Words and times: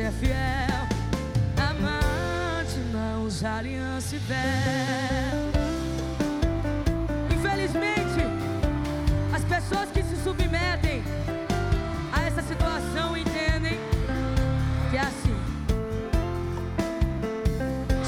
ser 0.00 0.12
fiel. 0.12 0.82
Amante 1.68 2.78
não 2.90 3.28
aliança 3.56 4.16
e 4.16 4.18
véu. 4.18 5.40
Infelizmente, 7.34 8.22
as 9.34 9.44
pessoas 9.44 9.90
que 9.90 10.02
se 10.02 10.16
submetem 10.24 11.02
a 12.12 12.22
essa 12.22 12.42
situação 12.42 13.16
entendem 13.16 13.78
que 14.90 14.96
é 14.96 15.00
assim. 15.00 15.38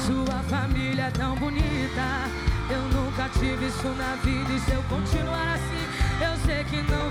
Sua 0.07 0.39
família 0.49 1.03
é 1.03 1.11
tão 1.11 1.35
bonita. 1.35 2.07
Eu 2.69 2.81
nunca 2.97 3.29
tive 3.37 3.67
isso 3.67 3.89
na 3.89 4.15
vida 4.23 4.51
e 4.51 4.59
se 4.61 4.71
eu 4.71 4.81
continuar 4.83 5.55
assim, 5.55 5.85
eu 6.25 6.37
sei 6.45 6.63
que 6.63 6.81
não 6.91 7.02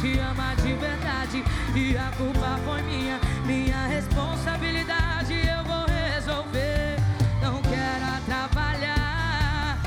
te 0.00 0.18
ama 0.18 0.54
de 0.56 0.74
verdade 0.74 1.44
e 1.74 1.96
a 1.96 2.10
culpa 2.16 2.58
foi 2.64 2.82
minha, 2.82 3.18
minha 3.46 3.86
responsabilidade. 3.86 5.32
Eu 5.34 5.64
vou 5.64 5.86
resolver. 5.86 6.96
Não 7.42 7.62
quero 7.62 8.04
atrapalhar 8.16 9.78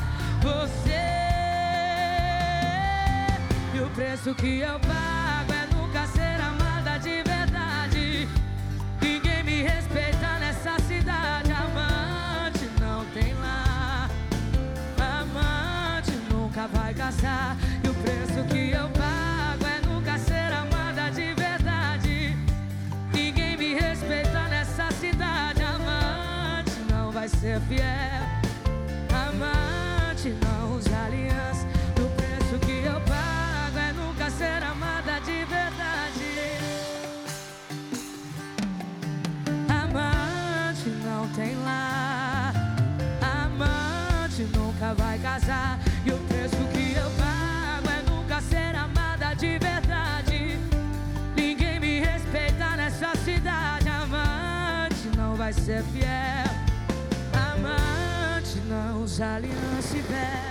você. 0.42 0.90
E 3.76 3.80
o 3.82 3.90
preço 3.92 4.34
que 4.34 4.60
eu 4.60 4.80
pago 4.80 5.54
é 5.54 5.76
nunca 5.76 6.08
ser 6.08 6.42
amada 6.42 6.98
de 6.98 7.22
verdade. 7.24 8.28
Ninguém 9.02 9.44
me 9.44 9.62
respeita 9.62 10.40
nessa 10.40 10.80
cidade. 10.80 11.52
Amante 11.52 12.68
não 12.80 13.06
tem 13.14 13.34
lá. 13.36 14.10
Amante 15.22 16.12
nunca 16.32 16.68
vai 16.68 16.94
casar. 16.94 17.56
Ser 27.40 27.60
fiel. 27.62 27.86
Amante 29.14 30.30
não 30.42 30.59
Aliança 59.22 59.98
e 59.98 60.02
véu. 60.02 60.50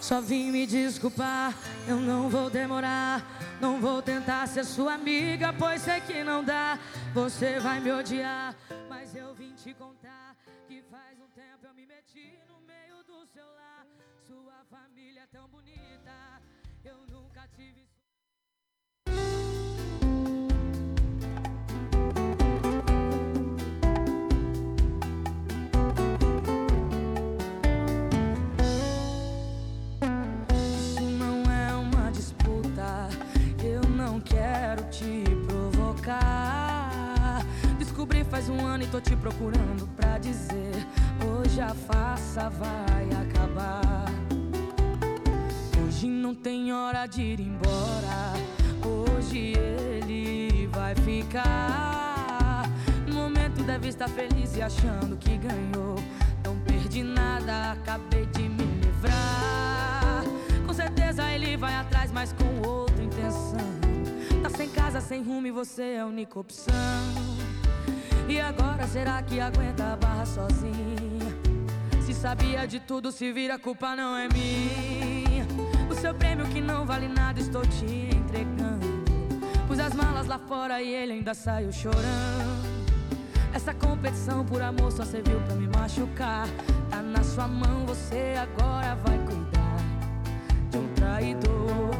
Só 0.00 0.20
vim 0.20 0.52
me 0.52 0.66
desculpar, 0.66 1.54
eu 1.88 1.96
não 1.96 2.28
vou 2.28 2.50
demorar. 2.50 3.24
Não 3.60 3.80
vou 3.80 4.02
tentar 4.02 4.46
ser 4.46 4.64
sua 4.64 4.94
amiga, 4.94 5.52
pois 5.52 5.82
sei 5.82 6.00
que 6.00 6.22
não 6.22 6.44
dá. 6.44 6.78
Você 7.14 7.58
vai 7.60 7.80
me 7.80 7.92
odiar, 7.92 8.54
mas 8.88 9.14
eu 9.14 9.32
vim 9.34 9.54
te 9.54 9.72
contar 9.72 10.01
quero 34.82 34.90
te 34.90 35.24
provocar. 35.46 36.90
Descobri 37.78 38.24
faz 38.24 38.48
um 38.48 38.66
ano 38.66 38.82
e 38.84 38.86
tô 38.86 39.00
te 39.00 39.14
procurando 39.16 39.86
pra 39.96 40.18
dizer: 40.18 40.72
Hoje 41.26 41.60
a 41.60 41.74
farsa 41.74 42.48
vai 42.50 43.08
acabar. 43.22 44.06
Hoje 45.84 46.06
não 46.08 46.34
tem 46.34 46.72
hora 46.72 47.06
de 47.06 47.22
ir 47.22 47.40
embora. 47.40 48.32
Hoje 48.84 49.54
ele 49.56 50.66
vai 50.68 50.94
ficar. 50.96 52.64
No 53.06 53.14
momento 53.14 53.62
deve 53.62 53.88
estar 53.88 54.08
feliz 54.08 54.56
e 54.56 54.62
achando 54.62 55.16
que 55.16 55.36
ganhou. 55.36 55.96
Não 56.44 56.56
perdi 56.60 57.02
nada, 57.02 57.72
acabei 57.72 58.26
de 58.26 58.48
me 58.48 58.64
livrar. 58.80 60.24
Com 60.66 60.72
certeza 60.72 61.30
ele 61.32 61.56
vai 61.56 61.74
atrás, 61.74 62.10
mas 62.10 62.32
com 62.32 62.68
outra 62.68 63.02
intenção. 63.02 63.61
Sem 65.08 65.22
rumo 65.22 65.46
e 65.46 65.50
você 65.50 65.82
é 65.82 66.00
a 66.00 66.06
única 66.06 66.38
opção. 66.38 66.74
E 68.28 68.40
agora 68.40 68.86
será 68.86 69.22
que 69.22 69.40
aguenta 69.40 69.92
a 69.92 69.96
barra 69.96 70.24
sozinha? 70.24 70.72
Se 72.00 72.14
sabia 72.14 72.66
de 72.66 72.80
tudo, 72.80 73.12
se 73.12 73.30
vira, 73.32 73.56
a 73.56 73.58
culpa 73.58 73.94
não 73.94 74.16
é 74.16 74.28
minha. 74.28 75.46
O 75.90 75.94
seu 75.94 76.14
prêmio 76.14 76.46
que 76.46 76.60
não 76.60 76.86
vale 76.86 77.08
nada, 77.08 77.38
estou 77.38 77.62
te 77.62 77.84
entregando. 77.84 79.04
Pus 79.68 79.78
as 79.78 79.92
malas 79.92 80.26
lá 80.26 80.38
fora 80.38 80.80
e 80.80 80.94
ele 80.94 81.12
ainda 81.12 81.34
saiu 81.34 81.70
chorando. 81.72 82.62
Essa 83.52 83.74
competição 83.74 84.44
por 84.44 84.62
amor 84.62 84.90
só 84.92 85.04
serviu 85.04 85.40
pra 85.42 85.54
me 85.56 85.68
machucar. 85.68 86.48
Tá 86.88 87.02
na 87.02 87.22
sua 87.22 87.46
mão, 87.46 87.84
você 87.84 88.34
agora 88.38 88.94
vai 88.96 89.18
cuidar 89.18 89.76
de 90.70 90.78
um 90.78 90.88
traidor. 90.94 91.90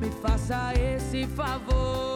Me 0.00 0.10
faça 0.10 0.74
esse 0.74 1.26
favor. 1.26 2.11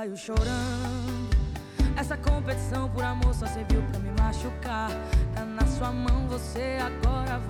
Saiu 0.00 0.16
chorando. 0.16 1.28
Essa 1.94 2.16
competição 2.16 2.88
por 2.88 3.04
amor 3.04 3.34
só 3.34 3.46
serviu 3.46 3.82
pra 3.82 4.00
me 4.00 4.10
machucar. 4.18 4.90
Tá 5.34 5.44
na 5.44 5.66
sua 5.66 5.92
mão, 5.92 6.26
você 6.26 6.78
agora 6.80 7.38
vai 7.40 7.49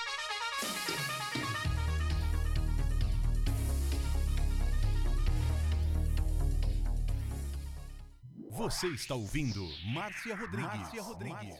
Você 8.71 8.87
está 8.87 9.15
ouvindo 9.15 9.67
Márcia 9.93 10.33
Rodrigues. 10.33 10.65
Márcia 10.65 11.03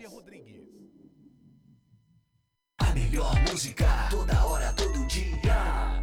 Rodrigues. 0.08 0.66
A 2.78 2.86
melhor 2.94 3.36
música, 3.42 3.86
toda 4.10 4.46
hora, 4.46 4.72
todo 4.72 5.06
dia. 5.08 6.02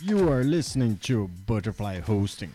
You 0.00 0.32
are 0.32 0.44
listening 0.44 0.98
to 0.98 1.28
Butterfly 1.46 2.02
Hosting. 2.06 2.52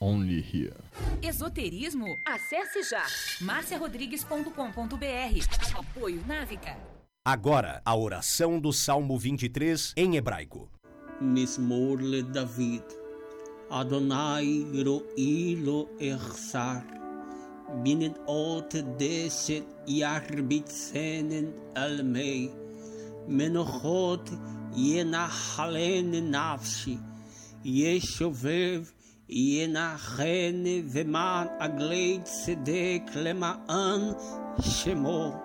Only 0.00 0.40
here. 0.40 0.72
Esoterismo? 1.20 2.06
Acesse 2.26 2.82
já 2.82 3.04
marciarodrigues.com.br. 3.42 5.78
Apoio 5.78 6.24
Návica. 6.26 6.95
Agora, 7.25 7.81
a 7.85 7.95
oração 7.95 8.59
do 8.59 8.73
Salmo 8.73 9.17
23 9.17 9.93
em 9.95 10.15
hebraico. 10.15 10.69
מזמור 11.21 11.97
לדוד. 11.99 12.83
אדוני 13.69 14.63
רואי 14.85 15.55
לו 15.55 15.87
אחסר. 16.15 16.77
בנדעות 17.83 18.75
דשת 18.97 19.63
ירביצנן 19.87 21.45
על 21.75 22.01
מי. 22.01 22.49
מנוחות 23.27 24.29
ינחלן 24.75 26.11
נפשי. 26.11 26.97
ישובב 27.65 28.83
ינחן 29.29 30.63
ומען 30.91 31.47
עגלי 31.59 32.19
צדק 32.23 33.01
למען 33.15 34.01
שמו. 34.61 35.44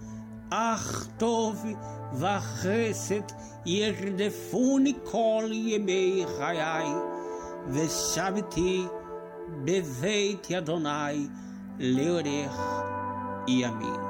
אך 0.50 1.06
טוב 1.16 1.64
וחסד 2.14 3.32
ירדפוני 3.66 4.92
כל 5.04 5.44
ימי 5.52 6.24
חיי, 6.38 6.86
ושבתי 7.68 8.86
בבית 9.64 10.50
אדוני 10.52 11.28
לאורך 11.78 12.60
ימים. 13.48 14.09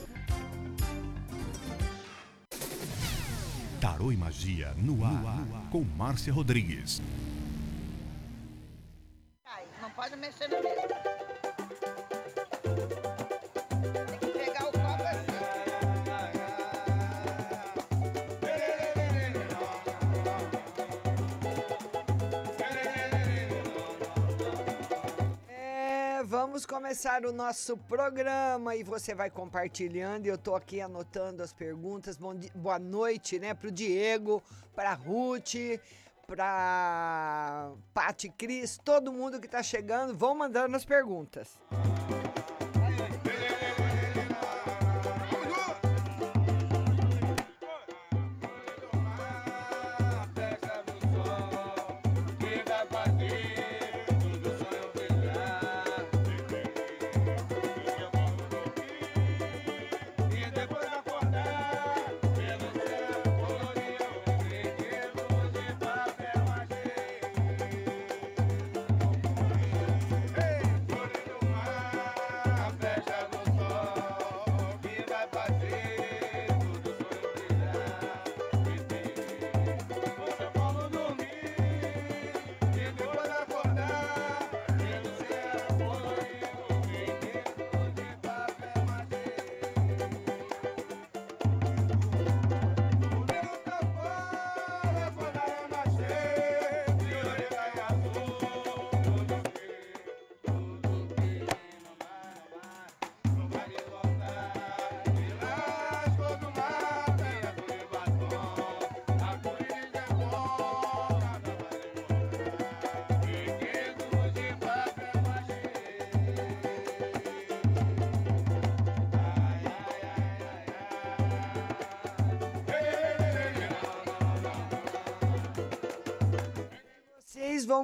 Tarô 3.81 4.11
e 4.11 4.15
Magia 4.15 4.75
no 4.77 5.03
ar, 5.03 5.67
com 5.71 5.83
Márcia 5.83 6.31
Rodrigues. 6.31 7.01
Não 9.81 9.89
pode 9.89 10.15
mexer 10.17 10.47
na 10.47 10.61
mesa. 10.61 11.20
Vamos 26.51 26.65
começar 26.65 27.25
o 27.25 27.31
nosso 27.31 27.77
programa 27.77 28.75
e 28.75 28.83
você 28.83 29.15
vai 29.15 29.29
compartilhando. 29.29 30.25
Eu 30.25 30.37
tô 30.37 30.53
aqui 30.53 30.81
anotando 30.81 31.41
as 31.41 31.53
perguntas. 31.53 32.17
Bom 32.17 32.35
di- 32.35 32.51
boa 32.53 32.77
noite, 32.77 33.39
né, 33.39 33.53
pro 33.53 33.71
Diego, 33.71 34.43
pra 34.75 34.93
Ruth, 34.93 35.53
pra 36.27 37.71
Pati 37.93 38.27
Cris, 38.27 38.77
todo 38.83 39.13
mundo 39.13 39.39
que 39.39 39.47
tá 39.47 39.63
chegando, 39.63 40.13
vão 40.13 40.35
mandando 40.35 40.75
as 40.75 40.83
perguntas. 40.83 41.57
Vocês 41.69 41.90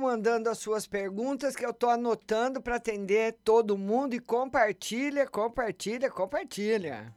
mandando 0.08 0.50
as 0.50 0.58
suas 0.58 0.88
perguntas 0.88 1.54
que 1.54 1.66
eu 1.66 1.74
tô 1.74 1.90
anotando 1.90 2.62
para 2.62 2.78
atender 2.78 3.36
todo 3.44 3.78
mundo 3.78 4.14
e 4.14 4.22
compartilha, 4.22 5.28
compartilha, 5.28 6.10
compartilha. 6.10 7.14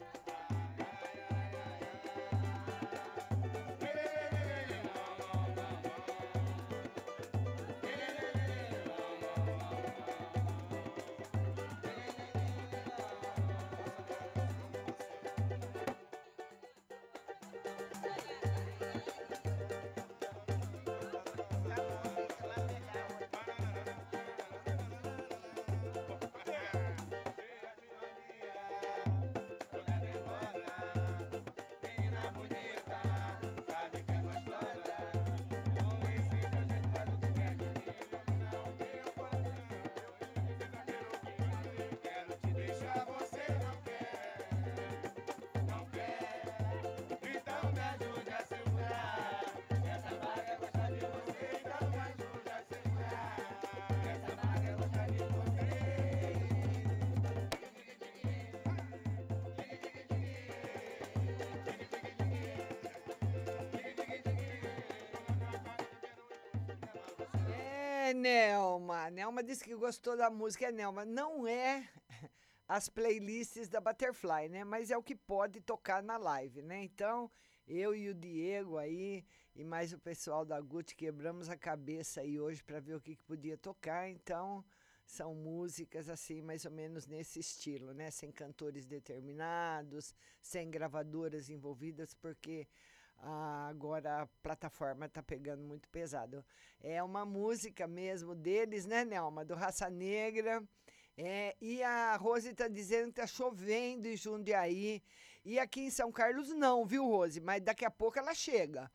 Nelma. 68.14 69.10
Nelma 69.10 69.42
disse 69.42 69.64
que 69.64 69.74
gostou 69.74 70.16
da 70.16 70.30
música. 70.30 70.66
É, 70.66 70.72
Nelma, 70.72 71.04
não 71.04 71.46
é 71.46 71.88
as 72.68 72.88
playlists 72.88 73.68
da 73.68 73.80
Butterfly, 73.80 74.48
né? 74.48 74.64
Mas 74.64 74.90
é 74.90 74.96
o 74.96 75.02
que 75.02 75.14
pode 75.14 75.60
tocar 75.60 76.02
na 76.02 76.16
live, 76.16 76.62
né? 76.62 76.82
Então, 76.82 77.30
eu 77.66 77.94
e 77.94 78.08
o 78.08 78.14
Diego 78.14 78.78
aí 78.78 79.24
e 79.54 79.64
mais 79.64 79.92
o 79.92 79.98
pessoal 79.98 80.44
da 80.44 80.60
Gucci 80.60 80.94
quebramos 80.94 81.48
a 81.48 81.56
cabeça 81.56 82.20
aí 82.20 82.40
hoje 82.40 82.62
para 82.62 82.80
ver 82.80 82.94
o 82.94 83.00
que, 83.00 83.16
que 83.16 83.22
podia 83.24 83.58
tocar. 83.58 84.08
Então, 84.08 84.64
são 85.04 85.34
músicas 85.34 86.08
assim, 86.08 86.40
mais 86.40 86.64
ou 86.64 86.70
menos 86.70 87.06
nesse 87.06 87.40
estilo, 87.40 87.92
né? 87.92 88.10
Sem 88.10 88.30
cantores 88.30 88.86
determinados, 88.86 90.14
sem 90.40 90.70
gravadoras 90.70 91.50
envolvidas, 91.50 92.14
porque 92.14 92.68
agora 93.22 94.22
a 94.22 94.26
plataforma 94.42 95.08
tá 95.08 95.22
pegando 95.22 95.62
muito 95.62 95.88
pesado. 95.88 96.44
É 96.80 97.02
uma 97.02 97.24
música 97.24 97.86
mesmo 97.86 98.34
deles, 98.34 98.86
né, 98.86 99.04
Nelma? 99.04 99.44
Do 99.44 99.54
Raça 99.54 99.90
Negra. 99.90 100.62
É, 101.16 101.54
e 101.60 101.82
a 101.82 102.16
Rose 102.16 102.54
tá 102.54 102.66
dizendo 102.66 103.08
que 103.08 103.20
tá 103.20 103.26
chovendo 103.26 104.08
em 104.08 104.16
Jundiaí. 104.16 105.02
E 105.44 105.58
aqui 105.58 105.82
em 105.82 105.90
São 105.90 106.10
Carlos 106.10 106.48
não, 106.50 106.86
viu, 106.86 107.04
Rose? 107.04 107.40
Mas 107.40 107.62
daqui 107.62 107.84
a 107.84 107.90
pouco 107.90 108.18
ela 108.18 108.34
chega. 108.34 108.90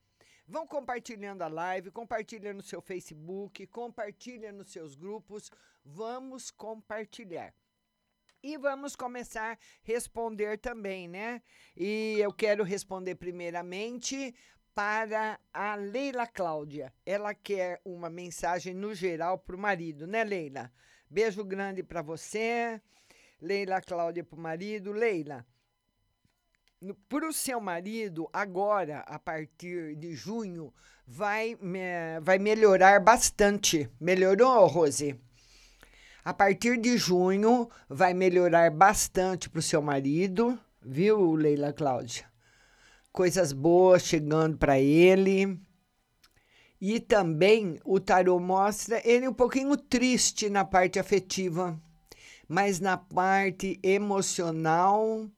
Vão 0.48 0.66
compartilhando 0.66 1.42
a 1.42 1.48
live, 1.48 1.90
compartilha 1.90 2.54
no 2.54 2.62
seu 2.62 2.80
Facebook, 2.80 3.66
compartilha 3.66 4.52
nos 4.52 4.70
seus 4.70 4.94
grupos. 4.94 5.50
Vamos 5.84 6.50
compartilhar. 6.50 7.52
E 8.48 8.56
vamos 8.56 8.94
começar 8.94 9.54
a 9.54 9.58
responder 9.82 10.56
também, 10.58 11.08
né? 11.08 11.42
E 11.76 12.16
eu 12.20 12.32
quero 12.32 12.62
responder 12.62 13.16
primeiramente 13.16 14.32
para 14.72 15.40
a 15.52 15.74
Leila 15.74 16.28
Cláudia. 16.28 16.94
Ela 17.04 17.34
quer 17.34 17.80
uma 17.84 18.08
mensagem 18.08 18.72
no 18.72 18.94
geral 18.94 19.36
para 19.36 19.56
o 19.56 19.58
marido, 19.58 20.06
né, 20.06 20.22
Leila? 20.22 20.72
Beijo 21.10 21.44
grande 21.44 21.82
para 21.82 22.02
você. 22.02 22.80
Leila 23.42 23.80
Cláudia 23.80 24.22
para 24.22 24.38
o 24.38 24.40
marido. 24.40 24.92
Leila, 24.92 25.44
para 27.08 27.28
o 27.28 27.32
seu 27.32 27.60
marido, 27.60 28.30
agora, 28.32 29.00
a 29.00 29.18
partir 29.18 29.96
de 29.96 30.14
junho, 30.14 30.72
vai, 31.04 31.58
me, 31.60 32.20
vai 32.22 32.38
melhorar 32.38 33.00
bastante. 33.00 33.90
Melhorou, 33.98 34.68
Rose? 34.68 35.20
A 36.26 36.34
partir 36.34 36.76
de 36.76 36.98
junho, 36.98 37.70
vai 37.88 38.12
melhorar 38.12 38.68
bastante 38.72 39.48
para 39.48 39.60
o 39.60 39.62
seu 39.62 39.80
marido, 39.80 40.58
viu, 40.84 41.36
Leila 41.36 41.72
Cláudia? 41.72 42.24
Coisas 43.12 43.52
boas 43.52 44.02
chegando 44.02 44.58
para 44.58 44.76
ele. 44.76 45.56
E 46.80 46.98
também 46.98 47.78
o 47.84 48.00
tarô 48.00 48.40
mostra 48.40 49.00
ele 49.08 49.28
um 49.28 49.32
pouquinho 49.32 49.76
triste 49.76 50.50
na 50.50 50.64
parte 50.64 50.98
afetiva, 50.98 51.80
mas 52.48 52.80
na 52.80 52.96
parte 52.96 53.78
emocional 53.80 55.30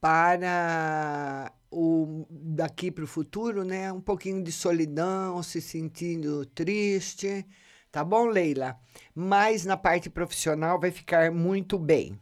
para 0.00 1.52
o 1.72 2.24
daqui 2.30 2.92
para 2.92 3.02
o 3.02 3.08
futuro, 3.08 3.64
né? 3.64 3.92
Um 3.92 4.00
pouquinho 4.00 4.44
de 4.44 4.52
solidão, 4.52 5.42
se 5.42 5.60
sentindo 5.60 6.46
triste, 6.46 7.44
tá 7.90 8.04
bom, 8.04 8.26
Leila? 8.26 8.78
Mas 9.14 9.64
na 9.64 9.76
parte 9.76 10.08
profissional 10.08 10.78
vai 10.78 10.90
ficar 10.90 11.30
muito 11.30 11.78
bem. 11.78 12.18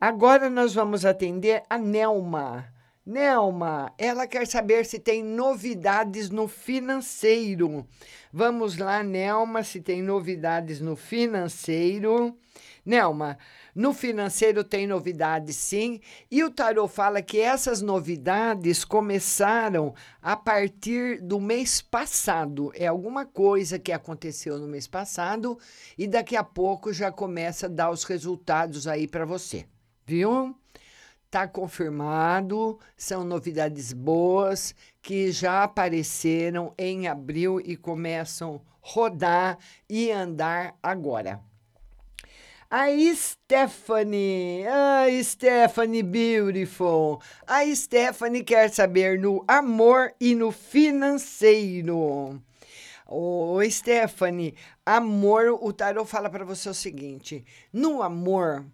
Agora 0.00 0.50
nós 0.50 0.74
vamos 0.74 1.04
atender 1.04 1.62
a 1.70 1.78
Nelma. 1.78 2.66
Nelma, 3.04 3.92
ela 3.96 4.26
quer 4.26 4.46
saber 4.46 4.84
se 4.84 4.98
tem 4.98 5.22
novidades 5.22 6.28
no 6.28 6.48
financeiro. 6.48 7.86
Vamos 8.32 8.76
lá, 8.76 9.02
Nelma, 9.02 9.62
se 9.62 9.80
tem 9.80 10.02
novidades 10.02 10.80
no 10.80 10.96
financeiro. 10.96 12.36
Nelma, 12.86 13.36
no 13.74 13.92
financeiro 13.92 14.62
tem 14.62 14.86
novidades 14.86 15.56
sim, 15.56 16.00
e 16.30 16.44
o 16.44 16.50
tarot 16.52 16.88
fala 16.88 17.20
que 17.20 17.40
essas 17.40 17.82
novidades 17.82 18.84
começaram 18.84 19.92
a 20.22 20.36
partir 20.36 21.20
do 21.20 21.40
mês 21.40 21.82
passado. 21.82 22.70
É 22.76 22.86
alguma 22.86 23.26
coisa 23.26 23.76
que 23.76 23.90
aconteceu 23.90 24.56
no 24.56 24.68
mês 24.68 24.86
passado 24.86 25.58
e 25.98 26.06
daqui 26.06 26.36
a 26.36 26.44
pouco 26.44 26.92
já 26.92 27.10
começa 27.10 27.66
a 27.66 27.68
dar 27.68 27.90
os 27.90 28.04
resultados 28.04 28.86
aí 28.86 29.08
para 29.08 29.24
você. 29.24 29.66
Viu? 30.06 30.56
Está 31.24 31.48
confirmado, 31.48 32.78
são 32.96 33.24
novidades 33.24 33.92
boas 33.92 34.76
que 35.02 35.32
já 35.32 35.64
apareceram 35.64 36.72
em 36.78 37.08
abril 37.08 37.60
e 37.60 37.76
começam 37.76 38.62
a 38.64 38.76
rodar 38.80 39.58
e 39.90 40.12
andar 40.12 40.78
agora. 40.80 41.42
A 42.68 42.86
Stephanie, 43.14 44.66
a 44.66 45.06
Stephanie 45.22 46.02
Beautiful. 46.02 47.22
A 47.46 47.64
Stephanie 47.72 48.42
quer 48.42 48.70
saber 48.70 49.20
no 49.20 49.44
amor 49.46 50.12
e 50.20 50.34
no 50.34 50.50
financeiro. 50.50 52.42
Ô, 53.06 53.60
Stephanie, 53.70 54.56
amor, 54.84 55.56
o 55.62 55.72
tarot 55.72 56.08
fala 56.08 56.28
para 56.28 56.44
você 56.44 56.68
o 56.68 56.74
seguinte: 56.74 57.44
no 57.72 58.02
amor, 58.02 58.66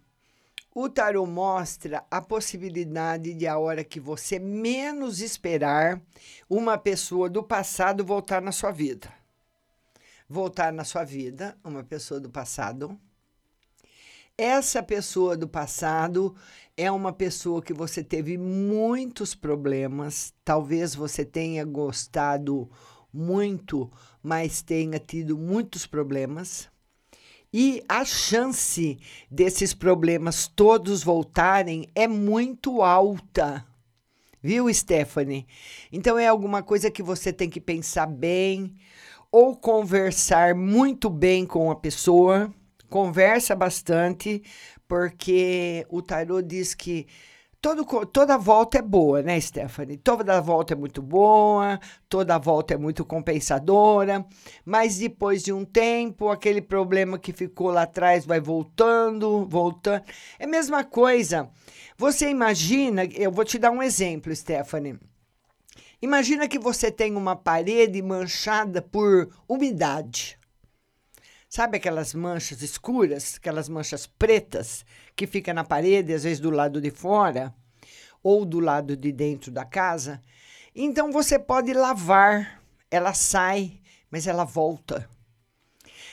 o 0.73 0.89
tarot 0.89 1.29
mostra 1.29 2.03
a 2.09 2.19
possibilidade 2.19 3.31
de 3.35 3.45
a 3.45 3.59
hora 3.59 3.83
que 3.83 3.99
você 3.99 4.39
menos 4.39 5.21
esperar, 5.21 6.01
uma 6.49 6.79
pessoa 6.79 7.29
do 7.29 7.43
passado 7.43 8.03
voltar 8.03 8.41
na 8.41 8.51
sua 8.51 8.71
vida. 8.71 9.13
Voltar 10.27 10.73
na 10.73 10.83
sua 10.83 11.03
vida, 11.03 11.55
uma 11.63 11.83
pessoa 11.83 12.19
do 12.19 12.31
passado. 12.31 12.99
Essa 14.37 14.81
pessoa 14.81 15.37
do 15.37 15.47
passado 15.47 16.35
é 16.75 16.91
uma 16.91 17.13
pessoa 17.13 17.61
que 17.61 17.71
você 17.71 18.03
teve 18.03 18.35
muitos 18.35 19.35
problemas, 19.35 20.33
talvez 20.43 20.95
você 20.95 21.23
tenha 21.23 21.63
gostado 21.63 22.67
muito, 23.13 23.91
mas 24.23 24.63
tenha 24.63 24.97
tido 24.97 25.37
muitos 25.37 25.85
problemas 25.85 26.67
e 27.53 27.83
a 27.87 28.03
chance 28.03 28.97
desses 29.29 29.71
problemas 29.71 30.47
todos 30.47 31.03
voltarem 31.03 31.87
é 31.93 32.07
muito 32.07 32.81
alta. 32.81 33.63
Viu, 34.41 34.73
Stephanie? 34.73 35.45
Então 35.91 36.17
é 36.17 36.27
alguma 36.27 36.63
coisa 36.63 36.89
que 36.89 37.03
você 37.03 37.31
tem 37.31 37.51
que 37.51 37.61
pensar 37.61 38.07
bem 38.07 38.75
ou 39.31 39.55
conversar 39.55 40.55
muito 40.55 41.07
bem 41.07 41.45
com 41.45 41.69
a 41.69 41.75
pessoa. 41.75 42.51
Conversa 42.93 43.55
bastante, 43.55 44.43
porque 44.87 45.83
o 45.89 45.99
tarô 45.99 46.43
diz 46.43 46.75
que 46.75 47.07
todo, 47.59 47.83
toda 48.05 48.37
volta 48.37 48.77
é 48.77 48.81
boa, 48.83 49.23
né, 49.23 49.41
Stephanie? 49.41 49.97
Toda 49.97 50.39
volta 50.39 50.75
é 50.75 50.77
muito 50.77 51.01
boa, 51.01 51.79
toda 52.07 52.37
volta 52.37 52.75
é 52.75 52.77
muito 52.77 53.03
compensadora, 53.03 54.23
mas 54.63 54.99
depois 54.99 55.41
de 55.41 55.51
um 55.51 55.65
tempo, 55.65 56.29
aquele 56.29 56.61
problema 56.61 57.17
que 57.17 57.33
ficou 57.33 57.71
lá 57.71 57.81
atrás 57.81 58.27
vai 58.27 58.39
voltando, 58.39 59.43
voltando. 59.47 60.03
É 60.37 60.45
a 60.45 60.47
mesma 60.47 60.83
coisa. 60.83 61.49
Você 61.97 62.29
imagina, 62.29 63.05
eu 63.05 63.31
vou 63.31 63.43
te 63.43 63.57
dar 63.57 63.71
um 63.71 63.81
exemplo, 63.81 64.35
Stephanie. 64.35 64.99
Imagina 65.99 66.47
que 66.47 66.59
você 66.59 66.91
tem 66.91 67.15
uma 67.15 67.35
parede 67.35 67.99
manchada 68.03 68.83
por 68.83 69.31
umidade. 69.49 70.37
Sabe 71.55 71.77
aquelas 71.77 72.15
manchas 72.15 72.63
escuras, 72.63 73.35
aquelas 73.37 73.69
manchas 73.69 74.07
pretas 74.07 74.83
que 75.15 75.27
fica 75.27 75.53
na 75.53 75.63
parede, 75.63 76.11
às 76.11 76.23
vezes 76.23 76.39
do 76.39 76.49
lado 76.49 76.81
de 76.81 76.89
fora 76.89 77.53
ou 78.23 78.43
do 78.43 78.59
lado 78.59 78.97
de 78.97 79.11
dentro 79.11 79.51
da 79.51 79.63
casa? 79.63 80.19
Então 80.75 81.11
você 81.11 81.37
pode 81.37 81.71
lavar, 81.71 82.59
ela 82.89 83.13
sai, 83.13 83.79
mas 84.09 84.25
ela 84.25 84.43
volta. 84.43 85.07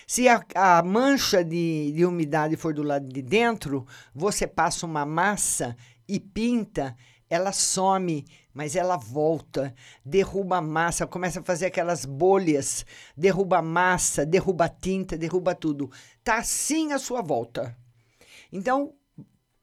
Se 0.06 0.28
a, 0.28 0.44
a 0.54 0.82
mancha 0.82 1.42
de, 1.42 1.90
de 1.92 2.04
umidade 2.04 2.54
for 2.54 2.74
do 2.74 2.82
lado 2.82 3.08
de 3.08 3.22
dentro, 3.22 3.86
você 4.14 4.46
passa 4.46 4.84
uma 4.84 5.06
massa 5.06 5.74
e 6.06 6.20
pinta, 6.20 6.94
ela 7.30 7.50
some, 7.50 8.26
mas 8.52 8.74
ela 8.74 8.96
volta, 8.96 9.74
derruba 10.04 10.58
a 10.58 10.62
massa, 10.62 11.06
começa 11.06 11.40
a 11.40 11.44
fazer 11.44 11.66
aquelas 11.66 12.04
bolhas, 12.04 12.84
derruba 13.16 13.58
a 13.58 13.62
massa, 13.62 14.26
derruba 14.26 14.64
a 14.64 14.68
tinta, 14.68 15.16
derruba 15.16 15.54
tudo. 15.54 15.90
Tá 16.24 16.38
assim 16.38 16.92
a 16.92 16.98
sua 16.98 17.22
volta. 17.22 17.76
Então, 18.52 18.92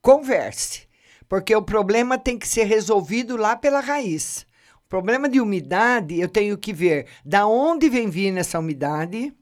converse, 0.01 0.87
porque 1.27 1.55
o 1.55 1.61
problema 1.61 2.17
tem 2.17 2.39
que 2.39 2.47
ser 2.47 2.63
resolvido 2.63 3.35
lá 3.35 3.55
pela 3.55 3.81
raiz. 3.81 4.45
O 4.85 4.87
problema 4.87 5.27
de 5.27 5.41
umidade, 5.41 6.17
eu 6.17 6.29
tenho 6.29 6.57
que 6.57 6.71
ver 6.71 7.07
da 7.25 7.45
onde 7.45 7.89
vem 7.89 8.09
vindo 8.09 8.37
essa 8.37 8.57
umidade. 8.57 9.33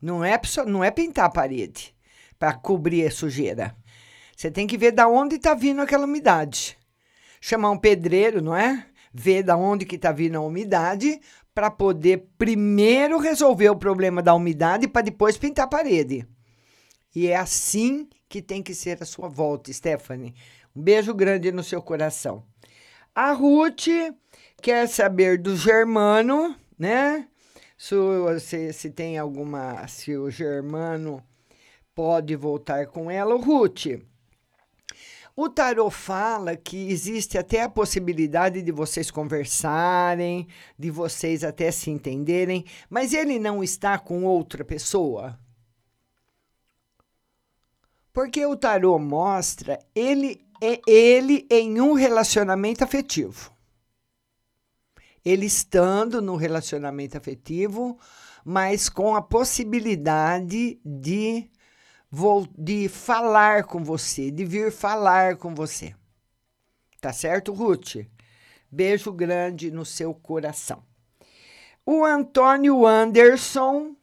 Não 0.00 0.24
é, 0.24 0.40
não 0.66 0.82
é 0.82 0.90
pintar 0.90 1.26
a 1.26 1.30
parede 1.30 1.94
para 2.38 2.54
cobrir 2.54 3.06
a 3.06 3.10
sujeira. 3.10 3.76
Você 4.34 4.50
tem 4.50 4.66
que 4.66 4.78
ver 4.78 4.92
da 4.92 5.06
onde 5.06 5.36
está 5.36 5.54
vindo 5.54 5.82
aquela 5.82 6.06
umidade. 6.06 6.76
Chamar 7.44 7.72
um 7.72 7.76
pedreiro, 7.76 8.40
não 8.40 8.54
é? 8.54 8.86
Ver 9.12 9.42
da 9.42 9.56
onde 9.56 9.84
que 9.84 9.96
está 9.96 10.12
vindo 10.12 10.36
a 10.36 10.40
umidade 10.40 11.20
para 11.52 11.68
poder 11.72 12.28
primeiro 12.38 13.18
resolver 13.18 13.68
o 13.68 13.76
problema 13.76 14.22
da 14.22 14.32
umidade 14.32 14.86
para 14.86 15.02
depois 15.02 15.36
pintar 15.36 15.64
a 15.64 15.68
parede. 15.68 16.24
E 17.12 17.26
é 17.26 17.34
assim 17.36 18.08
que 18.28 18.40
tem 18.40 18.62
que 18.62 18.72
ser 18.72 19.02
a 19.02 19.04
sua 19.04 19.28
volta, 19.28 19.72
Stephanie. 19.72 20.36
Um 20.74 20.80
beijo 20.80 21.12
grande 21.12 21.50
no 21.50 21.64
seu 21.64 21.82
coração. 21.82 22.44
A 23.12 23.32
Ruth 23.32 23.88
quer 24.62 24.86
saber 24.86 25.36
do 25.36 25.56
Germano, 25.56 26.54
né? 26.78 27.26
Se, 27.76 27.96
o- 27.96 28.38
se, 28.38 28.72
se 28.72 28.88
tem 28.88 29.18
alguma. 29.18 29.84
Se 29.88 30.16
o 30.16 30.30
Germano 30.30 31.20
pode 31.92 32.36
voltar 32.36 32.86
com 32.86 33.10
ela. 33.10 33.34
Ô, 33.34 33.38
Ruth, 33.38 33.86
o 35.34 35.48
tarô 35.48 35.90
fala 35.90 36.56
que 36.56 36.90
existe 36.90 37.38
até 37.38 37.62
a 37.62 37.68
possibilidade 37.68 38.60
de 38.60 38.70
vocês 38.70 39.10
conversarem, 39.10 40.46
de 40.78 40.90
vocês 40.90 41.42
até 41.42 41.70
se 41.70 41.90
entenderem, 41.90 42.64
mas 42.90 43.14
ele 43.14 43.38
não 43.38 43.62
está 43.62 43.98
com 43.98 44.24
outra 44.24 44.64
pessoa. 44.64 45.38
Porque 48.12 48.44
o 48.44 48.56
tarô 48.56 48.98
mostra 48.98 49.78
ele 49.94 50.46
é 50.60 50.80
ele 50.86 51.46
em 51.50 51.80
um 51.80 51.94
relacionamento 51.94 52.84
afetivo. 52.84 53.50
Ele 55.24 55.46
estando 55.46 56.20
no 56.20 56.36
relacionamento 56.36 57.16
afetivo, 57.16 57.98
mas 58.44 58.88
com 58.88 59.16
a 59.16 59.22
possibilidade 59.22 60.80
de 60.84 61.50
vol- 62.14 62.46
de 62.58 62.90
falar 62.90 63.64
com 63.64 63.82
você, 63.82 64.30
de 64.30 64.44
vir 64.44 64.70
falar 64.70 65.36
com 65.36 65.54
você. 65.54 65.94
Tá 67.00 67.10
certo, 67.10 67.54
Ruth? 67.54 67.96
Beijo 68.70 69.10
grande 69.10 69.70
no 69.70 69.84
seu 69.86 70.14
coração. 70.14 70.82
O 71.86 72.04
Antônio 72.04 72.86
Anderson 72.86 73.96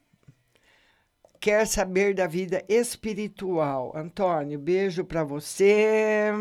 quer 1.39 1.65
saber 1.67 2.15
da 2.15 2.25
vida 2.25 2.65
espiritual. 2.67 3.95
Antônio, 3.95 4.57
beijo 4.59 5.05
para 5.05 5.23
você. 5.23 6.31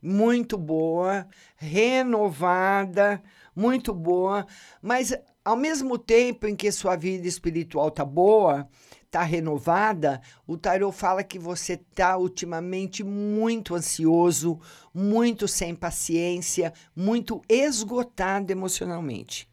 Muito 0.00 0.56
boa, 0.56 1.28
renovada, 1.56 3.22
muito 3.54 3.92
boa, 3.92 4.46
mas 4.80 5.14
ao 5.44 5.56
mesmo 5.56 5.96
tempo 5.98 6.46
em 6.46 6.56
que 6.56 6.72
sua 6.72 6.96
vida 6.96 7.28
espiritual 7.28 7.90
tá 7.90 8.04
boa, 8.04 8.68
tá 9.12 9.22
renovada, 9.22 10.22
o 10.46 10.56
tarô 10.56 10.90
fala 10.90 11.22
que 11.22 11.38
você 11.38 11.76
tá 11.76 12.16
ultimamente 12.16 13.04
muito 13.04 13.74
ansioso, 13.74 14.58
muito 14.92 15.46
sem 15.46 15.74
paciência, 15.74 16.72
muito 16.96 17.42
esgotado 17.46 18.50
emocionalmente. 18.50 19.46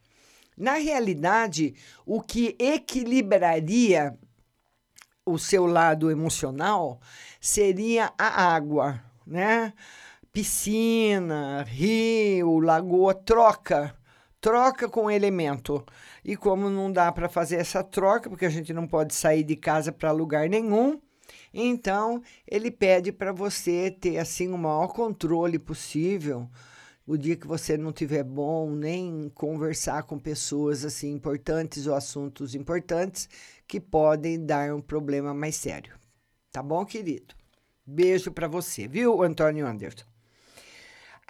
Na 0.58 0.76
realidade, 0.76 1.76
o 2.06 2.22
que 2.22 2.56
equilibraria 2.58 4.17
o 5.26 5.38
seu 5.38 5.65
lado 5.65 6.10
emocional 6.10 7.02
seria 7.41 8.13
a 8.17 8.56
água, 8.56 9.04
né? 9.28 9.74
Piscina, 10.32 11.63
rio, 11.63 12.60
lagoa, 12.60 13.13
troca, 13.13 13.93
troca 14.41 14.88
com 14.88 15.06
o 15.06 15.12
elemento. 15.12 15.84
E 16.23 16.36
como 16.36 16.69
não 16.69 16.91
dá 16.91 17.12
para 17.12 17.30
fazer 17.30 17.58
essa 17.58 17.84
troca, 17.84 18.30
porque 18.30 18.45
a 18.45 18.49
gente 18.49 18.73
não 18.73 18.88
pode 18.88 19.13
sair 19.13 19.43
de 19.43 19.56
casa 19.56 19.91
para 19.91 20.12
lugar 20.12 20.49
nenhum, 20.49 20.99
então 21.54 22.21
ele 22.47 22.71
pede 22.71 23.12
para 23.12 23.32
você 23.32 23.91
ter 23.91 24.17
assim 24.17 24.49
o 24.52 24.58
maior 24.58 24.88
controle 24.88 25.60
possível. 25.60 26.49
O 27.06 27.17
dia 27.17 27.36
que 27.36 27.47
você 27.47 27.75
não 27.75 27.91
tiver 27.91 28.23
bom, 28.23 28.69
nem 28.69 29.32
conversar 29.34 30.04
com 30.04 30.19
pessoas 30.19 30.86
assim 30.86 31.12
importantes 31.12 31.88
ou 31.88 31.95
assuntos 31.95 32.54
importantes 32.54 33.28
que 33.67 33.80
podem 33.80 34.45
dar 34.45 34.73
um 34.75 34.82
problema 34.82 35.34
mais 35.34 35.56
sério. 35.56 35.97
Tá 36.52 36.62
bom, 36.62 36.86
querido? 36.86 37.34
Beijo 37.86 38.32
para 38.32 38.47
você, 38.47 38.88
viu, 38.88 39.23
Antônio 39.23 39.65
Anderson? 39.65 40.06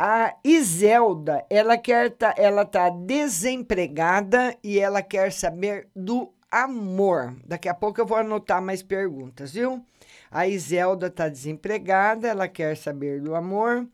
A 0.02 0.34
Iselda, 0.46 1.46
ela 1.50 1.78
quer 1.78 2.12
tá, 2.12 2.34
ela 2.38 2.64
tá 2.64 2.90
desempregada 2.90 4.58
e 4.64 4.80
ela 4.80 5.02
quer 5.02 5.30
saber 5.30 5.90
do 5.94 6.34
amor. 6.50 7.36
Daqui 7.46 7.68
a 7.68 7.74
pouco 7.74 8.00
eu 8.00 8.06
vou 8.06 8.18
anotar 8.18 8.62
mais 8.62 8.82
perguntas, 8.82 9.52
viu? 9.52 9.86
A 10.32 10.48
Iselda 10.48 11.10
tá 11.10 11.28
desempregada, 11.28 12.30
ela 12.30 12.48
quer 12.48 12.78
saber 12.78 13.20
do 13.22 13.36
amor. 13.36 13.86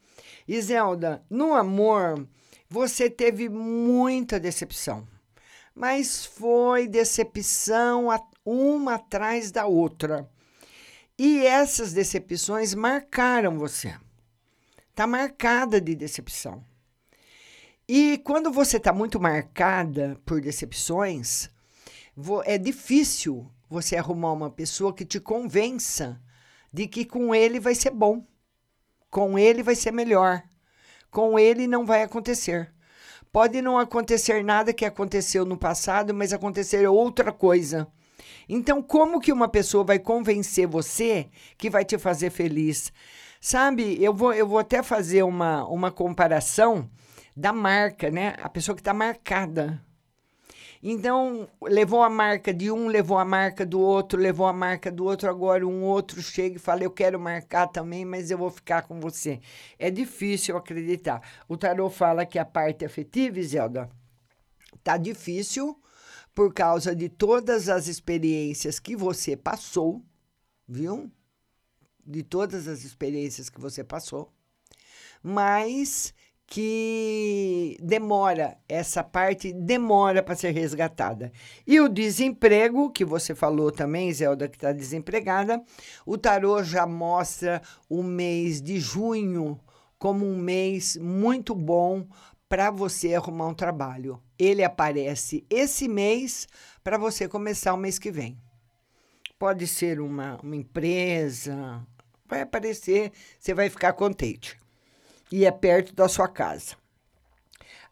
Iselda, 0.47 1.23
no 1.27 1.55
amor, 1.55 2.23
você 2.69 3.09
teve 3.09 3.49
muita 3.49 4.39
decepção, 4.39 5.07
mas 5.73 6.23
foi 6.23 6.87
decepção 6.87 8.09
uma 8.45 8.93
atrás 8.93 9.51
da 9.51 9.65
outra. 9.65 10.29
E 11.17 11.43
essas 11.47 11.93
decepções 11.93 12.75
marcaram 12.75 13.57
você. 13.57 13.95
Tá 14.95 15.05
marcada 15.05 15.81
de 15.81 15.93
decepção. 15.93 16.63
E 17.85 18.17
quando 18.19 18.49
você 18.49 18.79
tá 18.79 18.93
muito 18.93 19.19
marcada 19.19 20.17
por 20.25 20.39
decepções, 20.39 21.49
é 22.45 22.57
difícil 22.57 23.51
você 23.69 23.97
arrumar 23.97 24.31
uma 24.31 24.49
pessoa 24.49 24.93
que 24.93 25.03
te 25.03 25.19
convença 25.19 26.17
de 26.71 26.87
que 26.87 27.03
com 27.03 27.35
ele 27.35 27.59
vai 27.59 27.75
ser 27.75 27.91
bom, 27.91 28.25
com 29.09 29.37
ele 29.37 29.61
vai 29.61 29.75
ser 29.75 29.91
melhor, 29.91 30.41
com 31.11 31.37
ele 31.37 31.67
não 31.67 31.85
vai 31.85 32.01
acontecer. 32.01 32.73
Pode 33.33 33.61
não 33.61 33.77
acontecer 33.77 34.45
nada 34.45 34.73
que 34.73 34.85
aconteceu 34.85 35.43
no 35.45 35.57
passado, 35.57 36.13
mas 36.13 36.31
acontecer 36.31 36.87
outra 36.87 37.33
coisa. 37.33 37.85
Então, 38.47 38.81
como 38.81 39.19
que 39.19 39.33
uma 39.33 39.49
pessoa 39.49 39.83
vai 39.83 39.99
convencer 39.99 40.67
você 40.67 41.27
que 41.57 41.69
vai 41.69 41.83
te 41.83 41.97
fazer 41.97 42.29
feliz? 42.29 42.93
Sabe, 43.47 44.03
eu 44.03 44.11
vou, 44.11 44.33
eu 44.33 44.47
vou 44.47 44.57
até 44.57 44.81
fazer 44.81 45.21
uma, 45.21 45.67
uma 45.67 45.91
comparação 45.91 46.89
da 47.37 47.53
marca, 47.53 48.09
né? 48.09 48.33
A 48.41 48.49
pessoa 48.49 48.73
que 48.73 48.81
está 48.81 48.91
marcada. 48.91 49.79
Então, 50.81 51.47
levou 51.61 52.01
a 52.01 52.09
marca 52.09 52.51
de 52.51 52.71
um, 52.71 52.87
levou 52.87 53.19
a 53.19 53.23
marca 53.23 53.63
do 53.63 53.79
outro, 53.79 54.19
levou 54.19 54.47
a 54.47 54.51
marca 54.51 54.91
do 54.91 55.05
outro, 55.05 55.29
agora 55.29 55.63
um 55.63 55.83
outro 55.83 56.23
chega 56.23 56.55
e 56.55 56.59
fala: 56.59 56.83
Eu 56.83 56.89
quero 56.89 57.19
marcar 57.19 57.67
também, 57.67 58.03
mas 58.03 58.31
eu 58.31 58.37
vou 58.39 58.49
ficar 58.49 58.81
com 58.81 58.99
você. 58.99 59.39
É 59.77 59.91
difícil 59.91 60.57
acreditar. 60.57 61.21
O 61.47 61.55
tarô 61.55 61.87
fala 61.87 62.25
que 62.25 62.39
a 62.39 62.45
parte 62.45 62.83
afetiva, 62.83 63.39
Zelda, 63.43 63.87
tá 64.83 64.97
difícil 64.97 65.79
por 66.33 66.51
causa 66.51 66.95
de 66.95 67.09
todas 67.09 67.69
as 67.69 67.87
experiências 67.87 68.79
que 68.79 68.95
você 68.95 69.37
passou, 69.37 70.01
viu? 70.67 71.11
De 72.05 72.23
todas 72.23 72.67
as 72.67 72.83
experiências 72.83 73.49
que 73.49 73.59
você 73.59 73.83
passou. 73.83 74.31
mas 75.23 76.13
que 76.47 77.77
demora, 77.81 78.57
essa 78.69 79.03
parte 79.03 79.51
demora 79.51 80.21
para 80.21 80.35
ser 80.35 80.51
resgatada. 80.51 81.31
E 81.65 81.79
o 81.79 81.89
desemprego, 81.89 82.91
que 82.91 83.03
você 83.03 83.33
falou 83.33 83.71
também, 83.71 84.13
Zelda, 84.13 84.47
que 84.47 84.55
está 84.55 84.71
desempregada, 84.71 85.63
o 86.05 86.17
tarô 86.17 86.63
já 86.63 86.85
mostra 86.85 87.61
o 87.89 88.03
mês 88.03 88.61
de 88.61 88.79
junho 88.79 89.59
como 89.97 90.25
um 90.25 90.37
mês 90.37 90.97
muito 90.97 91.55
bom 91.55 92.07
para 92.47 92.69
você 92.69 93.15
arrumar 93.15 93.47
um 93.47 93.53
trabalho. 93.53 94.21
Ele 94.37 94.63
aparece 94.63 95.45
esse 95.49 95.87
mês 95.87 96.47
para 96.83 96.97
você 96.97 97.27
começar 97.27 97.73
o 97.73 97.77
mês 97.77 97.97
que 97.97 98.11
vem. 98.11 98.37
Pode 99.39 99.67
ser 99.67 99.99
uma, 99.99 100.39
uma 100.41 100.55
empresa, 100.55 101.85
vai 102.27 102.41
aparecer, 102.41 103.11
você 103.39 103.53
vai 103.53 103.69
ficar 103.69 103.93
contente. 103.93 104.57
E 105.31 105.45
é 105.45 105.51
perto 105.51 105.93
da 105.93 106.07
sua 106.07 106.27
casa. 106.27 106.75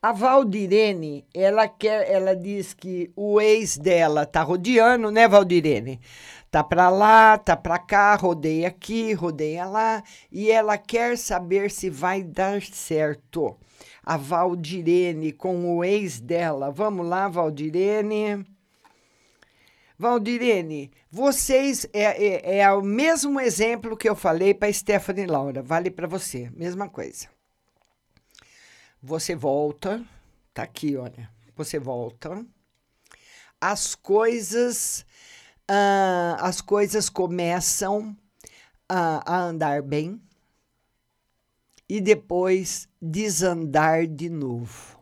A 0.02 0.12
Valdirene, 0.12 1.26
ela 1.34 1.66
quer, 1.66 2.12
ela 2.12 2.36
diz 2.36 2.74
que 2.74 3.10
o 3.16 3.40
ex 3.40 3.78
dela 3.78 4.26
tá 4.26 4.42
rodeando, 4.42 5.10
né, 5.10 5.30
Valdirene? 5.30 6.02
Tá 6.52 6.62
para 6.62 6.90
lá, 6.90 7.38
tá 7.38 7.56
para 7.56 7.80
cá, 7.80 8.14
rodeia 8.16 8.68
aqui, 8.68 9.14
rodeia 9.14 9.66
lá, 9.66 10.04
e 10.30 10.52
ela 10.52 10.78
quer 10.78 11.18
saber 11.18 11.72
se 11.72 11.90
vai 11.90 12.22
dar 12.22 12.62
certo. 12.62 13.58
A 14.06 14.18
Valdirene 14.18 15.32
com 15.32 15.78
o 15.78 15.86
ex 15.86 16.20
dela. 16.20 16.70
Vamos 16.70 17.08
lá, 17.08 17.30
Valdirene. 17.30 18.46
Valdirene, 19.98 20.92
vocês 21.10 21.86
é, 21.94 22.02
é, 22.02 22.58
é, 22.60 22.72
o 22.72 22.82
mesmo 22.82 23.40
exemplo 23.40 23.96
que 23.96 24.10
eu 24.10 24.16
falei 24.16 24.54
para 24.54 24.72
Stephanie 24.72 25.26
Laura, 25.26 25.62
vale 25.62 25.92
para 25.92 26.08
você, 26.08 26.50
mesma 26.56 26.90
coisa. 26.90 27.28
Você 29.02 29.36
volta, 29.36 30.04
tá 30.54 30.64
aqui, 30.64 30.96
olha. 30.96 31.30
Você 31.56 31.78
volta. 31.78 32.46
As 33.60 33.96
coisas, 33.96 35.06
uh, 35.70 36.40
as 36.40 36.62
coisas 36.62 37.10
começam 37.10 38.16
a 38.90 39.40
andar 39.40 39.82
bem 39.82 40.22
e 41.88 42.00
depois 42.00 42.88
desandar 43.02 44.06
de 44.08 44.30
novo. 44.30 45.00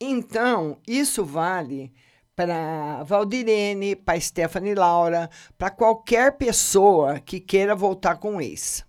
Então, 0.00 0.78
isso 0.86 1.24
vale 1.24 1.92
para 2.34 3.02
Valdirene, 3.04 3.94
para 3.94 4.18
Stephanie 4.18 4.74
Laura, 4.74 5.28
para 5.58 5.70
qualquer 5.70 6.36
pessoa 6.36 7.20
que 7.20 7.40
queira 7.40 7.74
voltar 7.74 8.16
com 8.16 8.36
o 8.36 8.40
ex. 8.40 8.84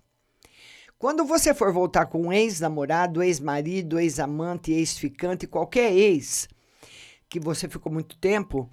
Quando 0.98 1.24
você 1.24 1.52
for 1.52 1.72
voltar 1.72 2.06
com 2.06 2.28
um 2.28 2.32
ex-namorado, 2.32 3.22
ex-marido, 3.22 4.00
ex-amante, 4.00 4.72
ex-ficante, 4.72 5.46
qualquer 5.46 5.92
ex 5.92 6.48
que 7.28 7.38
você 7.38 7.68
ficou 7.68 7.92
muito 7.92 8.16
tempo, 8.16 8.70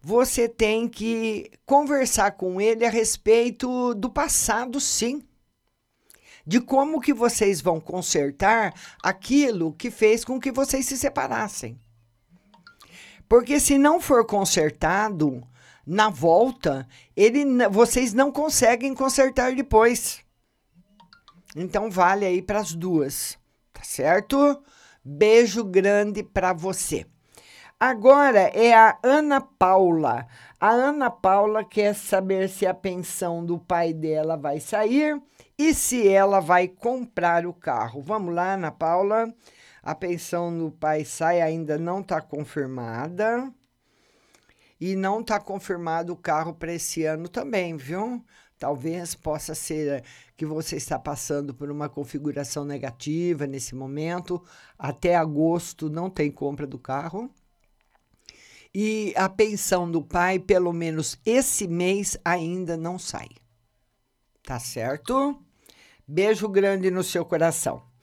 você 0.00 0.48
tem 0.48 0.88
que 0.88 1.50
conversar 1.66 2.32
com 2.32 2.60
ele 2.60 2.86
a 2.86 2.90
respeito 2.90 3.94
do 3.94 4.08
passado, 4.08 4.80
sim. 4.80 5.22
De 6.46 6.60
como 6.60 7.00
que 7.00 7.12
vocês 7.12 7.60
vão 7.60 7.80
consertar 7.80 8.72
aquilo 9.02 9.72
que 9.72 9.90
fez 9.90 10.24
com 10.24 10.38
que 10.38 10.52
vocês 10.52 10.86
se 10.86 10.96
separassem. 10.96 11.78
Porque 13.28 13.58
se 13.58 13.78
não 13.78 14.00
for 14.00 14.26
consertado 14.26 15.42
na 15.86 16.08
volta, 16.08 16.86
ele, 17.16 17.44
vocês 17.68 18.12
não 18.12 18.32
conseguem 18.32 18.94
consertar 18.94 19.54
depois. 19.54 20.20
Então 21.56 21.90
vale 21.90 22.24
aí 22.24 22.42
para 22.42 22.58
as 22.58 22.74
duas, 22.74 23.38
tá 23.72 23.82
certo? 23.82 24.62
Beijo 25.04 25.62
grande 25.62 26.22
para 26.22 26.52
você. 26.52 27.06
Agora 27.78 28.40
é 28.54 28.72
a 28.72 28.98
Ana 29.02 29.40
Paula. 29.40 30.26
A 30.60 30.70
Ana 30.70 31.10
Paula 31.10 31.62
quer 31.62 31.94
saber 31.94 32.48
se 32.48 32.66
a 32.66 32.72
pensão 32.72 33.44
do 33.44 33.58
pai 33.58 33.92
dela 33.92 34.36
vai 34.36 34.60
sair 34.60 35.20
e 35.58 35.74
se 35.74 36.08
ela 36.08 36.40
vai 36.40 36.66
comprar 36.66 37.46
o 37.46 37.52
carro. 37.52 38.00
Vamos 38.00 38.34
lá, 38.34 38.54
Ana 38.54 38.70
Paula. 38.70 39.32
A 39.84 39.94
pensão 39.94 40.56
do 40.56 40.70
pai 40.70 41.04
sai 41.04 41.42
ainda 41.42 41.76
não 41.76 42.00
está 42.00 42.18
confirmada. 42.18 43.52
E 44.80 44.96
não 44.96 45.20
está 45.20 45.38
confirmado 45.38 46.14
o 46.14 46.16
carro 46.16 46.54
para 46.54 46.72
esse 46.72 47.04
ano 47.04 47.28
também, 47.28 47.76
viu? 47.76 48.24
Talvez 48.58 49.14
possa 49.14 49.54
ser 49.54 50.02
que 50.38 50.46
você 50.46 50.76
está 50.76 50.98
passando 50.98 51.52
por 51.52 51.70
uma 51.70 51.86
configuração 51.86 52.64
negativa 52.64 53.46
nesse 53.46 53.74
momento. 53.74 54.42
Até 54.78 55.16
agosto 55.16 55.90
não 55.90 56.08
tem 56.08 56.30
compra 56.30 56.66
do 56.66 56.78
carro. 56.78 57.30
E 58.74 59.12
a 59.16 59.28
pensão 59.28 59.90
do 59.90 60.00
pai, 60.00 60.38
pelo 60.38 60.72
menos 60.72 61.20
esse 61.26 61.68
mês, 61.68 62.16
ainda 62.24 62.74
não 62.74 62.98
sai. 62.98 63.28
Tá 64.42 64.58
certo? 64.58 65.38
Beijo 66.08 66.48
grande 66.48 66.90
no 66.90 67.04
seu 67.04 67.22
coração. 67.24 67.93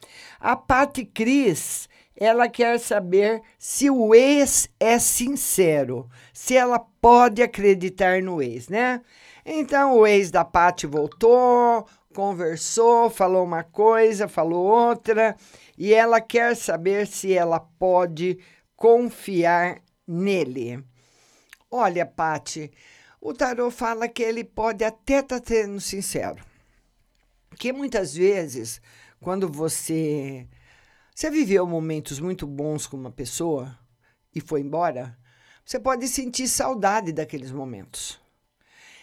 A 0.44 0.56
Pati 0.56 1.06
Cris, 1.06 1.88
ela 2.16 2.50
quer 2.50 2.80
saber 2.80 3.44
se 3.60 3.92
o 3.92 4.16
ex 4.16 4.68
é 4.80 4.98
sincero, 4.98 6.10
se 6.34 6.58
ela 6.58 6.80
pode 6.80 7.44
acreditar 7.44 8.24
no 8.24 8.42
ex, 8.42 8.68
né? 8.68 9.04
Então 9.46 10.00
o 10.00 10.08
ex 10.08 10.32
da 10.32 10.44
Pati 10.44 10.88
voltou, 10.88 11.86
conversou, 12.16 13.08
falou 13.12 13.44
uma 13.44 13.64
coisa, 13.64 14.28
falou 14.28 14.66
outra, 14.66 15.36
e 15.78 15.94
ela 15.94 16.20
quer 16.20 16.56
saber 16.56 17.06
se 17.06 17.32
ela 17.32 17.60
pode 17.60 18.40
confiar 18.76 19.80
nele. 20.08 20.84
Olha, 21.70 22.04
Pati, 22.04 22.72
o 23.22 23.32
tarô 23.32 23.70
fala 23.70 24.08
que 24.08 24.24
ele 24.24 24.44
pode 24.44 24.84
até 24.84 25.20
estar 25.20 25.40
tá 25.40 25.46
sendo 25.46 25.80
sincero. 25.80 26.44
Que 27.60 27.72
muitas 27.72 28.16
vezes 28.16 28.82
quando 29.22 29.48
você 29.48 30.48
você 31.14 31.30
viveu 31.30 31.68
momentos 31.68 32.20
muito 32.20 32.48
bons 32.48 32.88
com 32.88 32.98
uma 32.98 33.12
pessoa 33.12 33.78
e 34.34 34.42
foi 34.42 34.62
embora, 34.62 35.18
você 35.64 35.80
pode 35.80 36.08
sentir 36.08 36.48
saudade 36.48 37.12
daqueles 37.12 37.52
momentos. 37.52 38.20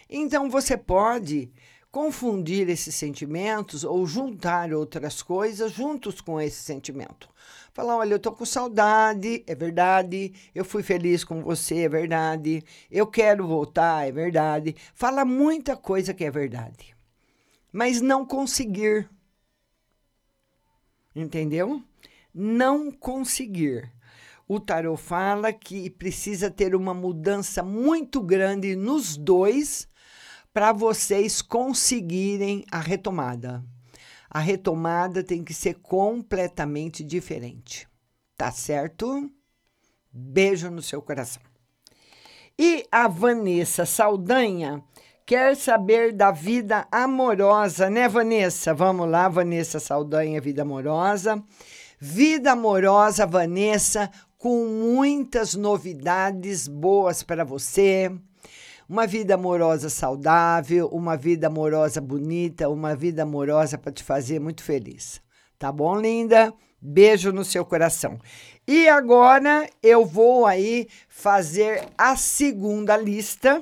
Então 0.09 0.49
você 0.49 0.75
pode 0.75 1.51
confundir 1.89 2.67
esses 2.67 2.93
sentimentos 2.95 3.83
ou 3.83 4.05
juntar 4.05 4.73
outras 4.73 5.23
coisas 5.23 5.71
juntos 5.71 6.19
com 6.19 6.41
esse 6.41 6.61
sentimento. 6.61 7.29
Falar, 7.71 7.95
olha, 7.95 8.15
eu 8.15 8.19
tô 8.19 8.31
com 8.33 8.45
saudade, 8.45 9.43
é 9.47 9.55
verdade. 9.55 10.33
Eu 10.53 10.65
fui 10.65 10.83
feliz 10.83 11.23
com 11.23 11.41
você, 11.41 11.83
é 11.83 11.89
verdade. 11.89 12.63
Eu 12.91 13.07
quero 13.07 13.47
voltar, 13.47 14.07
é 14.07 14.11
verdade. 14.11 14.75
Fala 14.93 15.23
muita 15.23 15.77
coisa 15.77 16.13
que 16.13 16.25
é 16.25 16.31
verdade. 16.31 16.95
Mas 17.71 18.01
não 18.01 18.25
conseguir 18.25 19.09
entendeu? 21.15 21.83
Não 22.33 22.91
conseguir. 22.91 23.91
O 24.47 24.59
tarot 24.59 25.01
fala 25.01 25.53
que 25.53 25.89
precisa 25.89 26.49
ter 26.49 26.73
uma 26.73 26.93
mudança 26.93 27.61
muito 27.61 28.21
grande 28.21 28.75
nos 28.75 29.15
dois 29.15 29.87
para 30.53 30.71
vocês 30.71 31.41
conseguirem 31.41 32.65
a 32.71 32.79
retomada. 32.79 33.63
A 34.29 34.39
retomada 34.39 35.23
tem 35.23 35.43
que 35.43 35.53
ser 35.53 35.75
completamente 35.75 37.03
diferente. 37.03 37.87
Tá 38.35 38.51
certo? 38.51 39.29
Beijo 40.11 40.69
no 40.71 40.81
seu 40.81 41.01
coração. 41.01 41.41
E 42.57 42.85
a 42.91 43.07
Vanessa 43.07 43.85
Saldanha 43.85 44.83
quer 45.29 45.55
saber 45.55 46.11
da 46.11 46.31
vida 46.31 46.87
amorosa, 46.91 47.87
né, 47.87 48.09
Vanessa? 48.09 48.73
Vamos 48.73 49.07
lá, 49.07 49.29
Vanessa 49.29 49.79
Saldanha, 49.79 50.41
vida 50.41 50.63
amorosa. 50.63 51.39
Vida 51.99 52.53
amorosa, 52.53 53.27
Vanessa, 53.27 54.09
com 54.39 54.65
muitas 54.65 55.53
novidades 55.53 56.67
boas 56.67 57.21
para 57.21 57.43
você. 57.43 58.11
Uma 58.89 59.05
vida 59.05 59.35
amorosa 59.35 59.87
saudável, 59.87 60.87
uma 60.87 61.15
vida 61.15 61.45
amorosa 61.45 62.01
bonita, 62.01 62.67
uma 62.67 62.95
vida 62.95 63.21
amorosa 63.21 63.77
para 63.77 63.91
te 63.91 64.03
fazer 64.03 64.39
muito 64.39 64.63
feliz. 64.63 65.21
Tá 65.59 65.71
bom, 65.71 65.95
linda? 66.01 66.51
Beijo 66.81 67.31
no 67.31 67.45
seu 67.45 67.63
coração. 67.63 68.17
E 68.67 68.89
agora 68.89 69.69
eu 69.83 70.03
vou 70.03 70.47
aí 70.47 70.87
fazer 71.07 71.87
a 71.95 72.15
segunda 72.15 72.97
lista, 72.97 73.61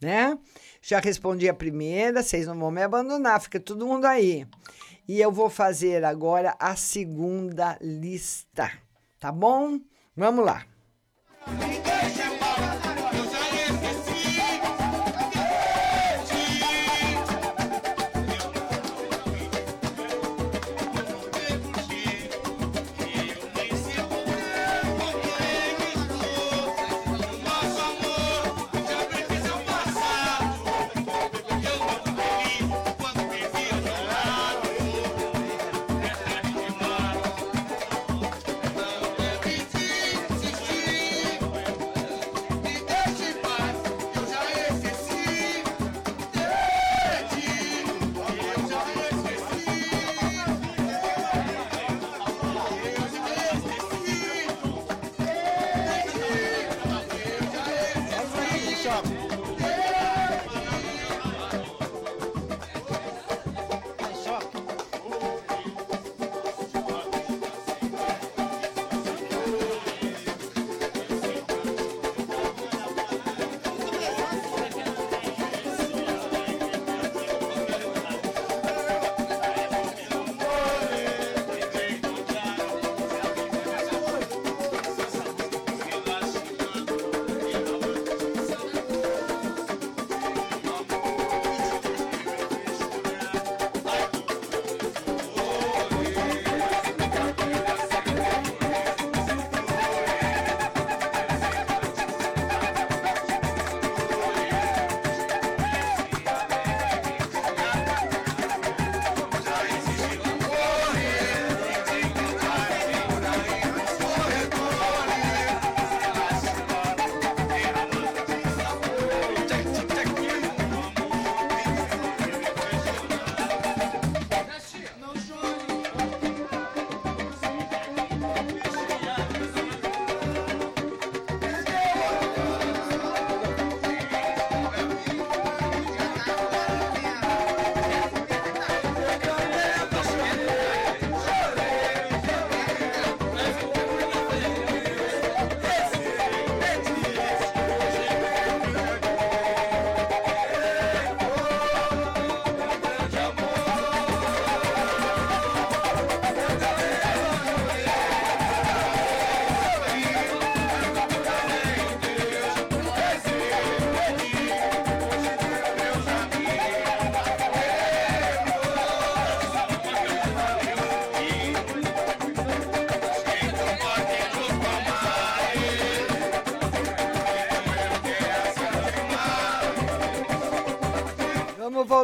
né? 0.00 0.38
Já 0.84 0.98
respondi 0.98 1.48
a 1.48 1.54
primeira, 1.54 2.24
vocês 2.24 2.48
não 2.48 2.58
vão 2.58 2.72
me 2.72 2.82
abandonar, 2.82 3.40
fica 3.40 3.60
todo 3.60 3.86
mundo 3.86 4.04
aí. 4.04 4.44
E 5.06 5.20
eu 5.20 5.30
vou 5.30 5.48
fazer 5.48 6.04
agora 6.04 6.56
a 6.58 6.74
segunda 6.74 7.78
lista, 7.80 8.68
tá 9.20 9.30
bom? 9.30 9.78
Vamos 10.16 10.44
lá. 10.44 10.66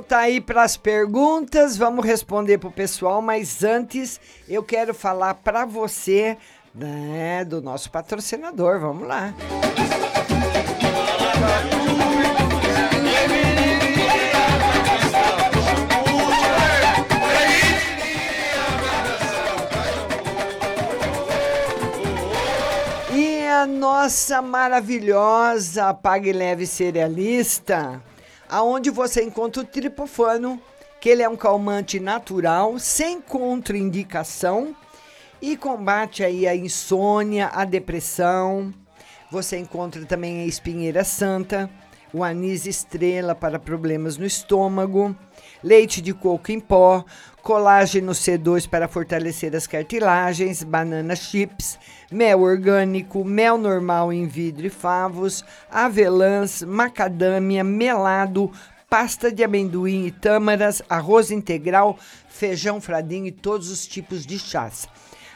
Voltar 0.09 0.21
aí 0.21 0.41
para 0.41 0.63
as 0.63 0.75
perguntas, 0.75 1.77
vamos 1.77 2.03
responder 2.03 2.57
pro 2.57 2.71
pessoal, 2.71 3.21
mas 3.21 3.63
antes 3.63 4.19
eu 4.49 4.63
quero 4.63 4.95
falar 4.95 5.35
para 5.35 5.67
você, 5.67 6.39
né, 6.75 7.45
do 7.45 7.61
nosso 7.61 7.91
patrocinador. 7.91 8.81
Vamos 8.81 9.07
lá. 9.07 9.35
E 23.13 23.47
a 23.47 23.67
nossa 23.67 24.41
maravilhosa 24.41 25.93
Pague 25.93 26.33
Leve 26.33 26.67
Cerealista, 26.67 28.01
aonde 28.49 28.91
você 28.91 29.23
encontra 29.23 29.63
o 29.63 29.67
tripofano, 29.67 30.61
que 31.01 31.09
ele 31.09 31.23
é 31.23 31.29
um 31.29 31.37
calmante 31.37 32.01
natural, 32.01 32.79
sem 32.79 33.21
contraindicação 33.21 34.75
e 35.41 35.57
combate 35.57 36.25
aí 36.25 36.47
a 36.47 36.57
insônia, 36.57 37.51
a 37.53 37.65
depressão. 37.65 38.73
Você 39.31 39.59
encontra 39.59 40.05
também 40.05 40.41
a 40.41 40.47
espinheira 40.47 41.05
santa, 41.05 41.71
o 42.13 42.25
anis 42.25 42.67
estrela 42.67 43.35
para 43.35 43.59
problemas 43.59 44.17
no 44.17 44.27
estômago, 44.27 45.15
leite 45.63 46.01
de 46.01 46.13
coco 46.13 46.53
em 46.53 46.61
pó, 46.61 47.05
colágeno 47.43 48.13
C2 48.13 48.69
para 48.69 48.89
fortalecer 48.89 49.55
as 49.57 49.67
cartilagens, 49.67 50.63
banana 50.63 51.17
chips, 51.17 51.79
mel 52.11 52.43
orgânico, 52.43 53.25
mel 53.25 53.57
normal 53.57 54.13
em 54.13 54.27
vidro 54.27 54.67
e 54.67 54.71
favos, 54.71 55.45
avelãs, 55.71 56.63
macadâmia, 56.63 57.65
melado, 57.65 58.53
pasta 58.89 59.31
de 59.31 59.45
amendoim 59.45 60.07
e 60.07 60.11
tâmaras, 60.11 60.83
arroz 60.89 61.31
integral, 61.31 61.99
feijão 62.29 62.81
fradinho 62.81 63.27
e 63.27 63.33
todos 63.33 63.71
os 63.71 63.87
tipos 63.87 64.27
de 64.27 64.39
chás. 64.39 64.89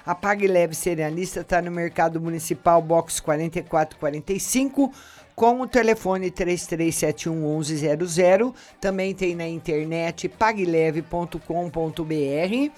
A 0.04 0.16
Pague 0.16 0.48
Leve 0.48 0.74
Cerealista 0.74 1.40
está 1.40 1.62
no 1.62 1.70
Mercado 1.70 2.20
Municipal 2.20 2.82
Box 2.82 3.20
4445 3.20 4.92
com 5.34 5.60
o 5.60 5.66
telefone 5.66 6.30
33711100. 6.30 8.54
Também 8.80 9.12
tem 9.14 9.34
na 9.34 9.48
internet 9.48 10.28
pagleve.com.br 10.28 12.70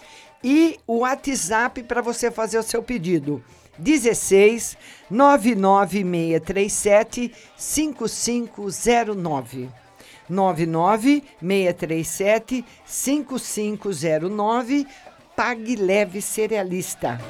e 0.42 0.78
o 0.86 0.98
WhatsApp 0.98 1.82
para 1.82 2.00
você 2.02 2.30
fazer 2.30 2.58
o 2.58 2.62
seu 2.62 2.82
pedido. 2.82 3.42
16 3.78 4.76
99637 5.10 7.32
5509. 7.56 9.68
99637 10.28 12.64
5509 12.84 14.86
Pague 15.36 15.76
Leve 15.76 16.22
Cerealista. 16.22 17.20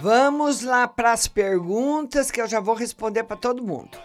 Vamos 0.00 0.62
lá 0.62 0.86
para 0.86 1.12
as 1.12 1.26
perguntas 1.26 2.30
que 2.30 2.40
eu 2.40 2.46
já 2.46 2.60
vou 2.60 2.74
responder 2.74 3.24
para 3.24 3.36
todo 3.36 3.62
mundo. 3.62 3.98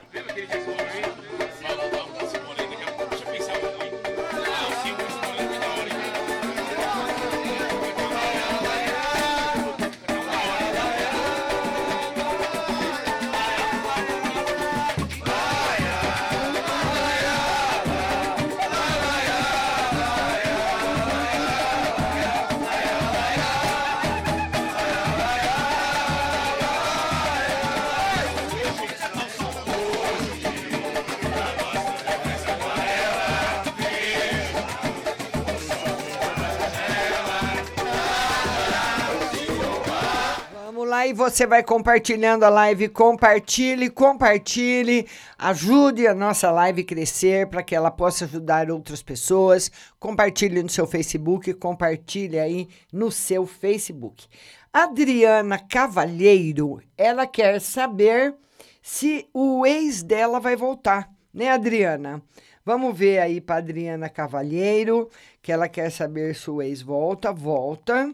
Você 41.13 41.45
vai 41.45 41.61
compartilhando 41.61 42.43
a 42.43 42.49
live. 42.49 42.89
Compartilhe, 42.89 43.87
compartilhe. 43.89 45.07
Ajude 45.37 46.07
a 46.07 46.13
nossa 46.15 46.49
live 46.49 46.83
crescer 46.83 47.47
para 47.47 47.61
que 47.61 47.75
ela 47.75 47.91
possa 47.91 48.25
ajudar 48.25 48.71
outras 48.71 49.03
pessoas. 49.03 49.71
Compartilhe 49.99 50.63
no 50.63 50.69
seu 50.69 50.87
Facebook, 50.87 51.53
compartilhe 51.53 52.39
aí 52.39 52.67
no 52.91 53.11
seu 53.11 53.45
Facebook. 53.45 54.25
Adriana 54.73 55.59
Cavalheiro, 55.59 56.81
ela 56.97 57.27
quer 57.27 57.61
saber 57.61 58.33
se 58.81 59.29
o 59.31 59.67
ex 59.67 60.01
dela 60.01 60.39
vai 60.39 60.55
voltar, 60.55 61.11
né, 61.31 61.49
Adriana? 61.49 62.23
Vamos 62.65 62.97
ver 62.97 63.19
aí 63.19 63.39
para 63.39 63.57
Adriana 63.57 64.09
Cavalheiro, 64.09 65.09
que 65.43 65.51
ela 65.51 65.69
quer 65.69 65.91
saber 65.91 66.33
se 66.33 66.49
o 66.49 66.59
ex 66.59 66.81
volta, 66.81 67.31
volta. 67.31 68.11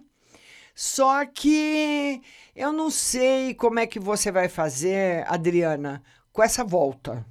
Só 0.82 1.26
que 1.26 2.22
eu 2.56 2.72
não 2.72 2.90
sei 2.90 3.54
como 3.54 3.80
é 3.80 3.86
que 3.86 4.00
você 4.00 4.32
vai 4.32 4.48
fazer, 4.48 5.26
Adriana, 5.28 6.02
com 6.32 6.42
essa 6.42 6.64
volta. 6.64 7.26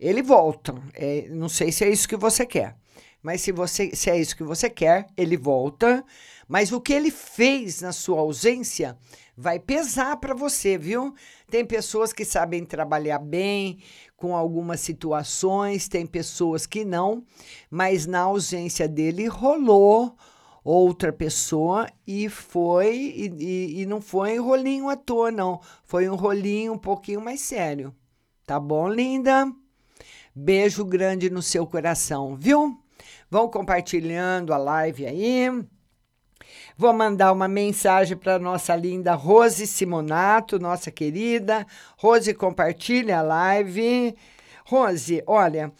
Ele 0.00 0.22
volta. 0.22 0.74
É, 0.94 1.28
não 1.28 1.50
sei 1.50 1.70
se 1.70 1.84
é 1.84 1.90
isso 1.90 2.08
que 2.08 2.16
você 2.16 2.46
quer. 2.46 2.74
Mas 3.22 3.42
se, 3.42 3.52
você, 3.52 3.94
se 3.94 4.08
é 4.08 4.18
isso 4.18 4.34
que 4.34 4.42
você 4.42 4.70
quer, 4.70 5.06
ele 5.14 5.36
volta. 5.36 6.02
Mas 6.48 6.72
o 6.72 6.80
que 6.80 6.94
ele 6.94 7.10
fez 7.10 7.82
na 7.82 7.92
sua 7.92 8.20
ausência 8.20 8.96
vai 9.36 9.58
pesar 9.58 10.16
para 10.16 10.32
você, 10.32 10.78
viu? 10.78 11.14
Tem 11.50 11.66
pessoas 11.66 12.14
que 12.14 12.24
sabem 12.24 12.64
trabalhar 12.64 13.18
bem 13.18 13.78
com 14.16 14.34
algumas 14.34 14.80
situações, 14.80 15.86
tem 15.86 16.06
pessoas 16.06 16.64
que 16.64 16.82
não, 16.82 17.26
mas 17.70 18.06
na 18.06 18.20
ausência 18.20 18.88
dele 18.88 19.26
rolou 19.26 20.16
outra 20.64 21.12
pessoa 21.12 21.86
e 22.06 22.28
foi 22.28 22.96
e, 22.96 23.28
e, 23.38 23.82
e 23.82 23.86
não 23.86 24.00
foi 24.00 24.40
um 24.40 24.44
rolinho 24.44 24.88
à 24.88 24.96
toa, 24.96 25.30
não. 25.30 25.60
Foi 25.84 26.08
um 26.08 26.14
rolinho 26.14 26.72
um 26.72 26.78
pouquinho 26.78 27.20
mais 27.20 27.42
sério. 27.42 27.94
Tá 28.46 28.58
bom, 28.58 28.88
linda? 28.88 29.52
Beijo 30.34 30.84
grande 30.84 31.28
no 31.30 31.42
seu 31.42 31.66
coração, 31.66 32.34
viu? 32.34 32.76
Vão 33.30 33.48
compartilhando 33.48 34.52
a 34.52 34.56
live 34.56 35.06
aí. 35.06 35.64
Vou 36.76 36.92
mandar 36.92 37.32
uma 37.32 37.46
mensagem 37.46 38.16
para 38.16 38.38
nossa 38.38 38.74
linda 38.74 39.14
Rose 39.14 39.66
Simonato, 39.66 40.58
nossa 40.58 40.90
querida. 40.90 41.66
Rose, 41.96 42.34
compartilha 42.34 43.20
a 43.20 43.22
live. 43.22 44.16
Rose, 44.64 45.22
olha, 45.26 45.72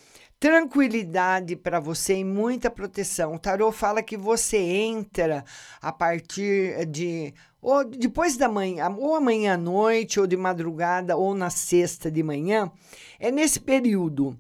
tranquilidade 0.45 1.57
para 1.57 1.81
você 1.81 2.19
e 2.19 2.23
muita 2.23 2.69
proteção. 2.71 3.35
O 3.35 3.39
tarô 3.39 3.73
fala 3.73 4.03
que 4.03 4.15
você 4.15 4.59
entra 4.59 5.43
a 5.81 5.91
partir 5.91 6.85
de 6.85 7.33
ou 7.63 7.83
depois 7.83 8.37
da 8.37 8.47
manhã, 8.47 8.95
ou 8.99 9.15
amanhã 9.15 9.55
à 9.55 9.57
noite, 9.57 10.21
ou 10.21 10.27
de 10.27 10.37
madrugada, 10.37 11.17
ou 11.17 11.35
na 11.35 11.49
sexta 11.49 12.11
de 12.11 12.23
manhã. 12.23 12.71
É 13.19 13.31
nesse 13.31 13.59
período, 13.59 14.39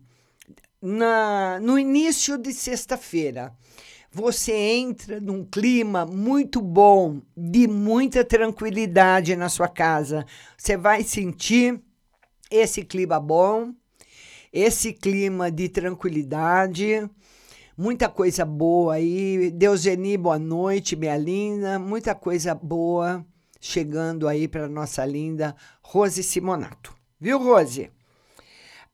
na, 0.79 1.59
no 1.61 1.79
início 1.79 2.37
de 2.37 2.53
sexta-feira 2.53 3.57
você 4.12 4.53
entra 4.53 5.19
num 5.19 5.43
clima 5.43 6.05
muito 6.05 6.61
bom, 6.61 7.23
de 7.35 7.67
muita 7.67 8.23
tranquilidade 8.23 9.35
na 9.37 9.49
sua 9.49 9.69
casa. 9.69 10.27
Você 10.55 10.77
vai 10.77 11.03
sentir 11.03 11.81
esse 12.51 12.85
clima 12.85 13.19
bom, 13.19 13.73
esse 14.55 14.93
clima 14.93 15.51
de 15.51 15.69
tranquilidade, 15.69 17.11
muita 17.77 18.09
coisa 18.09 18.45
boa 18.45 18.95
aí. 18.95 19.51
Deuseni, 19.51 20.17
boa 20.17 20.38
noite, 20.38 20.95
minha 20.95 21.17
linda. 21.17 21.77
Muita 21.77 22.14
coisa 22.14 22.55
boa 22.55 23.27
chegando 23.61 24.29
aí 24.29 24.47
para 24.47 24.69
nossa 24.69 25.05
linda 25.05 25.57
Rose 25.83 26.23
Simonato. 26.23 26.95
Viu, 27.19 27.37
Rose? 27.38 27.90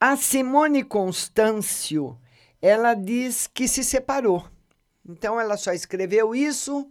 A 0.00 0.16
Simone 0.16 0.82
Constâncio, 0.82 2.18
ela 2.62 2.94
diz 2.94 3.46
que 3.46 3.68
se 3.68 3.84
separou. 3.84 4.42
Então 5.06 5.38
ela 5.38 5.58
só 5.58 5.74
escreveu 5.74 6.34
isso, 6.34 6.88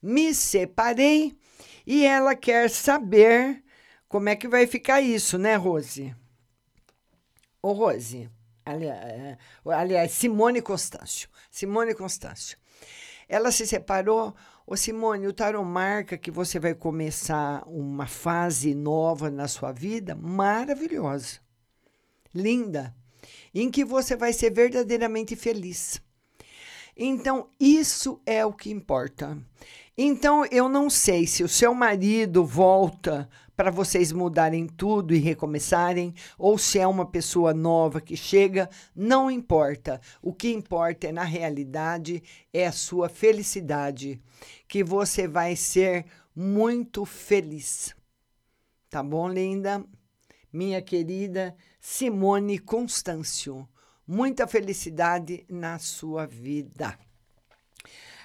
me 0.00 0.32
separei 0.32 1.36
e 1.84 2.04
ela 2.04 2.36
quer 2.36 2.70
saber 2.70 3.64
como 4.08 4.28
é 4.28 4.36
que 4.36 4.46
vai 4.46 4.64
ficar 4.68 5.00
isso, 5.00 5.36
né, 5.38 5.56
Rose? 5.56 6.14
Ô, 7.64 7.70
Rose, 7.72 8.28
aliás, 8.66 9.38
aliás 9.64 10.10
Simone 10.10 10.60
Constâncio. 10.60 11.28
Simone 11.48 11.94
Constâncio. 11.94 12.58
Ela 13.28 13.52
se 13.52 13.64
separou. 13.68 14.34
Ô, 14.66 14.76
Simone, 14.76 15.28
o 15.28 15.32
tarot 15.32 15.64
marca 15.64 16.18
que 16.18 16.28
você 16.28 16.58
vai 16.58 16.74
começar 16.74 17.62
uma 17.68 18.08
fase 18.08 18.74
nova 18.74 19.30
na 19.30 19.46
sua 19.46 19.70
vida 19.70 20.16
maravilhosa, 20.16 21.38
linda, 22.34 22.92
em 23.54 23.70
que 23.70 23.84
você 23.84 24.16
vai 24.16 24.32
ser 24.32 24.50
verdadeiramente 24.50 25.36
feliz. 25.36 26.02
Então, 26.96 27.48
isso 27.60 28.20
é 28.26 28.44
o 28.44 28.52
que 28.52 28.70
importa. 28.70 29.38
Então, 29.96 30.46
eu 30.46 30.70
não 30.70 30.88
sei 30.88 31.26
se 31.26 31.42
o 31.44 31.48
seu 31.48 31.74
marido 31.74 32.44
volta 32.46 33.28
para 33.54 33.70
vocês 33.70 34.10
mudarem 34.10 34.66
tudo 34.66 35.14
e 35.14 35.18
recomeçarem, 35.18 36.14
ou 36.38 36.56
se 36.56 36.78
é 36.78 36.86
uma 36.86 37.04
pessoa 37.04 37.52
nova 37.52 38.00
que 38.00 38.16
chega, 38.16 38.70
não 38.96 39.30
importa. 39.30 40.00
O 40.22 40.32
que 40.32 40.50
importa 40.50 41.08
é, 41.08 41.12
na 41.12 41.24
realidade, 41.24 42.22
é 42.52 42.66
a 42.66 42.72
sua 42.72 43.10
felicidade, 43.10 44.20
que 44.66 44.82
você 44.82 45.28
vai 45.28 45.54
ser 45.54 46.06
muito 46.34 47.04
feliz. 47.04 47.94
Tá 48.88 49.02
bom, 49.02 49.28
linda? 49.28 49.84
Minha 50.50 50.80
querida 50.80 51.54
Simone 51.80 52.58
Constâncio. 52.58 53.68
Muita 54.06 54.46
felicidade 54.46 55.44
na 55.48 55.78
sua 55.78 56.26
vida. 56.26 56.98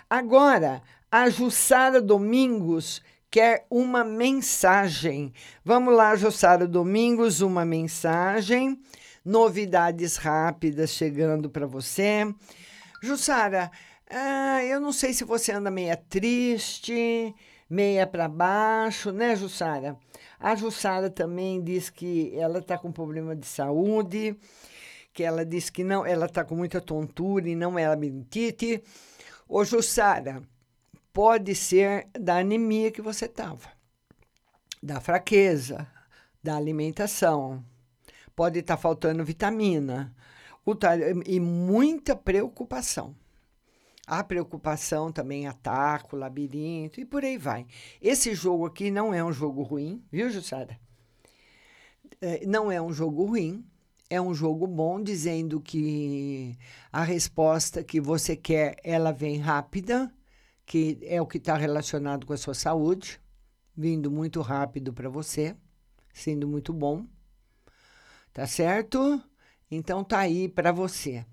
Agora, 0.09 0.81
a 1.11 1.29
Jussara 1.29 2.01
Domingos 2.01 3.01
quer 3.31 3.65
uma 3.69 4.03
mensagem. 4.03 5.33
Vamos 5.63 5.93
lá, 5.95 6.15
Jussara 6.15 6.67
Domingos, 6.67 7.41
uma 7.41 7.63
mensagem. 7.63 8.79
Novidades 9.23 10.17
rápidas 10.17 10.91
chegando 10.91 11.49
para 11.49 11.65
você. 11.65 12.33
Jussara, 13.01 13.71
ah, 14.09 14.63
eu 14.63 14.79
não 14.79 14.91
sei 14.91 15.13
se 15.13 15.23
você 15.23 15.51
anda 15.51 15.71
meia 15.71 15.95
triste, 15.95 17.33
meia 17.69 18.05
para 18.05 18.27
baixo, 18.27 19.11
né, 19.11 19.35
Jussara? 19.35 19.97
A 20.39 20.55
Jussara 20.55 21.09
também 21.09 21.61
diz 21.63 21.89
que 21.89 22.33
ela 22.35 22.59
está 22.59 22.77
com 22.77 22.91
problema 22.91 23.35
de 23.35 23.45
saúde, 23.45 24.37
que 25.13 25.23
ela 25.23 25.45
diz 25.45 25.69
que 25.69 25.83
não, 25.83 26.05
ela 26.05 26.25
está 26.25 26.43
com 26.43 26.55
muita 26.55 26.79
tontura 26.79 27.49
e 27.49 27.55
não 27.55 27.77
é 27.77 27.87
labirintite. 27.87 28.83
Ô, 29.47 29.63
Jussara, 29.63 30.41
pode 31.17 31.55
ser 31.55 32.09
da 32.13 32.37
anemia 32.37 32.91
que 32.91 33.01
você 33.01 33.25
estava, 33.25 33.71
da 34.83 35.01
fraqueza, 35.01 35.87
da 36.43 36.55
alimentação, 36.55 37.65
pode 38.35 38.59
estar 38.59 38.75
tá 38.75 38.79
faltando 38.79 39.25
vitamina 39.25 40.15
e 41.25 41.39
muita 41.39 42.15
preocupação. 42.15 43.15
A 44.05 44.23
preocupação 44.23 45.11
também 45.11 45.47
ataca 45.47 46.15
o 46.15 46.19
labirinto 46.19 47.01
e 47.01 47.05
por 47.05 47.25
aí 47.25 47.35
vai. 47.35 47.65
Esse 47.99 48.35
jogo 48.35 48.67
aqui 48.67 48.91
não 48.91 49.11
é 49.11 49.23
um 49.23 49.33
jogo 49.33 49.63
ruim, 49.63 50.05
viu, 50.11 50.29
Jussara? 50.29 50.79
É, 52.21 52.45
não 52.45 52.71
é 52.71 52.79
um 52.79 52.93
jogo 52.93 53.25
ruim, 53.25 53.65
é 54.07 54.21
um 54.21 54.35
jogo 54.35 54.67
bom, 54.67 55.01
dizendo 55.01 55.59
que 55.59 56.55
a 56.93 57.01
resposta 57.01 57.83
que 57.83 57.99
você 57.99 58.35
quer, 58.35 58.77
ela 58.83 59.11
vem 59.11 59.37
rápida, 59.37 60.13
que 60.67 60.99
é 61.01 61.21
o 61.21 61.25
que 61.25 61.37
está 61.37 61.55
relacionado 61.55 62.27
com 62.27 62.33
a 62.33 62.37
sua 62.37 62.53
saúde, 62.53 63.21
vindo 63.75 64.11
muito 64.11 64.41
rápido 64.41 64.93
para 64.93 65.07
você, 65.07 65.55
sendo 66.13 66.45
muito 66.45 66.73
bom. 66.73 67.05
Tá 68.33 68.45
certo? 68.45 69.23
Então 69.71 70.03
tá 70.03 70.19
aí 70.19 70.49
para 70.49 70.73
você. 70.73 71.25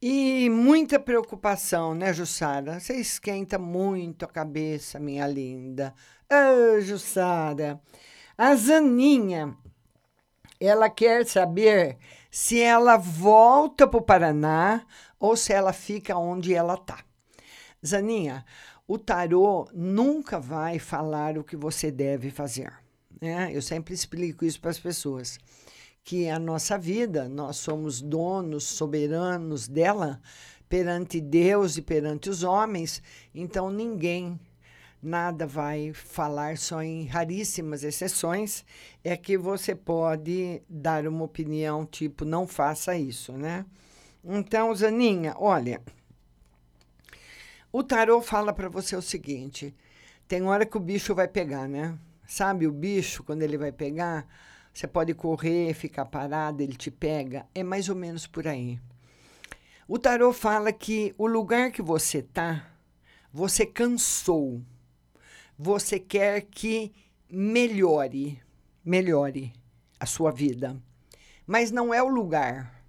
E 0.00 0.48
muita 0.48 1.00
preocupação, 1.00 1.92
né, 1.92 2.12
Jussara? 2.12 2.78
Você 2.78 2.94
esquenta 2.94 3.58
muito 3.58 4.24
a 4.24 4.28
cabeça, 4.28 5.00
minha 5.00 5.26
linda. 5.26 5.92
Ah, 6.30 6.78
Jussara. 6.80 7.80
A 8.38 8.54
Zaninha, 8.54 9.56
ela 10.60 10.88
quer 10.88 11.26
saber 11.26 11.98
se 12.30 12.60
ela 12.60 12.96
volta 12.96 13.88
para 13.88 13.98
o 13.98 14.02
Paraná 14.02 14.86
ou 15.18 15.36
se 15.36 15.52
ela 15.52 15.72
fica 15.72 16.16
onde 16.16 16.54
ela 16.54 16.74
está. 16.74 17.05
Zaninha, 17.86 18.44
o 18.86 18.98
tarô 18.98 19.68
nunca 19.72 20.38
vai 20.38 20.78
falar 20.78 21.38
o 21.38 21.44
que 21.44 21.56
você 21.56 21.90
deve 21.90 22.30
fazer. 22.30 22.72
Né? 23.20 23.50
Eu 23.52 23.62
sempre 23.62 23.94
explico 23.94 24.44
isso 24.44 24.60
para 24.60 24.70
as 24.70 24.78
pessoas. 24.78 25.38
Que 26.04 26.28
a 26.28 26.38
nossa 26.38 26.78
vida, 26.78 27.28
nós 27.28 27.56
somos 27.56 28.00
donos, 28.00 28.64
soberanos 28.64 29.66
dela 29.66 30.20
perante 30.68 31.20
Deus 31.20 31.76
e 31.76 31.82
perante 31.82 32.28
os 32.28 32.42
homens, 32.42 33.02
então 33.34 33.70
ninguém, 33.70 34.38
nada 35.02 35.46
vai 35.46 35.92
falar, 35.92 36.58
só 36.58 36.82
em 36.82 37.06
raríssimas 37.06 37.84
exceções, 37.84 38.64
é 39.04 39.16
que 39.16 39.38
você 39.38 39.74
pode 39.74 40.62
dar 40.68 41.06
uma 41.06 41.24
opinião 41.24 41.86
tipo, 41.86 42.24
não 42.24 42.46
faça 42.46 42.96
isso, 42.96 43.32
né? 43.32 43.64
Então, 44.24 44.74
Zaninha, 44.74 45.34
olha, 45.38 45.80
o 47.78 47.84
tarô 47.84 48.22
fala 48.22 48.54
para 48.54 48.70
você 48.70 48.96
o 48.96 49.02
seguinte: 49.02 49.74
tem 50.26 50.42
hora 50.44 50.64
que 50.64 50.78
o 50.78 50.80
bicho 50.80 51.14
vai 51.14 51.28
pegar, 51.28 51.68
né? 51.68 51.98
Sabe 52.26 52.66
o 52.66 52.72
bicho, 52.72 53.22
quando 53.22 53.42
ele 53.42 53.58
vai 53.58 53.70
pegar, 53.70 54.26
você 54.72 54.86
pode 54.86 55.12
correr, 55.12 55.74
ficar 55.74 56.06
parado, 56.06 56.62
ele 56.62 56.74
te 56.74 56.90
pega. 56.90 57.46
É 57.54 57.62
mais 57.62 57.90
ou 57.90 57.94
menos 57.94 58.26
por 58.26 58.48
aí. 58.48 58.80
O 59.86 59.98
tarô 59.98 60.32
fala 60.32 60.72
que 60.72 61.14
o 61.18 61.26
lugar 61.26 61.70
que 61.70 61.82
você 61.82 62.22
tá, 62.22 62.66
você 63.30 63.66
cansou. 63.66 64.62
Você 65.58 66.00
quer 66.00 66.46
que 66.46 66.94
melhore, 67.30 68.42
melhore 68.82 69.52
a 70.00 70.06
sua 70.06 70.30
vida. 70.30 70.80
Mas 71.46 71.70
não 71.70 71.92
é 71.92 72.02
o 72.02 72.08
lugar. 72.08 72.82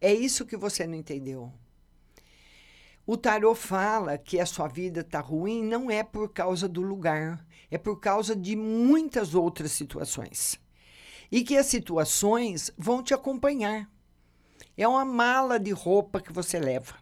É 0.00 0.14
isso 0.14 0.46
que 0.46 0.56
você 0.56 0.86
não 0.86 0.94
entendeu. 0.94 1.52
O 3.10 3.16
tarô 3.16 3.54
fala 3.54 4.18
que 4.18 4.38
a 4.38 4.44
sua 4.44 4.68
vida 4.68 5.00
está 5.00 5.18
ruim 5.18 5.64
não 5.64 5.90
é 5.90 6.02
por 6.02 6.28
causa 6.28 6.68
do 6.68 6.82
lugar, 6.82 7.42
é 7.70 7.78
por 7.78 7.98
causa 7.98 8.36
de 8.36 8.54
muitas 8.54 9.34
outras 9.34 9.72
situações. 9.72 10.60
E 11.32 11.42
que 11.42 11.56
as 11.56 11.64
situações 11.64 12.70
vão 12.76 13.02
te 13.02 13.14
acompanhar. 13.14 13.88
É 14.76 14.86
uma 14.86 15.06
mala 15.06 15.58
de 15.58 15.70
roupa 15.70 16.20
que 16.20 16.30
você 16.30 16.58
leva. 16.58 16.96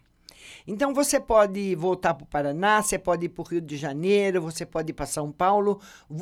Então 0.65 0.93
você 0.93 1.19
pode 1.19 1.75
voltar 1.75 2.13
para 2.13 2.23
o 2.23 2.27
Paraná, 2.27 2.81
você 2.81 2.97
pode 2.97 3.25
ir 3.25 3.29
para 3.29 3.41
o 3.41 3.45
Rio 3.45 3.59
de 3.59 3.75
Janeiro, 3.75 4.41
você 4.41 4.65
pode 4.65 4.91
ir 4.91 4.93
para 4.93 5.05
São 5.05 5.29
Paulo, 5.29 5.81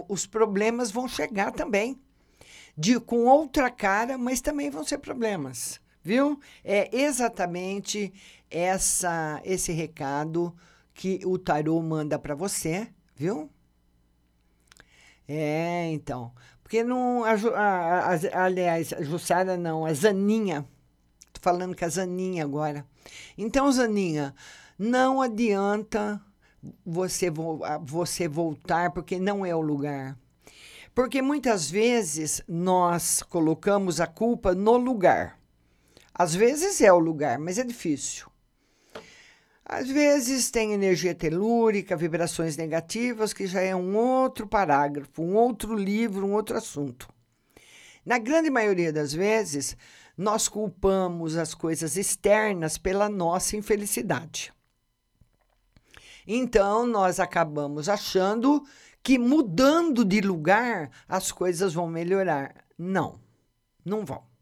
os 0.09 0.25
problemas 0.25 0.89
vão 0.89 1.07
chegar 1.07 1.51
também. 1.51 2.01
De, 2.75 2.99
com 2.99 3.25
outra 3.25 3.69
cara, 3.69 4.17
mas 4.17 4.41
também 4.41 4.71
vão 4.71 4.83
ser 4.83 4.97
problemas, 4.97 5.79
viu? 6.05 6.39
É 6.63 6.95
exatamente 6.95 8.13
essa 8.49 9.41
esse 9.43 9.71
recado 9.73 10.55
que 10.93 11.19
o 11.25 11.39
tarô 11.39 11.81
manda 11.81 12.19
para 12.19 12.35
você, 12.35 12.87
viu? 13.15 13.49
É, 15.27 15.89
então. 15.91 16.31
Porque 16.61 16.83
não. 16.83 17.23
A, 17.25 17.33
a, 17.33 18.13
a, 18.13 18.43
aliás, 18.45 18.93
a 18.93 19.01
Jussara 19.01 19.57
não, 19.57 19.85
a 19.85 19.93
Zaninha. 19.93 20.63
Tô 21.33 21.41
falando 21.41 21.75
com 21.75 21.83
a 21.83 21.89
Zaninha 21.89 22.43
agora. 22.43 22.85
Então, 23.35 23.71
Zaninha, 23.71 24.33
não 24.77 25.21
adianta 25.21 26.21
você, 26.85 27.29
vo, 27.31 27.61
você 27.81 28.27
voltar, 28.27 28.91
porque 28.91 29.19
não 29.19 29.45
é 29.45 29.55
o 29.55 29.61
lugar. 29.61 30.17
Porque 30.93 31.21
muitas 31.21 31.69
vezes 31.69 32.41
nós 32.47 33.21
colocamos 33.23 33.99
a 33.99 34.07
culpa 34.07 34.55
no 34.55 34.77
lugar. 34.77 35.37
Às 36.17 36.33
vezes 36.33 36.79
é 36.79 36.93
o 36.93 36.97
lugar, 36.97 37.37
mas 37.37 37.59
é 37.59 37.63
difícil. 37.65 38.27
Às 39.65 39.89
vezes 39.89 40.49
tem 40.49 40.71
energia 40.71 41.13
telúrica, 41.13 41.97
vibrações 41.97 42.55
negativas, 42.55 43.33
que 43.33 43.45
já 43.45 43.59
é 43.59 43.75
um 43.75 43.97
outro 43.97 44.47
parágrafo, 44.47 45.21
um 45.21 45.35
outro 45.35 45.75
livro, 45.75 46.25
um 46.25 46.33
outro 46.33 46.55
assunto. 46.55 47.09
Na 48.05 48.17
grande 48.17 48.49
maioria 48.49 48.93
das 48.93 49.11
vezes, 49.11 49.75
nós 50.17 50.47
culpamos 50.47 51.35
as 51.35 51.53
coisas 51.53 51.97
externas 51.97 52.77
pela 52.77 53.09
nossa 53.09 53.57
infelicidade. 53.57 54.53
Então, 56.25 56.87
nós 56.87 57.19
acabamos 57.19 57.89
achando 57.89 58.63
que 59.03 59.19
mudando 59.19 60.05
de 60.05 60.21
lugar 60.21 60.89
as 61.09 61.29
coisas 61.29 61.73
vão 61.73 61.87
melhorar. 61.87 62.55
Não, 62.77 63.19
não 63.83 64.05
vão. 64.05 64.34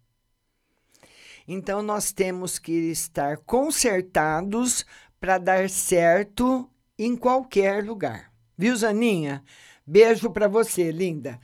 Então, 1.48 1.82
nós 1.82 2.12
temos 2.12 2.58
que 2.58 2.72
estar 2.92 3.38
consertados 3.38 4.86
para 5.20 5.38
dar 5.38 5.70
certo 5.70 6.70
em 6.98 7.16
qualquer 7.16 7.84
lugar. 7.84 8.32
Viu, 8.58 8.76
Zaninha? 8.76 9.44
Beijo 9.86 10.30
para 10.30 10.48
você, 10.48 10.92
linda. 10.92 11.40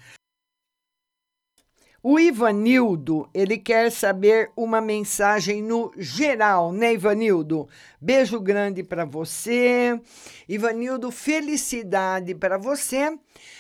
O 2.02 2.18
Ivanildo, 2.18 3.30
ele 3.34 3.58
quer 3.58 3.92
saber 3.92 4.50
uma 4.56 4.80
mensagem 4.80 5.62
no 5.62 5.92
geral, 5.98 6.72
né, 6.72 6.94
Ivanildo? 6.94 7.68
Beijo 8.00 8.40
grande 8.40 8.84
para 8.84 9.04
você. 9.04 10.00
Ivanildo, 10.48 11.12
felicidade 11.12 12.34
para 12.34 12.58
você. 12.58 13.20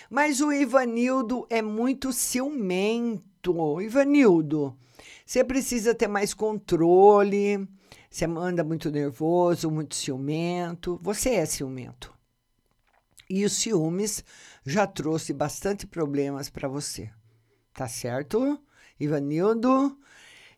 Mas 0.09 0.39
o 0.39 0.53
Ivanildo 0.53 1.45
é 1.49 1.61
muito 1.61 2.13
ciumento. 2.13 3.81
Ivanildo, 3.81 4.73
você 5.30 5.43
precisa 5.43 5.93
ter 5.93 6.07
mais 6.07 6.34
controle. 6.34 7.69
Você 8.09 8.25
anda 8.25 8.63
muito 8.63 8.89
nervoso, 8.89 9.69
muito 9.69 9.93
ciumento. 9.93 10.99
Você 11.03 11.36
é 11.36 11.45
ciumento. 11.45 12.11
E 13.30 13.45
os 13.45 13.53
ciúmes 13.53 14.23
já 14.65 14.88
trouxe 14.88 15.32
bastante 15.32 15.86
problemas 15.86 16.49
para 16.49 16.67
você. 16.67 17.11
Tá 17.75 17.88
certo? 17.88 18.59
Ivanildo. 18.99 19.99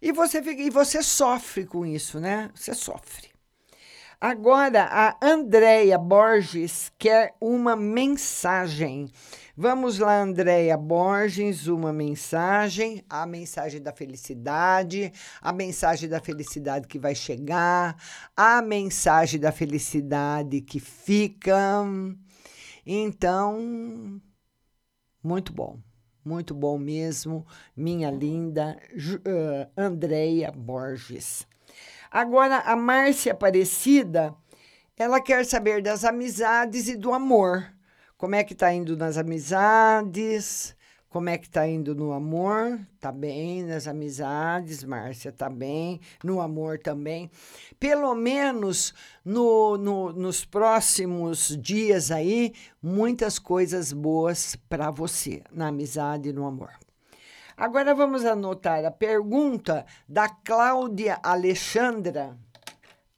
E 0.02 0.14
você, 0.14 0.42
fica, 0.42 0.62
e 0.62 0.70
você 0.70 1.04
sofre 1.04 1.66
com 1.66 1.86
isso, 1.86 2.22
né? 2.22 2.50
Você 2.56 2.74
sofre. 2.74 3.30
Agora, 4.22 4.86
a 4.86 5.18
Andréia 5.22 5.98
Borges 5.98 6.94
quer 6.98 7.36
uma 7.42 7.76
mensagem. 7.76 9.12
Vamos 9.56 10.00
lá, 10.00 10.22
Andréia 10.22 10.78
Borges, 10.78 11.68
uma 11.68 11.92
mensagem, 11.92 13.04
a 13.10 13.26
mensagem 13.26 13.82
da 13.82 13.92
felicidade, 13.92 15.12
a 15.42 15.52
mensagem 15.52 16.08
da 16.08 16.22
felicidade 16.22 16.88
que 16.88 16.98
vai 16.98 17.14
chegar, 17.14 17.98
a 18.36 18.62
mensagem 18.62 19.38
da 19.38 19.52
felicidade 19.52 20.62
que 20.62 20.80
fica. 20.80 21.84
Então, 22.86 24.22
muito 25.22 25.52
bom, 25.52 25.82
muito 26.24 26.56
bom 26.56 26.78
mesmo, 26.78 27.46
minha 27.76 28.10
linda 28.10 28.78
uh, 28.96 29.70
Andréia 29.76 30.50
Borges. 30.50 31.46
Agora, 32.10 32.60
a 32.60 32.76
Márcia 32.78 33.34
Aparecida, 33.34 34.34
ela 34.96 35.20
quer 35.20 35.46
saber 35.46 35.82
das 35.82 36.06
amizades 36.06 36.88
e 36.88 36.96
do 36.96 37.14
amor. 37.14 37.81
Como 38.22 38.36
é 38.36 38.44
que 38.44 38.54
tá 38.54 38.72
indo 38.72 38.96
nas 38.96 39.18
amizades? 39.18 40.76
Como 41.10 41.28
é 41.28 41.40
que 41.40 41.50
tá 41.50 41.68
indo 41.68 41.96
no 41.96 42.14
amor? 42.14 42.80
Tá 43.00 43.12
bem 43.12 43.64
nas 43.64 43.88
amizades, 43.88 44.84
Márcia, 44.84 45.32
tá 45.32 45.50
bem. 45.50 46.00
No 46.24 46.40
amor 46.40 46.78
também. 46.78 47.32
Pelo 47.80 48.14
menos 48.14 48.94
no, 49.26 49.76
no, 49.76 50.14
nos 50.14 50.46
próximos 50.46 51.58
dias 51.60 52.12
aí, 52.12 52.54
muitas 52.80 53.40
coisas 53.40 53.92
boas 53.92 54.56
para 54.70 54.92
você, 54.92 55.42
na 55.52 55.70
amizade 55.70 56.30
e 56.30 56.34
no 56.34 56.46
amor. 56.46 56.74
Agora 57.58 57.96
vamos 57.96 58.24
anotar 58.24 58.86
a 58.86 58.92
pergunta 58.92 59.84
da 60.08 60.30
Cláudia 60.30 61.18
Alexandra. 61.24 62.38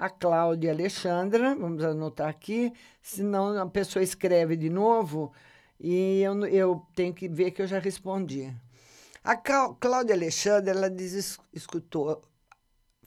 A 0.04 0.10
Cláudia 0.10 0.74
Alexandra, 0.74 1.56
vamos 1.56 1.82
anotar 1.82 2.28
aqui, 2.28 2.74
senão 3.02 3.58
a 3.58 3.66
pessoa 3.66 4.04
escreve 4.04 4.58
de 4.58 4.70
novo 4.70 5.32
e 5.80 6.22
eu, 6.22 6.46
eu 6.46 6.86
tenho 6.94 7.14
que 7.14 7.30
ver 7.30 7.52
que 7.52 7.62
eu 7.62 7.68
já 7.68 7.80
respondi. 7.80 8.54
A 9.24 9.38
Cláudia 9.38 10.14
Alexandra, 10.14 10.72
ela 10.72 10.90
diz, 10.90 11.40
escutou, 11.54 12.22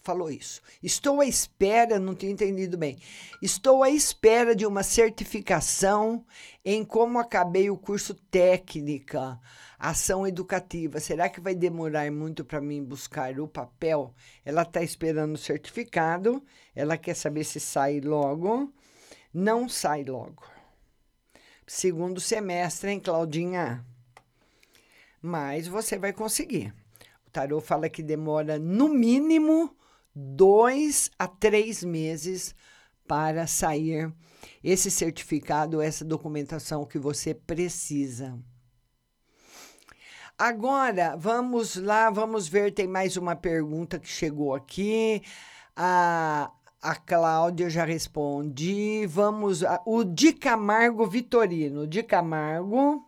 falou 0.06 0.30
isso. 0.30 0.62
Estou 0.82 1.20
à 1.20 1.26
espera, 1.26 1.98
não 1.98 2.14
tinha 2.14 2.32
entendido 2.32 2.78
bem. 2.78 2.96
Estou 3.42 3.82
à 3.82 3.90
espera 3.90 4.54
de 4.54 4.64
uma 4.64 4.82
certificação 4.82 6.24
em 6.64 6.84
como 6.84 7.18
acabei 7.18 7.68
o 7.68 7.76
curso 7.76 8.14
técnica 8.14 9.38
ação 9.78 10.26
educativa. 10.26 11.00
Será 11.00 11.28
que 11.28 11.40
vai 11.40 11.54
demorar 11.54 12.10
muito 12.10 12.44
para 12.44 12.60
mim 12.60 12.82
buscar 12.82 13.38
o 13.38 13.48
papel? 13.48 14.14
Ela 14.44 14.62
está 14.62 14.82
esperando 14.82 15.34
o 15.34 15.38
certificado, 15.38 16.42
ela 16.74 16.96
quer 16.96 17.14
saber 17.14 17.44
se 17.44 17.60
sai 17.60 18.00
logo. 18.00 18.72
Não 19.34 19.68
sai 19.68 20.02
logo. 20.02 20.44
Segundo 21.66 22.20
semestre, 22.20 22.90
hein, 22.90 23.00
Claudinha? 23.00 23.84
Mas 25.20 25.66
você 25.66 25.98
vai 25.98 26.12
conseguir. 26.12 26.72
O 27.26 27.30
tarô 27.30 27.60
fala 27.60 27.90
que 27.90 28.02
demora 28.02 28.58
no 28.58 28.88
mínimo 28.88 29.75
dois 30.18 31.10
a 31.18 31.28
três 31.28 31.84
meses 31.84 32.54
para 33.06 33.46
sair 33.46 34.10
esse 34.64 34.90
certificado, 34.90 35.82
essa 35.82 36.04
documentação 36.04 36.86
que 36.86 36.98
você 36.98 37.34
precisa. 37.34 38.38
Agora, 40.38 41.16
vamos 41.16 41.76
lá, 41.76 42.10
vamos 42.10 42.48
ver, 42.48 42.72
tem 42.72 42.86
mais 42.86 43.16
uma 43.16 43.36
pergunta 43.36 43.98
que 43.98 44.08
chegou 44.08 44.54
aqui. 44.54 45.22
A, 45.74 46.50
a 46.80 46.94
Cláudia 46.94 47.68
já 47.68 47.84
respondi. 47.84 49.06
Vamos, 49.06 49.62
a, 49.62 49.82
o 49.86 50.02
Di 50.02 50.32
Camargo 50.32 51.06
Vitorino. 51.06 51.86
Di 51.86 52.02
Camargo. 52.02 53.04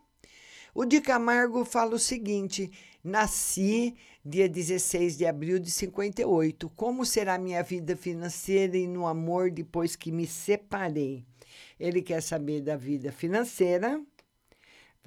O 0.74 0.84
Di 0.84 1.00
Camargo 1.00 1.64
fala 1.64 1.96
o 1.96 1.98
seguinte: 1.98 2.70
nasci 3.02 3.96
dia 4.28 4.48
16 4.48 5.16
de 5.16 5.26
abril 5.26 5.58
de 5.58 5.70
58. 5.70 6.68
Como 6.70 7.04
será 7.04 7.38
minha 7.38 7.62
vida 7.62 7.96
financeira 7.96 8.76
e 8.76 8.86
no 8.86 9.06
amor 9.06 9.50
depois 9.50 9.96
que 9.96 10.12
me 10.12 10.26
separei? 10.26 11.24
Ele 11.80 12.02
quer 12.02 12.20
saber 12.20 12.60
da 12.60 12.76
vida 12.76 13.10
financeira 13.10 14.00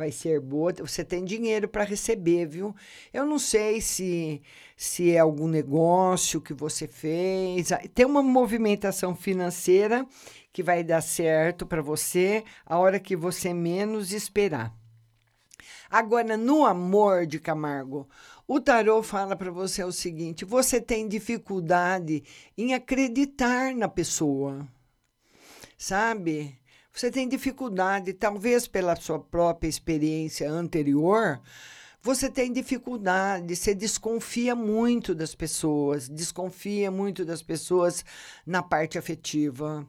vai 0.01 0.11
ser 0.11 0.39
boa. 0.39 0.73
Você 0.79 1.03
tem 1.03 1.23
dinheiro 1.23 1.67
para 1.67 1.83
receber, 1.83 2.47
viu? 2.47 2.75
Eu 3.13 3.25
não 3.25 3.37
sei 3.37 3.79
se 3.79 4.41
se 4.75 5.11
é 5.11 5.19
algum 5.19 5.47
negócio 5.47 6.41
que 6.41 6.55
você 6.55 6.87
fez. 6.87 7.71
Ah, 7.71 7.81
tem 7.93 8.05
uma 8.05 8.23
movimentação 8.23 9.15
financeira 9.15 10.07
que 10.51 10.63
vai 10.63 10.83
dar 10.83 11.01
certo 11.01 11.67
para 11.67 11.83
você 11.83 12.43
a 12.65 12.79
hora 12.79 12.99
que 12.99 13.15
você 13.15 13.53
menos 13.53 14.11
esperar. 14.11 14.73
Agora, 15.87 16.35
no 16.37 16.65
amor 16.65 17.27
de 17.27 17.37
Camargo, 17.37 18.09
o 18.53 18.59
tarô 18.59 19.01
fala 19.01 19.33
para 19.33 19.49
você 19.49 19.81
o 19.81 19.93
seguinte: 19.93 20.43
você 20.43 20.81
tem 20.81 21.07
dificuldade 21.07 22.21
em 22.57 22.73
acreditar 22.73 23.73
na 23.73 23.87
pessoa. 23.87 24.67
Sabe? 25.77 26.59
Você 26.91 27.09
tem 27.09 27.29
dificuldade, 27.29 28.11
talvez 28.11 28.67
pela 28.67 28.97
sua 28.97 29.17
própria 29.17 29.69
experiência 29.69 30.51
anterior, 30.51 31.39
você 32.01 32.29
tem 32.29 32.51
dificuldade, 32.51 33.55
você 33.55 33.73
desconfia 33.73 34.53
muito 34.53 35.15
das 35.15 35.33
pessoas, 35.33 36.09
desconfia 36.09 36.91
muito 36.91 37.23
das 37.23 37.41
pessoas 37.41 38.03
na 38.45 38.61
parte 38.61 38.97
afetiva. 38.97 39.87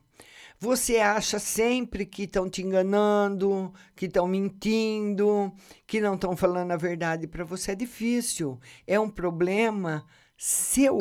Você 0.62 0.98
acha 0.98 1.40
sempre 1.40 2.06
que 2.06 2.22
estão 2.22 2.48
te 2.48 2.62
enganando, 2.62 3.74
que 3.96 4.06
estão 4.06 4.28
mentindo, 4.28 5.52
que 5.88 6.00
não 6.00 6.14
estão 6.14 6.36
falando 6.36 6.70
a 6.70 6.76
verdade 6.76 7.26
para 7.26 7.42
você. 7.42 7.72
É 7.72 7.74
difícil, 7.74 8.60
é 8.86 9.00
um 9.00 9.10
problema 9.10 10.06
seu 10.36 10.96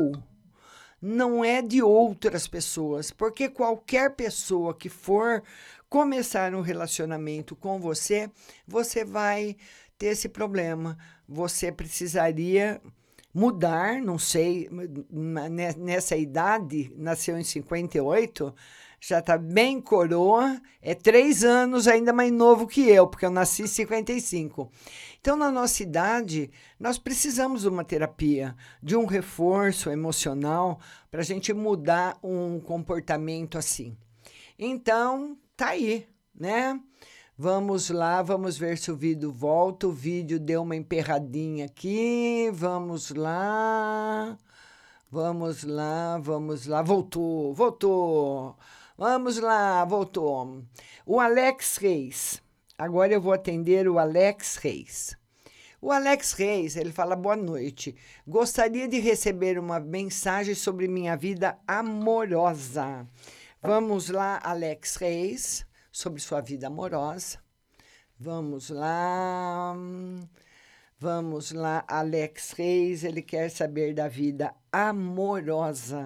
não 1.00 1.46
é 1.46 1.62
de 1.62 1.80
outras 1.84 2.48
pessoas, 2.48 3.12
porque 3.12 3.50
qualquer 3.50 4.16
pessoa 4.16 4.74
que 4.74 4.90
for 4.90 5.44
começar 5.88 6.56
um 6.56 6.62
relacionamento 6.62 7.56
com 7.56 7.80
você, 7.80 8.32
você 8.68 9.06
vai 9.06 9.56
ter 9.96 10.08
esse 10.08 10.28
problema. 10.28 10.98
Você 11.30 11.72
precisaria 11.72 12.82
mudar, 13.34 14.02
não 14.02 14.18
sei, 14.18 14.70
nessa 15.78 16.16
idade, 16.18 16.92
nasceu 16.96 17.38
em 17.38 17.44
58, 17.44 18.54
já 19.04 19.18
está 19.18 19.36
bem 19.36 19.82
coroa, 19.82 20.62
é 20.80 20.94
três 20.94 21.44
anos 21.44 21.88
ainda 21.88 22.14
mais 22.14 22.32
novo 22.32 22.68
que 22.68 22.88
eu, 22.88 23.08
porque 23.08 23.26
eu 23.26 23.32
nasci 23.32 23.64
em 23.64 23.68
55. 23.68 24.72
Então, 25.20 25.36
na 25.36 25.52
nossa 25.52 25.82
idade, 25.82 26.52
nós 26.80 27.00
precisamos 27.00 27.64
de 27.64 27.68
uma 27.68 27.84
terapia, 27.84 28.56
de 28.82 28.96
um 28.96 29.06
reforço 29.06 29.90
emocional 29.90 30.80
para 31.10 31.22
a 31.22 31.24
gente 31.24 31.52
mudar 31.52 32.16
um 32.24 32.60
comportamento 32.60 33.58
assim. 33.58 33.98
Então, 34.58 35.36
tá 35.58 35.70
aí, 35.70 36.08
né? 36.34 36.80
Vamos 37.36 37.90
lá, 37.90 38.22
vamos 38.22 38.56
ver 38.56 38.78
se 38.78 38.92
o 38.92 38.96
vídeo 38.96 39.32
volta. 39.32 39.88
O 39.88 39.92
vídeo 39.92 40.40
deu 40.40 40.62
uma 40.62 40.76
emperradinha 40.76 41.66
aqui. 41.66 42.52
Vamos 42.54 43.10
lá. 43.10 44.38
Vamos 45.10 45.64
lá, 45.64 46.20
vamos 46.20 46.68
lá. 46.68 46.84
Voltou, 46.84 47.52
voltou. 47.52 48.56
Vamos 49.04 49.40
lá, 49.40 49.84
voltou. 49.84 50.64
O 51.08 51.20
Alex 51.20 51.78
Reis. 51.78 52.40
Agora 52.78 53.12
eu 53.12 53.20
vou 53.20 53.34
atender 53.34 53.88
o 53.88 53.98
Alex 53.98 54.58
Reis. 54.58 55.18
O 55.82 55.92
Alex 55.92 56.34
Reis, 56.34 56.76
ele 56.76 56.92
fala 56.92 57.16
boa 57.16 57.36
noite. 57.36 57.96
Gostaria 58.28 58.88
de 58.88 59.00
receber 59.00 59.58
uma 59.58 59.80
mensagem 59.80 60.54
sobre 60.54 60.88
minha 60.88 61.18
vida 61.18 61.58
amorosa. 61.68 63.08
Vamos 63.60 64.10
lá, 64.10 64.40
Alex 64.44 64.98
Reis, 64.98 65.66
sobre 65.92 66.22
sua 66.22 66.40
vida 66.40 66.68
amorosa. 66.68 67.40
Vamos 68.20 68.70
lá. 68.70 69.76
Vamos 71.00 71.52
lá, 71.52 71.84
Alex 71.88 72.52
Reis, 72.52 73.04
ele 73.04 73.24
quer 73.24 73.50
saber 73.50 73.96
da 73.96 74.08
vida 74.08 74.54
amorosa. 74.72 76.06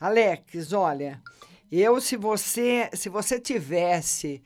Alex, 0.00 0.72
olha, 0.72 1.22
eu 1.70 2.00
se 2.00 2.16
você, 2.16 2.90
se 2.94 3.08
você 3.08 3.38
tivesse 3.38 4.42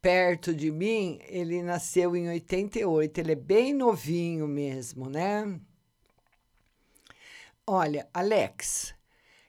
perto 0.00 0.54
de 0.54 0.70
mim, 0.70 1.18
ele 1.28 1.62
nasceu 1.62 2.14
em 2.16 2.28
88, 2.28 3.18
ele 3.18 3.32
é 3.32 3.36
bem 3.36 3.72
novinho 3.72 4.46
mesmo, 4.46 5.08
né? 5.08 5.58
Olha, 7.66 8.06
Alex, 8.12 8.94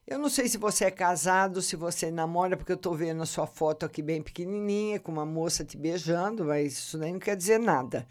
eu 0.07 0.19
não 0.19 0.29
sei 0.29 0.47
se 0.47 0.57
você 0.57 0.85
é 0.85 0.91
casado, 0.91 1.61
se 1.61 1.75
você 1.75 2.11
namora, 2.11 2.55
porque 2.55 2.71
eu 2.71 2.77
tô 2.77 2.93
vendo 2.93 3.23
a 3.23 3.25
sua 3.25 3.47
foto 3.47 3.85
aqui 3.85 4.01
bem 4.01 4.21
pequenininha, 4.21 4.99
com 4.99 5.11
uma 5.11 5.25
moça 5.25 5.65
te 5.65 5.75
beijando, 5.75 6.45
mas 6.45 6.73
isso 6.73 6.97
nem 6.97 7.13
não 7.13 7.19
quer 7.19 7.35
dizer 7.35 7.59
nada. 7.59 8.07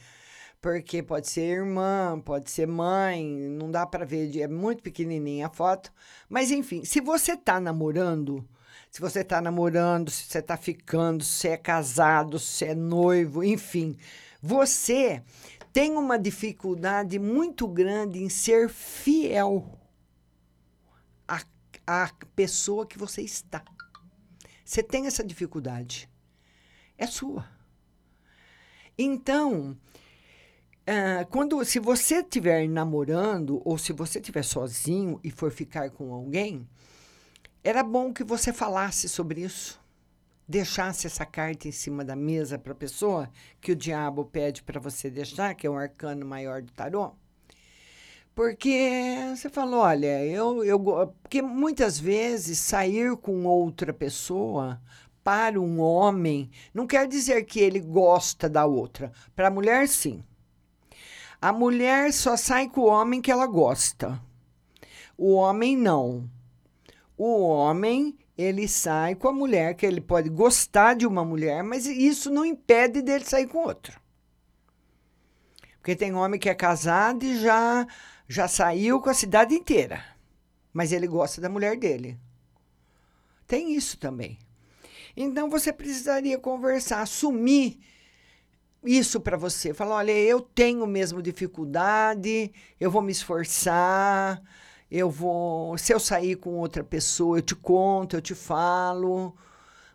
Porque 0.61 1.03
pode 1.03 1.29
ser 1.29 1.43
irmã, 1.43 2.21
pode 2.21 2.51
ser 2.51 2.67
mãe, 2.67 3.25
não 3.49 3.71
dá 3.71 3.87
para 3.87 4.05
ver, 4.05 4.37
é 4.41 4.49
muito 4.49 4.83
pequenininha 4.83 5.47
a 5.47 5.51
foto. 5.51 5.93
Mas 6.29 6.51
enfim, 6.51 6.85
se 6.85 7.01
você 7.01 7.37
tá 7.37 7.61
namorando, 7.61 8.47
se 8.95 9.01
você 9.01 9.25
tá 9.25 9.41
namorando, 9.41 10.09
se 10.09 10.23
você 10.23 10.41
tá 10.41 10.57
ficando, 10.57 11.25
se 11.25 11.49
é 11.49 11.57
casado, 11.57 12.39
se 12.39 12.65
é 12.65 12.77
noivo, 12.77 13.43
enfim, 13.43 13.99
você 14.41 15.21
tem 15.73 15.97
uma 15.97 16.17
dificuldade 16.17 17.19
muito 17.19 17.67
grande 17.67 18.23
em 18.23 18.29
ser 18.29 18.69
fiel 18.69 19.77
a 21.85 22.09
pessoa 22.37 22.87
que 22.87 22.97
você 22.97 23.23
está. 23.23 23.65
Você 24.65 24.81
tem 24.81 25.09
essa 25.09 25.25
dificuldade. 25.25 26.09
É 26.97 27.09
sua. 27.09 27.45
Então, 28.97 29.77
uh, 30.83 31.27
quando 31.31 31.65
se 31.65 31.81
você 31.81 32.21
estiver 32.21 32.69
namorando 32.69 33.61
ou 33.65 33.77
se 33.77 33.93
você 33.93 34.21
estiver 34.21 34.45
sozinho 34.45 35.19
e 35.25 35.33
for 35.33 35.51
ficar 35.51 35.91
com 35.91 36.15
alguém, 36.15 36.65
era 37.65 37.83
bom 37.83 38.13
que 38.13 38.23
você 38.23 38.53
falasse 38.53 39.09
sobre 39.09 39.41
isso. 39.41 39.81
Deixasse 40.47 41.07
essa 41.07 41.25
carta 41.25 41.67
em 41.67 41.73
cima 41.73 42.05
da 42.05 42.15
mesa 42.15 42.59
para 42.59 42.73
a 42.73 42.77
pessoa 42.77 43.31
que 43.61 43.73
o 43.73 43.77
diabo 43.77 44.27
pede 44.27 44.63
para 44.63 44.79
você 44.79 45.11
deixar, 45.11 45.55
que 45.55 45.67
é 45.67 45.71
o 45.71 45.77
arcano 45.77 46.25
maior 46.25 46.63
do 46.63 46.71
tarô 46.71 47.15
porque 48.35 49.17
você 49.35 49.49
falou, 49.49 49.81
olha, 49.81 50.25
eu, 50.25 50.65
eu. 50.65 50.81
Porque 51.23 51.41
muitas 51.41 51.99
vezes 51.99 52.59
sair 52.59 53.17
com 53.17 53.45
outra 53.45 53.93
pessoa 53.93 54.81
para 55.23 55.61
um 55.61 55.81
homem 55.81 56.51
não 56.75 56.87
quer 56.87 57.07
dizer 57.07 57.45
que 57.45 57.61
ele 57.61 57.79
gosta 57.79 58.49
da 58.49 58.67
outra. 58.67 59.13
Para 59.37 59.49
a 59.49 59.51
mulher, 59.51 59.87
sim. 59.87 60.23
A 61.41 61.53
mulher 61.53 62.13
só 62.13 62.37
sai 62.37 62.69
com 62.69 62.81
o 62.81 62.87
homem 62.87 63.23
que 63.23 63.31
ela 63.31 63.47
gosta. 63.47 64.21
O 65.17 65.35
homem 65.35 65.77
não. 65.77 66.29
O 67.17 67.41
homem, 67.43 68.19
ele 68.37 68.67
sai 68.67 69.15
com 69.15 69.29
a 69.29 69.33
mulher, 69.33 69.75
que 69.75 69.87
ele 69.87 70.01
pode 70.01 70.29
gostar 70.29 70.95
de 70.95 71.07
uma 71.07 71.25
mulher, 71.25 71.63
mas 71.63 71.87
isso 71.87 72.31
não 72.31 72.45
impede 72.45 73.03
dele 73.03 73.25
sair 73.25 73.47
com 73.47 73.59
outra. 73.59 73.95
Porque 75.79 75.95
tem 75.95 76.15
homem 76.15 76.41
que 76.41 76.49
é 76.49 76.55
casado 76.55 77.25
e 77.25 77.41
já 77.41 77.87
já 78.27 78.49
saiu 78.49 79.01
com 79.01 79.11
a 79.11 79.15
cidade 79.15 79.55
inteira, 79.55 80.03
mas 80.73 80.93
ele 80.93 81.07
gosta 81.07 81.41
da 81.41 81.49
mulher 81.49 81.77
dele. 81.77 82.19
Tem 83.47 83.75
isso 83.75 83.99
também. 83.99 84.39
Então 85.17 85.51
você 85.51 85.73
precisaria 85.73 86.39
conversar, 86.39 87.03
assumir 87.03 87.79
isso 88.83 89.21
para 89.21 89.37
você. 89.37 89.73
Falar: 89.73 89.97
olha, 89.97 90.13
eu 90.13 90.41
tenho 90.41 90.87
mesmo 90.87 91.23
dificuldade, 91.23 92.53
eu 92.81 92.91
vou 92.91 93.03
me 93.03 93.13
esforçar, 93.13 94.43
eu 94.97 95.11
vou. 95.11 95.77
Se 95.77 95.93
eu 95.93 95.99
sair 95.99 96.37
com 96.37 96.59
outra 96.59 96.85
pessoa, 96.85 97.39
eu 97.39 97.43
te 97.43 97.57
conto, 97.57 98.17
eu 98.17 98.23
te 98.23 98.35
falo. 98.35 99.35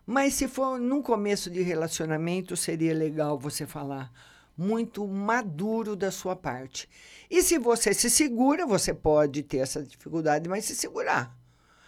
Mas 0.06 0.34
se 0.34 0.46
for 0.46 0.78
num 0.78 1.00
começo 1.00 1.48
de 1.48 1.62
relacionamento, 1.62 2.54
seria 2.56 2.92
legal 2.92 3.38
você 3.38 3.66
falar 3.66 4.12
muito 4.58 5.06
maduro 5.08 5.96
da 5.96 6.10
sua 6.10 6.36
parte. 6.36 6.86
E 7.30 7.42
se 7.42 7.58
você 7.58 7.94
se 7.94 8.10
segura, 8.10 8.66
você 8.66 8.92
pode 8.92 9.42
ter 9.42 9.58
essa 9.58 9.82
dificuldade, 9.82 10.50
mas 10.50 10.66
se 10.66 10.74
segurar. 10.74 11.34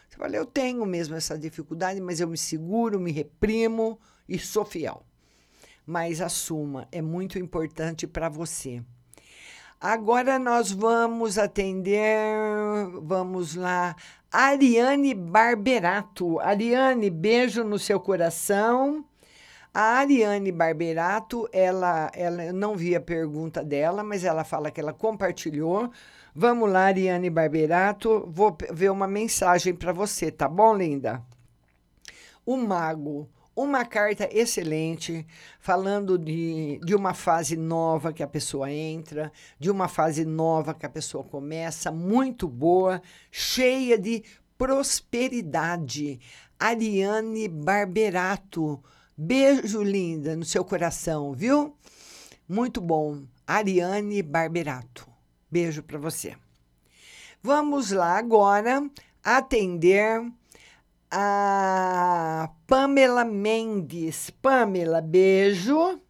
Você 0.08 0.16
fala, 0.16 0.36
eu 0.36 0.46
tenho 0.46 0.86
mesmo 0.86 1.14
essa 1.14 1.36
dificuldade, 1.36 2.00
mas 2.00 2.18
eu 2.18 2.28
me 2.28 2.38
seguro, 2.38 2.98
me 2.98 3.12
reprimo 3.12 4.00
e 4.26 4.38
sou 4.38 4.64
fiel. 4.64 5.04
Mas 5.84 6.22
assuma, 6.22 6.88
é 6.90 7.02
muito 7.02 7.38
importante 7.38 8.06
para 8.06 8.30
você. 8.30 8.82
Agora 9.82 10.38
nós 10.38 10.70
vamos 10.70 11.38
atender, 11.38 12.06
vamos 13.02 13.56
lá, 13.56 13.96
Ariane 14.30 15.12
Barberato. 15.12 16.38
Ariane, 16.38 17.10
beijo 17.10 17.64
no 17.64 17.80
seu 17.80 17.98
coração. 17.98 19.04
A 19.74 19.98
Ariane 19.98 20.52
Barberato, 20.52 21.48
ela, 21.52 22.12
ela 22.14 22.44
eu 22.44 22.52
não 22.52 22.76
vi 22.76 22.94
a 22.94 23.00
pergunta 23.00 23.64
dela, 23.64 24.04
mas 24.04 24.22
ela 24.22 24.44
fala 24.44 24.70
que 24.70 24.80
ela 24.80 24.92
compartilhou. 24.92 25.90
Vamos 26.32 26.70
lá, 26.70 26.84
Ariane 26.84 27.28
Barberato, 27.28 28.24
vou 28.30 28.56
ver 28.70 28.88
uma 28.88 29.08
mensagem 29.08 29.74
para 29.74 29.92
você, 29.92 30.30
tá 30.30 30.48
bom, 30.48 30.76
linda? 30.76 31.20
O 32.46 32.56
Mago, 32.56 33.28
uma 33.54 33.84
carta 33.84 34.28
excelente, 34.32 35.26
falando 35.60 36.18
de, 36.18 36.80
de 36.84 36.94
uma 36.94 37.14
fase 37.14 37.56
nova 37.56 38.12
que 38.12 38.22
a 38.22 38.28
pessoa 38.28 38.70
entra, 38.70 39.30
de 39.58 39.70
uma 39.70 39.88
fase 39.88 40.24
nova 40.24 40.74
que 40.74 40.86
a 40.86 40.90
pessoa 40.90 41.22
começa, 41.22 41.90
muito 41.90 42.48
boa, 42.48 43.02
cheia 43.30 43.98
de 43.98 44.22
prosperidade. 44.56 46.20
Ariane 46.58 47.48
Barberato 47.48 48.82
Beijo, 49.16 49.82
linda, 49.82 50.34
no 50.34 50.44
seu 50.44 50.64
coração, 50.64 51.34
viu? 51.34 51.76
Muito 52.48 52.80
bom. 52.80 53.22
Ariane 53.46 54.22
Barberato. 54.22 55.06
Beijo 55.50 55.82
para 55.82 55.98
você. 55.98 56.34
Vamos 57.42 57.90
lá 57.90 58.16
agora 58.16 58.82
atender 59.22 60.22
a 61.14 62.50
Pamela 62.66 63.22
Mendes. 63.22 64.30
Pamela, 64.30 65.02
beijo. 65.02 66.00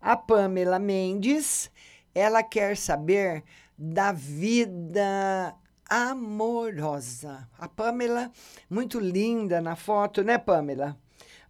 A 0.00 0.16
Pamela 0.16 0.78
Mendes, 0.78 1.70
ela 2.14 2.42
quer 2.42 2.74
saber 2.74 3.44
da 3.76 4.10
vida 4.10 5.54
amorosa. 5.88 7.46
A 7.58 7.68
Pamela, 7.68 8.32
muito 8.70 8.98
linda 8.98 9.60
na 9.60 9.76
foto, 9.76 10.22
né, 10.22 10.38
Pamela? 10.38 10.96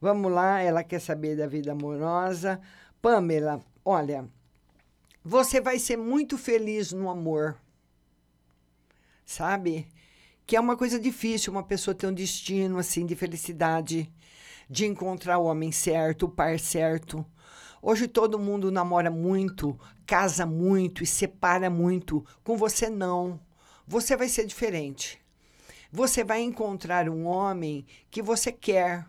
Vamos 0.00 0.32
lá, 0.32 0.60
ela 0.60 0.82
quer 0.82 1.00
saber 1.00 1.36
da 1.36 1.46
vida 1.46 1.72
amorosa. 1.72 2.60
Pamela, 3.00 3.60
olha, 3.84 4.28
você 5.24 5.60
vai 5.60 5.78
ser 5.78 5.96
muito 5.96 6.36
feliz 6.36 6.90
no 6.92 7.08
amor. 7.08 7.56
Sabe? 9.24 9.86
Que 10.48 10.56
é 10.56 10.60
uma 10.60 10.78
coisa 10.78 10.98
difícil 10.98 11.52
uma 11.52 11.62
pessoa 11.62 11.94
ter 11.94 12.06
um 12.06 12.12
destino 12.14 12.78
assim 12.78 13.04
de 13.04 13.14
felicidade, 13.14 14.10
de 14.66 14.86
encontrar 14.86 15.36
o 15.36 15.44
homem 15.44 15.70
certo, 15.70 16.22
o 16.22 16.28
par 16.30 16.58
certo. 16.58 17.22
Hoje 17.82 18.08
todo 18.08 18.38
mundo 18.38 18.72
namora 18.72 19.10
muito, 19.10 19.78
casa 20.06 20.46
muito 20.46 21.04
e 21.04 21.06
separa 21.06 21.68
muito. 21.68 22.24
Com 22.42 22.56
você 22.56 22.88
não. 22.88 23.38
Você 23.86 24.16
vai 24.16 24.26
ser 24.26 24.46
diferente. 24.46 25.20
Você 25.92 26.24
vai 26.24 26.40
encontrar 26.40 27.10
um 27.10 27.26
homem 27.26 27.84
que 28.10 28.22
você 28.22 28.50
quer 28.50 29.06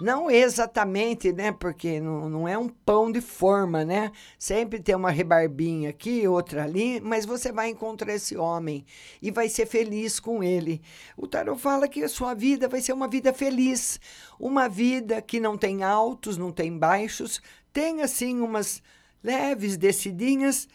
não 0.00 0.30
exatamente, 0.30 1.32
né? 1.32 1.52
Porque 1.52 2.00
não, 2.00 2.28
não 2.28 2.48
é 2.48 2.58
um 2.58 2.68
pão 2.68 3.10
de 3.10 3.20
forma, 3.20 3.84
né? 3.84 4.12
Sempre 4.38 4.78
tem 4.80 4.94
uma 4.94 5.10
rebarbinha 5.10 5.90
aqui, 5.90 6.28
outra 6.28 6.64
ali, 6.64 7.00
mas 7.00 7.24
você 7.24 7.50
vai 7.50 7.70
encontrar 7.70 8.14
esse 8.14 8.36
homem 8.36 8.84
e 9.22 9.30
vai 9.30 9.48
ser 9.48 9.66
feliz 9.66 10.20
com 10.20 10.42
ele. 10.42 10.82
O 11.16 11.26
tarot 11.26 11.60
fala 11.60 11.88
que 11.88 12.02
a 12.02 12.08
sua 12.08 12.34
vida 12.34 12.68
vai 12.68 12.80
ser 12.80 12.92
uma 12.92 13.08
vida 13.08 13.32
feliz, 13.32 13.98
uma 14.38 14.68
vida 14.68 15.22
que 15.22 15.40
não 15.40 15.56
tem 15.56 15.82
altos, 15.82 16.36
não 16.36 16.52
tem 16.52 16.76
baixos, 16.76 17.40
tem 17.72 18.02
assim 18.02 18.40
umas 18.40 18.82
leves 19.22 19.78
descidinhas, 19.78 20.68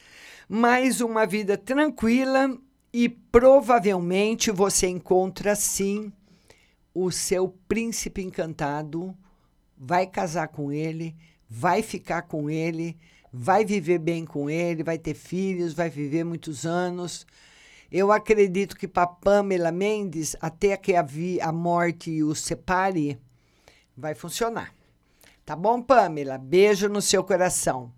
mas 0.50 1.00
uma 1.00 1.28
vida 1.28 1.58
tranquila 1.58 2.58
e 2.92 3.08
provavelmente 3.08 4.52
você 4.52 4.88
encontra 4.88 5.56
sim 5.56 6.12
o 6.94 7.12
seu 7.12 7.50
príncipe 7.68 8.22
encantado 8.22 9.16
vai 9.78 10.06
casar 10.06 10.50
com 10.50 10.72
ele, 10.72 11.16
vai 11.50 11.82
ficar 11.82 12.24
com 12.24 12.50
ele, 12.50 12.98
vai 13.32 13.66
viver 13.66 14.00
bem 14.00 14.26
com 14.26 14.50
ele, 14.50 14.84
vai 14.84 14.98
ter 14.98 15.14
filhos, 15.14 15.74
vai 15.74 15.90
viver 15.90 16.24
muitos 16.24 16.66
anos. 16.66 17.26
Eu 17.92 18.12
acredito 18.12 18.76
que 18.76 18.88
para 18.88 19.08
Pamela 19.08 19.72
Mendes, 19.72 20.36
até 20.40 20.78
que 20.78 20.96
a, 20.96 21.02
vi, 21.02 21.42
a 21.42 21.52
morte 21.52 22.24
o 22.24 22.36
separe, 22.36 23.20
vai 23.98 24.16
funcionar. 24.16 24.74
Tá 25.46 25.56
bom, 25.56 25.82
Pamela? 25.82 26.38
Beijo 26.38 26.88
no 26.88 27.02
seu 27.02 27.24
coração. 27.24 27.92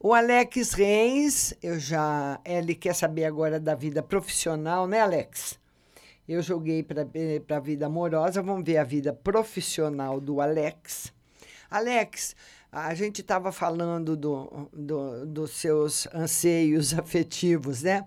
O 0.00 0.14
Alex 0.14 0.72
Reis, 0.72 1.54
eu 1.62 1.78
já. 1.78 2.40
Ele 2.44 2.74
quer 2.74 2.94
saber 2.94 3.24
agora 3.24 3.58
da 3.60 3.74
vida 3.74 4.02
profissional, 4.02 4.86
né, 4.86 5.00
Alex? 5.00 5.58
Eu 6.28 6.42
joguei 6.42 6.82
para 6.82 7.06
a 7.56 7.60
vida 7.60 7.86
amorosa, 7.86 8.42
vamos 8.42 8.62
ver 8.62 8.76
a 8.76 8.84
vida 8.84 9.14
profissional 9.14 10.20
do 10.20 10.42
Alex. 10.42 11.10
Alex, 11.70 12.36
a 12.70 12.94
gente 12.94 13.22
estava 13.22 13.50
falando 13.50 14.14
do, 14.14 14.68
do, 14.70 15.24
dos 15.24 15.52
seus 15.52 16.06
anseios 16.12 16.92
afetivos, 16.98 17.82
né? 17.82 18.06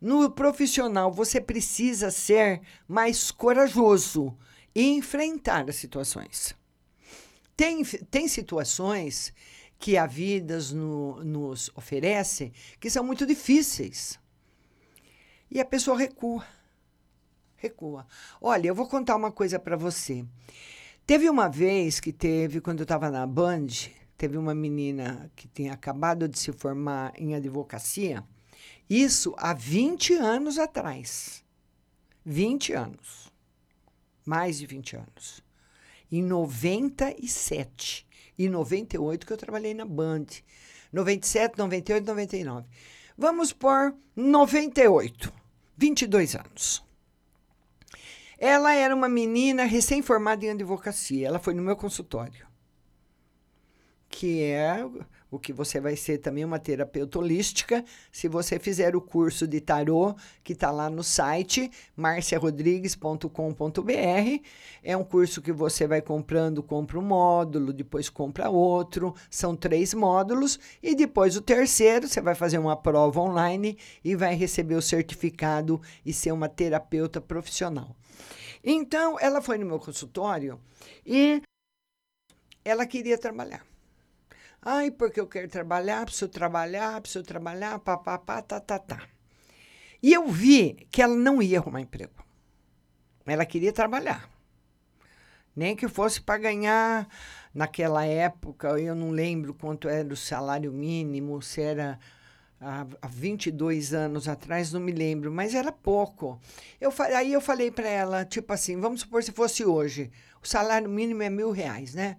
No 0.00 0.30
profissional, 0.30 1.12
você 1.12 1.42
precisa 1.42 2.10
ser 2.10 2.62
mais 2.88 3.30
corajoso 3.30 4.34
e 4.74 4.94
enfrentar 4.94 5.68
as 5.68 5.76
situações. 5.76 6.56
Tem, 7.54 7.84
tem 7.84 8.28
situações 8.28 9.32
que 9.78 9.98
a 9.98 10.06
vida 10.06 10.58
no, 10.72 11.22
nos 11.22 11.70
oferece 11.76 12.50
que 12.80 12.88
são 12.88 13.04
muito 13.04 13.26
difíceis. 13.26 14.18
E 15.50 15.60
a 15.60 15.66
pessoa 15.66 15.98
recua. 15.98 16.44
Recua. 17.62 18.04
Olha, 18.40 18.66
eu 18.66 18.74
vou 18.74 18.88
contar 18.88 19.14
uma 19.14 19.30
coisa 19.30 19.56
para 19.56 19.76
você. 19.76 20.26
Teve 21.06 21.30
uma 21.30 21.48
vez 21.48 22.00
que 22.00 22.12
teve, 22.12 22.60
quando 22.60 22.80
eu 22.80 22.84
estava 22.84 23.08
na 23.08 23.24
Band, 23.24 23.68
teve 24.18 24.36
uma 24.36 24.52
menina 24.52 25.30
que 25.36 25.46
tinha 25.46 25.72
acabado 25.72 26.26
de 26.26 26.36
se 26.38 26.50
formar 26.52 27.12
em 27.16 27.36
advocacia. 27.36 28.24
Isso 28.90 29.32
há 29.38 29.54
20 29.54 30.14
anos 30.14 30.58
atrás. 30.58 31.44
20 32.24 32.72
anos. 32.72 33.32
Mais 34.26 34.58
de 34.58 34.66
20 34.66 34.96
anos. 34.96 35.40
Em 36.10 36.20
97 36.20 38.06
e 38.36 38.48
98 38.48 39.24
que 39.24 39.32
eu 39.32 39.36
trabalhei 39.36 39.72
na 39.72 39.84
Band. 39.84 40.26
97, 40.92 41.56
98, 41.56 42.04
99. 42.04 42.66
Vamos 43.16 43.52
por 43.52 43.94
98. 44.16 45.32
22 45.76 46.34
anos. 46.34 46.91
Ela 48.44 48.74
era 48.74 48.92
uma 48.92 49.08
menina 49.08 49.62
recém-formada 49.62 50.44
em 50.44 50.50
advocacia. 50.50 51.28
Ela 51.28 51.38
foi 51.38 51.54
no 51.54 51.62
meu 51.62 51.76
consultório. 51.76 52.44
Que 54.08 54.42
é 54.42 54.84
o 55.32 55.38
que 55.38 55.50
você 55.50 55.80
vai 55.80 55.96
ser 55.96 56.18
também 56.18 56.44
uma 56.44 56.58
terapeuta 56.58 57.18
holística, 57.18 57.82
se 58.12 58.28
você 58.28 58.58
fizer 58.58 58.94
o 58.94 59.00
curso 59.00 59.46
de 59.46 59.62
tarô, 59.62 60.14
que 60.44 60.52
está 60.52 60.70
lá 60.70 60.90
no 60.90 61.02
site 61.02 61.70
marciarodrigues.com.br. 61.96 64.42
É 64.82 64.94
um 64.94 65.02
curso 65.02 65.40
que 65.40 65.50
você 65.50 65.86
vai 65.86 66.02
comprando, 66.02 66.62
compra 66.62 66.98
um 66.98 67.02
módulo, 67.02 67.72
depois 67.72 68.10
compra 68.10 68.50
outro, 68.50 69.14
são 69.30 69.56
três 69.56 69.94
módulos, 69.94 70.60
e 70.82 70.94
depois 70.94 71.34
o 71.34 71.40
terceiro, 71.40 72.06
você 72.06 72.20
vai 72.20 72.34
fazer 72.34 72.58
uma 72.58 72.76
prova 72.76 73.18
online 73.18 73.78
e 74.04 74.14
vai 74.14 74.34
receber 74.34 74.74
o 74.74 74.82
certificado 74.82 75.80
e 76.04 76.12
ser 76.12 76.32
uma 76.32 76.50
terapeuta 76.50 77.22
profissional. 77.22 77.96
Então, 78.62 79.18
ela 79.18 79.40
foi 79.40 79.56
no 79.56 79.64
meu 79.64 79.78
consultório 79.78 80.60
e 81.06 81.40
ela 82.62 82.84
queria 82.84 83.16
trabalhar. 83.16 83.71
Ai, 84.64 84.92
porque 84.92 85.18
eu 85.18 85.26
quero 85.26 85.48
trabalhar, 85.48 86.04
preciso 86.04 86.28
trabalhar, 86.28 87.00
preciso 87.00 87.24
trabalhar, 87.24 87.80
papapá, 87.80 88.40
tá, 88.40 88.60
tá, 88.60 88.78
tá. 88.78 89.08
E 90.00 90.12
eu 90.12 90.28
vi 90.28 90.86
que 90.90 91.02
ela 91.02 91.16
não 91.16 91.42
ia 91.42 91.58
arrumar 91.58 91.80
emprego. 91.80 92.24
Ela 93.26 93.44
queria 93.44 93.72
trabalhar. 93.72 94.30
Nem 95.54 95.74
que 95.74 95.88
fosse 95.88 96.20
para 96.20 96.38
ganhar, 96.38 97.08
naquela 97.52 98.06
época, 98.06 98.68
eu 98.80 98.94
não 98.94 99.10
lembro 99.10 99.52
quanto 99.52 99.88
era 99.88 100.14
o 100.14 100.16
salário 100.16 100.72
mínimo, 100.72 101.42
se 101.42 101.60
era 101.60 101.98
há, 102.60 102.86
há 103.02 103.06
22 103.08 103.92
anos 103.92 104.28
atrás, 104.28 104.72
não 104.72 104.80
me 104.80 104.92
lembro, 104.92 105.30
mas 105.30 105.54
era 105.54 105.72
pouco. 105.72 106.40
Eu, 106.80 106.92
aí 107.16 107.32
eu 107.32 107.40
falei 107.40 107.70
para 107.70 107.88
ela, 107.88 108.24
tipo 108.24 108.52
assim, 108.52 108.80
vamos 108.80 109.00
supor 109.00 109.22
se 109.24 109.32
fosse 109.32 109.64
hoje, 109.64 110.10
o 110.42 110.46
salário 110.46 110.88
mínimo 110.88 111.22
é 111.22 111.28
mil 111.28 111.50
reais, 111.50 111.94
né? 111.94 112.16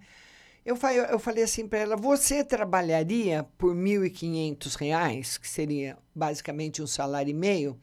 Eu, 0.65 0.77
eu 1.09 1.19
falei 1.19 1.43
assim 1.43 1.67
para 1.67 1.79
ela: 1.79 1.95
você 1.97 2.43
trabalharia 2.43 3.43
por 3.57 3.75
R$ 3.75 3.81
1.500, 3.81 5.39
que 5.39 5.47
seria 5.47 5.97
basicamente 6.15 6.81
um 6.81 6.87
salário 6.87 7.31
e 7.31 7.33
meio? 7.33 7.77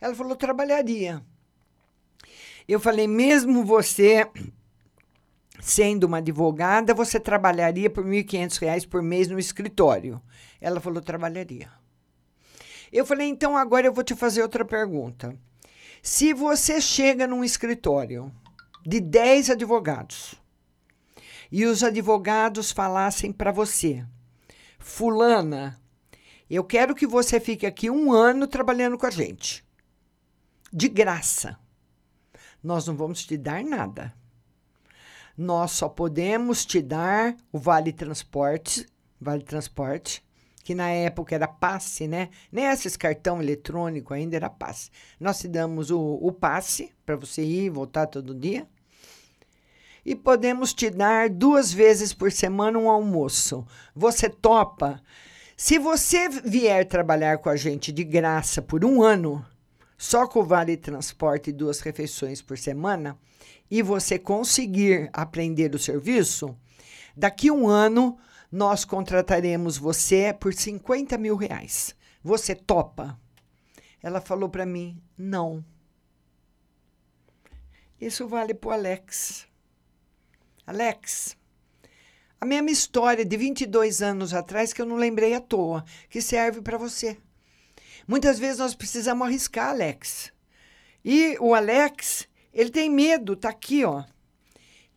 Ela 0.00 0.14
falou: 0.14 0.36
trabalharia. 0.36 1.22
Eu 2.68 2.78
falei: 2.78 3.06
mesmo 3.06 3.64
você 3.64 4.28
sendo 5.60 6.04
uma 6.04 6.18
advogada, 6.18 6.92
você 6.92 7.18
trabalharia 7.18 7.88
por 7.88 8.04
R$ 8.04 8.22
1.500 8.22 8.86
por 8.86 9.02
mês 9.02 9.28
no 9.28 9.38
escritório? 9.38 10.20
Ela 10.60 10.78
falou: 10.78 11.00
trabalharia. 11.00 11.70
Eu 12.92 13.06
falei: 13.06 13.28
então 13.28 13.56
agora 13.56 13.86
eu 13.86 13.94
vou 13.94 14.04
te 14.04 14.14
fazer 14.14 14.42
outra 14.42 14.64
pergunta. 14.64 15.34
Se 16.02 16.34
você 16.34 16.82
chega 16.82 17.26
num 17.26 17.42
escritório 17.42 18.30
de 18.84 19.00
10 19.00 19.50
advogados, 19.50 20.36
e 21.50 21.64
os 21.64 21.82
advogados 21.82 22.70
falassem 22.70 23.32
para 23.32 23.52
você: 23.52 24.04
Fulana, 24.78 25.80
eu 26.48 26.64
quero 26.64 26.94
que 26.94 27.06
você 27.06 27.40
fique 27.40 27.66
aqui 27.66 27.90
um 27.90 28.12
ano 28.12 28.46
trabalhando 28.46 28.98
com 28.98 29.06
a 29.06 29.10
gente. 29.10 29.64
De 30.72 30.88
graça. 30.88 31.58
Nós 32.62 32.86
não 32.86 32.96
vamos 32.96 33.24
te 33.24 33.36
dar 33.36 33.64
nada. 33.64 34.14
Nós 35.36 35.72
só 35.72 35.88
podemos 35.88 36.64
te 36.64 36.80
dar 36.80 37.36
o 37.52 37.58
vale 37.58 37.92
transporte, 37.92 38.86
vale 39.20 39.42
transporte, 39.42 40.24
que 40.64 40.74
na 40.74 40.88
época 40.88 41.34
era 41.34 41.46
passe, 41.46 42.08
né? 42.08 42.30
Nem 42.50 42.64
esses 42.64 42.96
cartão 42.96 43.40
eletrônico 43.40 44.14
ainda 44.14 44.34
era 44.34 44.50
passe. 44.50 44.90
Nós 45.20 45.38
te 45.38 45.46
damos 45.46 45.90
o, 45.90 46.00
o 46.00 46.32
passe 46.32 46.92
para 47.04 47.16
você 47.16 47.44
ir 47.44 47.64
e 47.64 47.70
voltar 47.70 48.06
todo 48.06 48.34
dia 48.34 48.66
e 50.06 50.14
podemos 50.14 50.72
te 50.72 50.88
dar 50.88 51.28
duas 51.28 51.72
vezes 51.72 52.14
por 52.14 52.30
semana 52.30 52.78
um 52.78 52.88
almoço. 52.88 53.66
Você 53.92 54.30
topa? 54.30 55.02
Se 55.56 55.80
você 55.80 56.28
vier 56.28 56.86
trabalhar 56.86 57.38
com 57.38 57.48
a 57.48 57.56
gente 57.56 57.90
de 57.90 58.04
graça 58.04 58.62
por 58.62 58.84
um 58.84 59.02
ano, 59.02 59.44
só 59.98 60.24
com 60.28 60.38
o 60.38 60.44
vale 60.44 60.76
transporte 60.76 61.50
e 61.50 61.52
duas 61.52 61.80
refeições 61.80 62.40
por 62.40 62.56
semana, 62.56 63.18
e 63.68 63.82
você 63.82 64.16
conseguir 64.16 65.10
aprender 65.12 65.74
o 65.74 65.78
serviço, 65.78 66.56
daqui 67.16 67.50
um 67.50 67.66
ano 67.66 68.16
nós 68.52 68.84
contrataremos 68.84 69.76
você 69.76 70.32
por 70.32 70.54
50 70.54 71.18
mil 71.18 71.34
reais. 71.34 71.96
Você 72.22 72.54
topa? 72.54 73.18
Ela 74.00 74.20
falou 74.20 74.48
para 74.48 74.64
mim: 74.64 75.02
não. 75.18 75.64
Isso 78.00 78.28
vale 78.28 78.54
para 78.54 78.68
o 78.68 78.72
Alex. 78.72 79.48
Alex, 80.66 81.36
a 82.40 82.44
mesma 82.44 82.72
história 82.72 83.24
de 83.24 83.36
22 83.36 84.02
anos 84.02 84.34
atrás 84.34 84.72
que 84.72 84.82
eu 84.82 84.86
não 84.86 84.96
lembrei 84.96 85.32
à 85.32 85.40
toa, 85.40 85.84
que 86.10 86.20
serve 86.20 86.60
para 86.60 86.76
você. 86.76 87.16
Muitas 88.06 88.36
vezes 88.36 88.58
nós 88.58 88.74
precisamos 88.74 89.24
arriscar, 89.24 89.68
Alex. 89.68 90.32
E 91.04 91.36
o 91.38 91.54
Alex, 91.54 92.26
ele 92.52 92.70
tem 92.70 92.90
medo, 92.90 93.36
tá 93.36 93.50
aqui, 93.50 93.84
ó. 93.84 94.02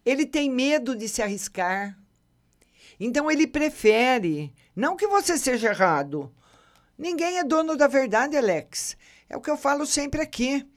Ele 0.03 0.25
tem 0.25 0.49
medo 0.49 0.95
de 0.95 1.07
se 1.07 1.21
arriscar. 1.21 1.95
Então 2.99 3.29
ele 3.29 3.45
prefere, 3.45 4.51
não 4.75 4.95
que 4.95 5.05
você 5.05 5.37
seja 5.37 5.69
errado. 5.69 6.33
Ninguém 6.97 7.37
é 7.37 7.43
dono 7.43 7.77
da 7.77 7.85
verdade, 7.85 8.35
Alex. 8.35 8.97
É 9.29 9.37
o 9.37 9.41
que 9.41 9.51
eu 9.51 9.57
falo 9.57 9.85
sempre 9.85 10.19
aqui. 10.19 10.67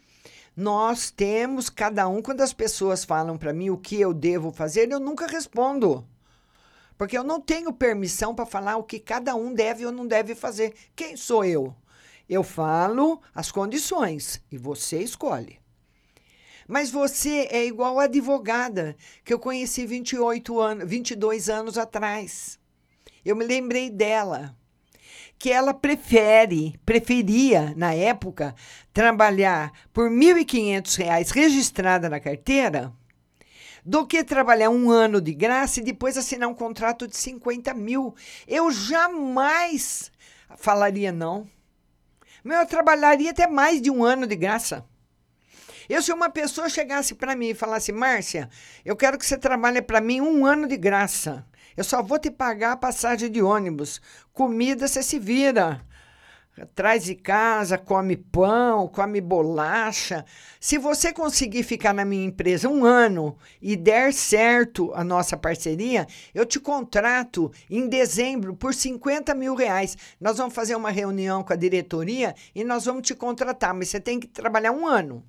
Nós 0.56 1.10
temos, 1.10 1.70
cada 1.70 2.06
um, 2.08 2.20
quando 2.20 2.42
as 2.42 2.52
pessoas 2.52 3.04
falam 3.04 3.38
para 3.38 3.54
mim 3.54 3.70
o 3.70 3.78
que 3.78 3.98
eu 3.98 4.12
devo 4.12 4.52
fazer, 4.52 4.90
eu 4.90 5.00
nunca 5.00 5.26
respondo. 5.26 6.06
Porque 6.98 7.16
eu 7.16 7.24
não 7.24 7.40
tenho 7.40 7.72
permissão 7.72 8.34
para 8.34 8.44
falar 8.44 8.76
o 8.76 8.84
que 8.84 9.00
cada 9.00 9.34
um 9.34 9.54
deve 9.54 9.86
ou 9.86 9.92
não 9.92 10.06
deve 10.06 10.34
fazer. 10.34 10.74
Quem 10.94 11.16
sou 11.16 11.44
eu? 11.44 11.74
Eu 12.28 12.42
falo 12.42 13.20
as 13.34 13.50
condições 13.50 14.42
e 14.50 14.58
você 14.58 14.98
escolhe. 15.02 15.58
Mas 16.68 16.90
você 16.90 17.48
é 17.50 17.64
igual 17.64 17.98
a 17.98 18.04
advogada 18.04 18.94
que 19.24 19.32
eu 19.32 19.38
conheci 19.38 19.86
28 19.86 20.60
anos, 20.60 20.88
22 20.88 21.48
anos 21.48 21.78
atrás. 21.78 22.58
Eu 23.24 23.34
me 23.34 23.44
lembrei 23.44 23.90
dela 23.90 24.56
que 25.42 25.50
ela 25.50 25.74
prefere, 25.74 26.78
preferia, 26.86 27.74
na 27.76 27.92
época, 27.92 28.54
trabalhar 28.92 29.72
por 29.92 30.08
R$ 30.08 30.14
1.500 30.14 31.32
registrada 31.32 32.08
na 32.08 32.20
carteira 32.20 32.92
do 33.84 34.06
que 34.06 34.22
trabalhar 34.22 34.70
um 34.70 34.88
ano 34.88 35.20
de 35.20 35.34
graça 35.34 35.80
e 35.80 35.82
depois 35.82 36.16
assinar 36.16 36.48
um 36.48 36.54
contrato 36.54 37.08
de 37.08 37.16
50 37.16 37.74
mil. 37.74 38.14
Eu 38.46 38.70
jamais 38.70 40.12
falaria 40.58 41.10
não. 41.10 41.44
Eu 42.44 42.64
trabalharia 42.64 43.32
até 43.32 43.48
mais 43.48 43.82
de 43.82 43.90
um 43.90 44.04
ano 44.04 44.28
de 44.28 44.36
graça. 44.36 44.86
Eu, 45.88 46.00
se 46.02 46.12
uma 46.12 46.30
pessoa 46.30 46.68
chegasse 46.68 47.16
para 47.16 47.34
mim 47.34 47.48
e 47.48 47.54
falasse, 47.54 47.90
Márcia, 47.90 48.48
eu 48.84 48.94
quero 48.94 49.18
que 49.18 49.26
você 49.26 49.36
trabalhe 49.36 49.82
para 49.82 50.00
mim 50.00 50.20
um 50.20 50.46
ano 50.46 50.68
de 50.68 50.76
graça. 50.76 51.44
Eu 51.76 51.84
só 51.84 52.02
vou 52.02 52.18
te 52.18 52.30
pagar 52.30 52.72
a 52.72 52.76
passagem 52.76 53.30
de 53.30 53.42
ônibus. 53.42 54.00
Comida 54.32 54.86
você 54.86 55.02
se 55.02 55.18
vira. 55.18 55.84
Traz 56.74 57.04
de 57.04 57.14
casa, 57.14 57.78
come 57.78 58.14
pão, 58.14 58.86
come 58.86 59.22
bolacha. 59.22 60.22
Se 60.60 60.76
você 60.76 61.10
conseguir 61.10 61.62
ficar 61.62 61.94
na 61.94 62.04
minha 62.04 62.26
empresa 62.26 62.68
um 62.68 62.84
ano 62.84 63.38
e 63.60 63.74
der 63.74 64.12
certo 64.12 64.92
a 64.94 65.02
nossa 65.02 65.34
parceria, 65.34 66.06
eu 66.34 66.44
te 66.44 66.60
contrato 66.60 67.50
em 67.70 67.88
dezembro 67.88 68.54
por 68.54 68.74
50 68.74 69.34
mil 69.34 69.54
reais. 69.54 69.96
Nós 70.20 70.36
vamos 70.36 70.54
fazer 70.54 70.76
uma 70.76 70.90
reunião 70.90 71.42
com 71.42 71.54
a 71.54 71.56
diretoria 71.56 72.34
e 72.54 72.62
nós 72.64 72.84
vamos 72.84 73.06
te 73.06 73.14
contratar, 73.14 73.72
mas 73.72 73.88
você 73.88 73.98
tem 73.98 74.20
que 74.20 74.28
trabalhar 74.28 74.72
um 74.72 74.86
ano. 74.86 75.24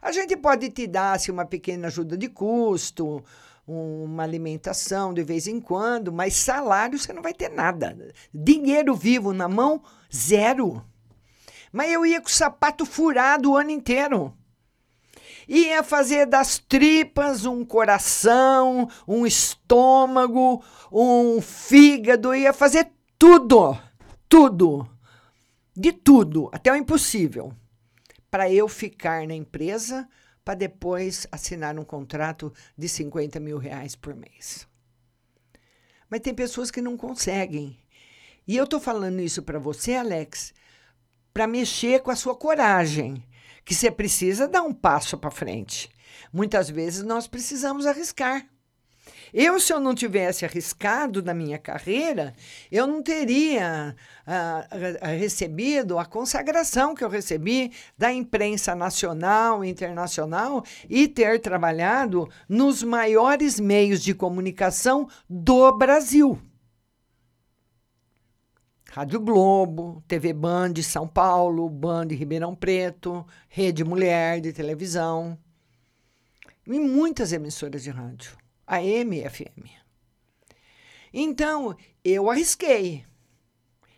A 0.00 0.12
gente 0.12 0.36
pode 0.36 0.70
te 0.70 0.86
dar 0.86 1.14
assim, 1.14 1.32
uma 1.32 1.44
pequena 1.44 1.88
ajuda 1.88 2.16
de 2.16 2.28
custo, 2.28 3.24
uma 3.72 4.22
alimentação 4.22 5.14
de 5.14 5.22
vez 5.22 5.46
em 5.46 5.60
quando, 5.60 6.12
mas 6.12 6.34
salário 6.34 6.98
você 6.98 7.12
não 7.12 7.22
vai 7.22 7.34
ter 7.34 7.48
nada. 7.48 7.96
Dinheiro 8.32 8.94
vivo 8.94 9.32
na 9.32 9.48
mão, 9.48 9.82
zero. 10.14 10.84
Mas 11.72 11.90
eu 11.90 12.04
ia 12.04 12.20
com 12.20 12.28
o 12.28 12.30
sapato 12.30 12.84
furado 12.84 13.52
o 13.52 13.56
ano 13.56 13.70
inteiro. 13.70 14.36
Ia 15.48 15.82
fazer 15.82 16.26
das 16.26 16.58
tripas 16.58 17.44
um 17.44 17.64
coração, 17.64 18.88
um 19.08 19.26
estômago, 19.26 20.62
um 20.90 21.40
fígado, 21.40 22.34
ia 22.34 22.52
fazer 22.52 22.90
tudo, 23.18 23.76
tudo, 24.28 24.88
de 25.76 25.92
tudo, 25.92 26.48
até 26.52 26.72
o 26.72 26.76
impossível, 26.76 27.52
para 28.30 28.50
eu 28.50 28.68
ficar 28.68 29.26
na 29.26 29.34
empresa 29.34 30.08
para 30.44 30.54
depois 30.54 31.26
assinar 31.30 31.78
um 31.78 31.84
contrato 31.84 32.52
de 32.76 32.88
50 32.88 33.38
mil 33.40 33.58
reais 33.58 33.94
por 33.94 34.14
mês. 34.14 34.66
Mas 36.10 36.20
tem 36.20 36.34
pessoas 36.34 36.70
que 36.70 36.82
não 36.82 36.96
conseguem. 36.96 37.78
E 38.46 38.56
eu 38.56 38.64
estou 38.64 38.80
falando 38.80 39.20
isso 39.20 39.42
para 39.42 39.58
você, 39.58 39.94
Alex, 39.94 40.52
para 41.32 41.46
mexer 41.46 42.00
com 42.02 42.10
a 42.10 42.16
sua 42.16 42.34
coragem, 42.34 43.24
que 43.64 43.74
você 43.74 43.90
precisa 43.90 44.48
dar 44.48 44.62
um 44.62 44.74
passo 44.74 45.16
para 45.16 45.30
frente. 45.30 45.88
Muitas 46.32 46.68
vezes 46.68 47.02
nós 47.02 47.26
precisamos 47.26 47.86
arriscar. 47.86 48.46
Eu, 49.32 49.58
se 49.58 49.72
eu 49.72 49.80
não 49.80 49.94
tivesse 49.94 50.44
arriscado 50.44 51.22
na 51.22 51.32
minha 51.32 51.58
carreira, 51.58 52.34
eu 52.70 52.86
não 52.86 53.02
teria 53.02 53.96
ah, 54.26 54.68
recebido 55.18 55.98
a 55.98 56.04
consagração 56.04 56.94
que 56.94 57.02
eu 57.02 57.08
recebi 57.08 57.72
da 57.96 58.12
imprensa 58.12 58.74
nacional 58.74 59.64
e 59.64 59.70
internacional 59.70 60.62
e 60.88 61.08
ter 61.08 61.40
trabalhado 61.40 62.28
nos 62.46 62.82
maiores 62.82 63.58
meios 63.58 64.02
de 64.02 64.12
comunicação 64.12 65.08
do 65.28 65.72
Brasil. 65.78 66.38
Rádio 68.90 69.18
Globo, 69.20 70.04
TV 70.06 70.34
Band 70.34 70.74
São 70.82 71.08
Paulo, 71.08 71.66
Band 71.70 72.08
Ribeirão 72.10 72.54
Preto, 72.54 73.24
Rede 73.48 73.82
Mulher 73.82 74.42
de 74.42 74.52
televisão 74.52 75.38
e 76.66 76.78
muitas 76.78 77.32
emissoras 77.32 77.82
de 77.82 77.88
rádio. 77.88 78.41
AM 78.76 79.18
e 79.18 79.28
FM. 79.28 79.66
Então, 81.12 81.76
eu 82.04 82.30
arrisquei. 82.30 83.04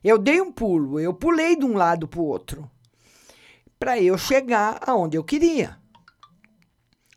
Eu 0.03 0.19
dei 0.19 0.41
um 0.41 0.53
pulo, 0.53 1.01
eu 1.01 1.15
pulei 1.15 1.57
de 1.57 1.65
um 1.65 1.75
lado 1.75 2.07
para 2.07 2.21
o 2.21 2.27
outro, 2.27 2.71
para 3.79 3.99
eu 3.99 4.19
chegar 4.19 4.79
aonde 4.87 5.17
eu 5.17 5.25
queria. 5.25 5.79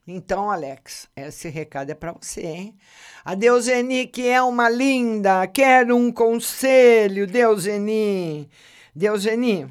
Então, 0.07 0.49
Alex, 0.49 1.09
esse 1.13 1.49
recado 1.49 1.89
é 1.89 1.93
para 1.93 2.13
você, 2.13 2.45
hein? 2.45 2.77
A 3.25 3.35
Deuseni, 3.35 4.07
que 4.07 4.25
é 4.25 4.41
uma 4.41 4.69
linda, 4.69 5.45
quero 5.47 5.97
um 5.97 6.13
conselho, 6.13 7.27
Deuseni. 7.27 8.49
Deuseni, 8.95 9.67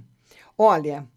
olha, 0.59 1.09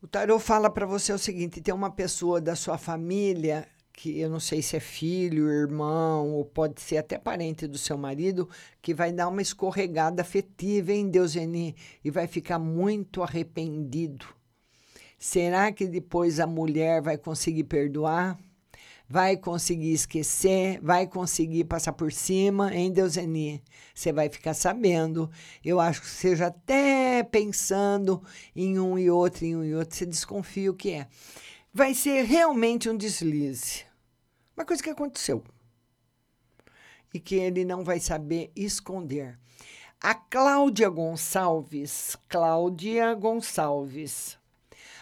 o 0.00 0.08
tarô 0.08 0.38
fala 0.38 0.70
para 0.70 0.86
você 0.86 1.12
o 1.12 1.18
seguinte: 1.18 1.60
tem 1.60 1.74
uma 1.74 1.90
pessoa 1.90 2.40
da 2.40 2.56
sua 2.56 2.78
família 2.78 3.68
que 4.00 4.18
eu 4.18 4.30
não 4.30 4.40
sei 4.40 4.62
se 4.62 4.78
é 4.78 4.80
filho, 4.80 5.50
irmão, 5.50 6.30
ou 6.30 6.42
pode 6.42 6.80
ser 6.80 6.96
até 6.96 7.18
parente 7.18 7.66
do 7.66 7.76
seu 7.76 7.98
marido, 7.98 8.48
que 8.80 8.94
vai 8.94 9.12
dar 9.12 9.28
uma 9.28 9.42
escorregada 9.42 10.22
afetiva, 10.22 10.90
hein, 10.90 11.10
Deuseni? 11.10 11.76
E 12.02 12.10
vai 12.10 12.26
ficar 12.26 12.58
muito 12.58 13.22
arrependido. 13.22 14.24
Será 15.18 15.70
que 15.70 15.86
depois 15.86 16.40
a 16.40 16.46
mulher 16.46 17.02
vai 17.02 17.18
conseguir 17.18 17.64
perdoar? 17.64 18.38
Vai 19.06 19.36
conseguir 19.36 19.92
esquecer? 19.92 20.80
Vai 20.80 21.06
conseguir 21.06 21.64
passar 21.64 21.92
por 21.92 22.10
cima, 22.10 22.74
hein, 22.74 22.90
Deuseni? 22.90 23.62
Você 23.94 24.14
vai 24.14 24.30
ficar 24.30 24.54
sabendo. 24.54 25.30
Eu 25.62 25.78
acho 25.78 26.00
que 26.00 26.08
seja 26.08 26.46
até 26.46 27.22
pensando 27.22 28.22
em 28.56 28.78
um 28.78 28.98
e 28.98 29.10
outro, 29.10 29.44
em 29.44 29.56
um 29.56 29.62
e 29.62 29.74
outro. 29.74 29.94
Você 29.94 30.06
desconfia 30.06 30.70
o 30.70 30.74
que 30.74 30.92
é. 30.92 31.06
Vai 31.70 31.92
ser 31.92 32.22
realmente 32.24 32.88
um 32.88 32.96
deslize 32.96 33.89
uma 34.56 34.64
coisa 34.64 34.82
que 34.82 34.90
aconteceu 34.90 35.42
e 37.12 37.18
que 37.18 37.34
ele 37.34 37.64
não 37.64 37.84
vai 37.84 37.98
saber 38.00 38.50
esconder. 38.54 39.38
A 40.00 40.14
Cláudia 40.14 40.88
Gonçalves, 40.88 42.16
Cláudia 42.28 43.14
Gonçalves. 43.14 44.38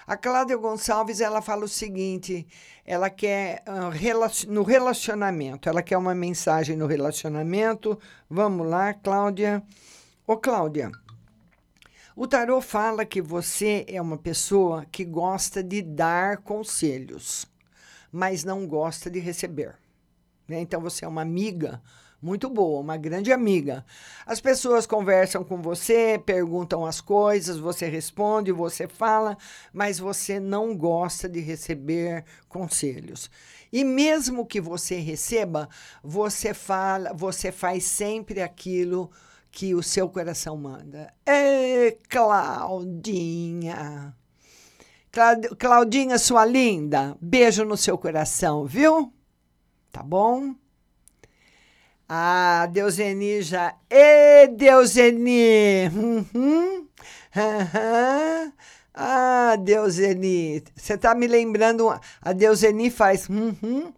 A 0.07 0.16
Cláudia 0.16 0.57
Gonçalves, 0.57 1.20
ela 1.20 1.42
fala 1.42 1.64
o 1.64 1.68
seguinte, 1.68 2.46
ela 2.84 3.11
quer 3.11 3.62
uh, 3.68 4.51
no 4.51 4.62
relacionamento, 4.62 5.68
ela 5.68 5.82
quer 5.82 5.99
uma 5.99 6.14
mensagem 6.14 6.76
no 6.76 6.86
relacionamento. 6.86 7.99
Vamos 8.28 8.66
lá, 8.66 8.94
Cláudia. 8.94 9.62
Ô, 10.26 10.36
Cláudia, 10.36 10.90
o 12.16 12.26
tarô 12.26 12.61
fala 12.61 13.05
que 13.05 13.20
você 13.20 13.84
é 13.86 14.01
uma 14.01 14.16
pessoa 14.16 14.84
que 14.90 15.05
gosta 15.05 15.62
de 15.62 15.82
dar 15.82 16.38
conselhos 16.38 17.46
mas 18.13 18.45
não 18.45 18.67
gosta 18.67 19.11
de 19.11 19.19
receber. 19.19 19.75
Né? 20.47 20.61
Então 20.61 20.81
você 20.81 21.05
é 21.05 21.09
uma 21.09 21.23
amiga 21.23 21.83
muito 22.21 22.51
boa, 22.51 22.81
uma 22.81 22.97
grande 22.97 23.33
amiga. 23.33 23.85
As 24.27 24.41
pessoas 24.41 24.87
conversam 24.87 25.45
com 25.45 25.63
você, 25.63 26.21
perguntam 26.25 26.85
as 26.85 27.01
coisas, 27.01 27.59
você 27.59 27.87
responde, 27.87 28.51
você 28.51 28.89
fala, 28.89 29.37
mas 29.73 29.99
você 29.99 30.41
não 30.41 30.77
gosta 30.77 31.29
de 31.29 31.41
receber 31.41 32.25
conselhos. 32.49 33.31
E 33.73 33.85
mesmo 33.85 34.47
que 34.47 34.61
você 34.61 34.97
receba, 34.97 35.69
você 36.03 36.53
fala, 36.53 37.13
você 37.15 37.53
faz 37.53 37.85
sempre 37.85 38.43
aquilo 38.43 39.11
que 39.51 39.75
o 39.75 39.83
seu 39.83 40.09
coração 40.09 40.57
manda. 40.57 41.13
Ê, 41.27 41.99
Claudinha! 42.09 44.15
Claudinha, 45.59 46.19
sua 46.19 46.45
linda, 46.45 47.16
beijo 47.21 47.64
no 47.64 47.77
seu 47.77 47.99
coração, 47.99 48.64
viu? 48.64 49.12
Tá 49.91 50.03
bom? 50.03 50.55
Ah, 52.09 52.66
Deuseni 52.71 53.43
já. 53.43 53.75
Ê, 53.91 54.47
Deuseni! 54.49 55.89
Uhum. 55.95 56.89
Uhum. 57.37 58.53
Ah, 58.95 59.55
Deuseni. 59.57 60.64
Você 60.75 60.99
tá 60.99 61.14
me 61.14 61.29
lembrando. 61.29 61.89
A 62.21 62.33
Deuseni 62.33 62.91
faz. 62.91 63.29
Uhum. 63.29 63.93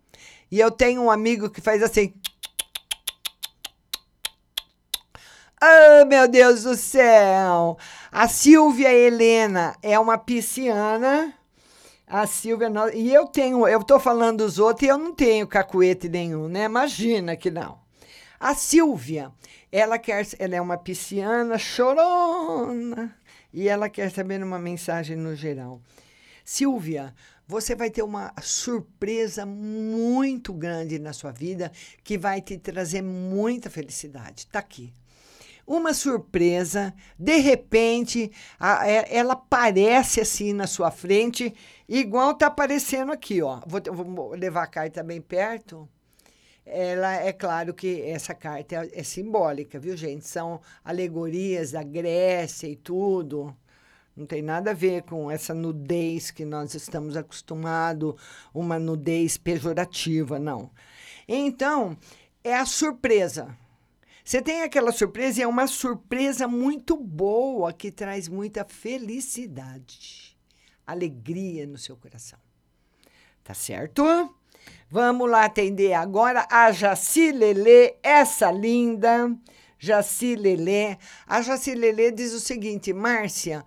E 0.50 0.60
eu 0.60 0.70
tenho 0.70 1.02
um 1.02 1.10
amigo 1.10 1.48
que 1.48 1.60
faz 1.60 1.82
assim. 1.82 2.12
Oh, 5.62 6.04
meu 6.06 6.26
Deus 6.28 6.64
do 6.64 6.74
céu! 6.74 7.78
A 8.12 8.26
Silvia 8.26 8.92
Helena 8.92 9.76
é 9.80 9.96
uma 9.96 10.18
pisciana. 10.18 11.32
A 12.08 12.26
Silvia. 12.26 12.68
E 12.92 13.14
eu 13.14 13.26
tenho. 13.28 13.68
Eu 13.68 13.84
tô 13.84 14.00
falando 14.00 14.38
dos 14.38 14.58
outros 14.58 14.82
e 14.84 14.90
eu 14.90 14.98
não 14.98 15.14
tenho 15.14 15.46
cacuete 15.46 16.08
nenhum, 16.08 16.48
né? 16.48 16.64
Imagina 16.64 17.36
que 17.36 17.52
não. 17.52 17.78
A 18.40 18.52
Silvia, 18.52 19.30
ela 19.70 19.96
quer. 19.96 20.26
Ela 20.40 20.56
é 20.56 20.60
uma 20.60 20.76
pisciana 20.76 21.56
chorona. 21.56 23.16
E 23.52 23.68
ela 23.68 23.88
quer 23.88 24.10
saber 24.10 24.42
uma 24.42 24.58
mensagem 24.58 25.16
no 25.16 25.36
geral. 25.36 25.80
Silvia, 26.44 27.14
você 27.46 27.76
vai 27.76 27.90
ter 27.90 28.02
uma 28.02 28.32
surpresa 28.42 29.46
muito 29.46 30.52
grande 30.52 30.98
na 30.98 31.12
sua 31.12 31.30
vida 31.30 31.70
que 32.02 32.18
vai 32.18 32.40
te 32.40 32.58
trazer 32.58 33.02
muita 33.02 33.70
felicidade. 33.70 34.48
Tá 34.48 34.58
aqui 34.58 34.92
uma 35.70 35.94
surpresa, 35.94 36.92
de 37.16 37.36
repente, 37.36 38.32
a, 38.58 38.88
é, 38.90 39.06
ela 39.16 39.34
aparece 39.34 40.20
assim 40.20 40.52
na 40.52 40.66
sua 40.66 40.90
frente, 40.90 41.54
igual 41.88 42.34
tá 42.34 42.48
aparecendo 42.48 43.12
aqui, 43.12 43.40
ó. 43.40 43.60
Vou, 43.64 43.80
vou 43.92 44.30
levar 44.34 44.64
a 44.64 44.66
carta 44.66 45.00
bem 45.00 45.20
perto. 45.20 45.88
Ela 46.66 47.14
é 47.14 47.32
claro 47.32 47.72
que 47.72 48.02
essa 48.02 48.34
carta 48.34 48.84
é, 48.84 49.00
é 49.00 49.02
simbólica, 49.04 49.78
viu, 49.78 49.96
gente? 49.96 50.26
São 50.26 50.60
alegorias 50.84 51.70
da 51.70 51.84
Grécia 51.84 52.66
e 52.66 52.74
tudo. 52.74 53.56
Não 54.16 54.26
tem 54.26 54.42
nada 54.42 54.72
a 54.72 54.74
ver 54.74 55.04
com 55.04 55.30
essa 55.30 55.54
nudez 55.54 56.32
que 56.32 56.44
nós 56.44 56.74
estamos 56.74 57.16
acostumados, 57.16 58.16
uma 58.52 58.76
nudez 58.76 59.38
pejorativa, 59.38 60.36
não. 60.36 60.68
Então, 61.28 61.96
é 62.42 62.56
a 62.56 62.66
surpresa. 62.66 63.56
Você 64.30 64.40
tem 64.40 64.62
aquela 64.62 64.92
surpresa 64.92 65.40
e 65.40 65.42
é 65.42 65.46
uma 65.48 65.66
surpresa 65.66 66.46
muito 66.46 66.96
boa 66.96 67.72
que 67.72 67.90
traz 67.90 68.28
muita 68.28 68.64
felicidade, 68.64 70.38
alegria 70.86 71.66
no 71.66 71.76
seu 71.76 71.96
coração. 71.96 72.38
Tá 73.42 73.54
certo? 73.54 74.04
Vamos 74.88 75.28
lá 75.28 75.46
atender 75.46 75.94
agora 75.94 76.46
a 76.48 76.70
Jaci 76.70 77.32
Lelê, 77.32 77.96
essa 78.04 78.52
linda 78.52 79.36
Jaci 79.76 80.36
Lelê. 80.36 80.96
A 81.26 81.42
Jaci 81.42 81.74
Lelê 81.74 82.12
diz 82.12 82.32
o 82.32 82.38
seguinte: 82.38 82.92
Márcia, 82.92 83.64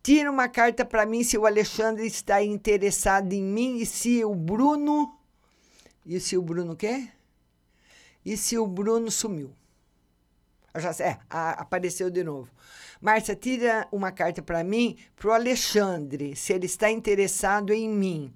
tira 0.00 0.30
uma 0.30 0.48
carta 0.48 0.84
para 0.84 1.04
mim 1.06 1.24
se 1.24 1.36
o 1.36 1.44
Alexandre 1.44 2.06
está 2.06 2.40
interessado 2.40 3.32
em 3.32 3.42
mim 3.42 3.78
e 3.78 3.84
se 3.84 4.24
o 4.24 4.32
Bruno. 4.32 5.18
E 6.06 6.20
se 6.20 6.36
o 6.36 6.42
Bruno 6.42 6.76
quer? 6.76 7.16
E 8.24 8.36
se 8.36 8.56
o 8.56 8.64
Bruno 8.64 9.10
sumiu? 9.10 9.58
Já, 10.76 10.90
é, 11.04 11.18
a, 11.28 11.50
apareceu 11.52 12.10
de 12.10 12.22
novo. 12.22 12.50
Márcia, 13.00 13.34
tira 13.34 13.86
uma 13.92 14.12
carta 14.12 14.42
para 14.42 14.62
mim, 14.64 14.96
para 15.16 15.28
o 15.28 15.32
Alexandre, 15.32 16.34
se 16.34 16.52
ele 16.52 16.66
está 16.66 16.90
interessado 16.90 17.72
em 17.72 17.88
mim. 17.88 18.32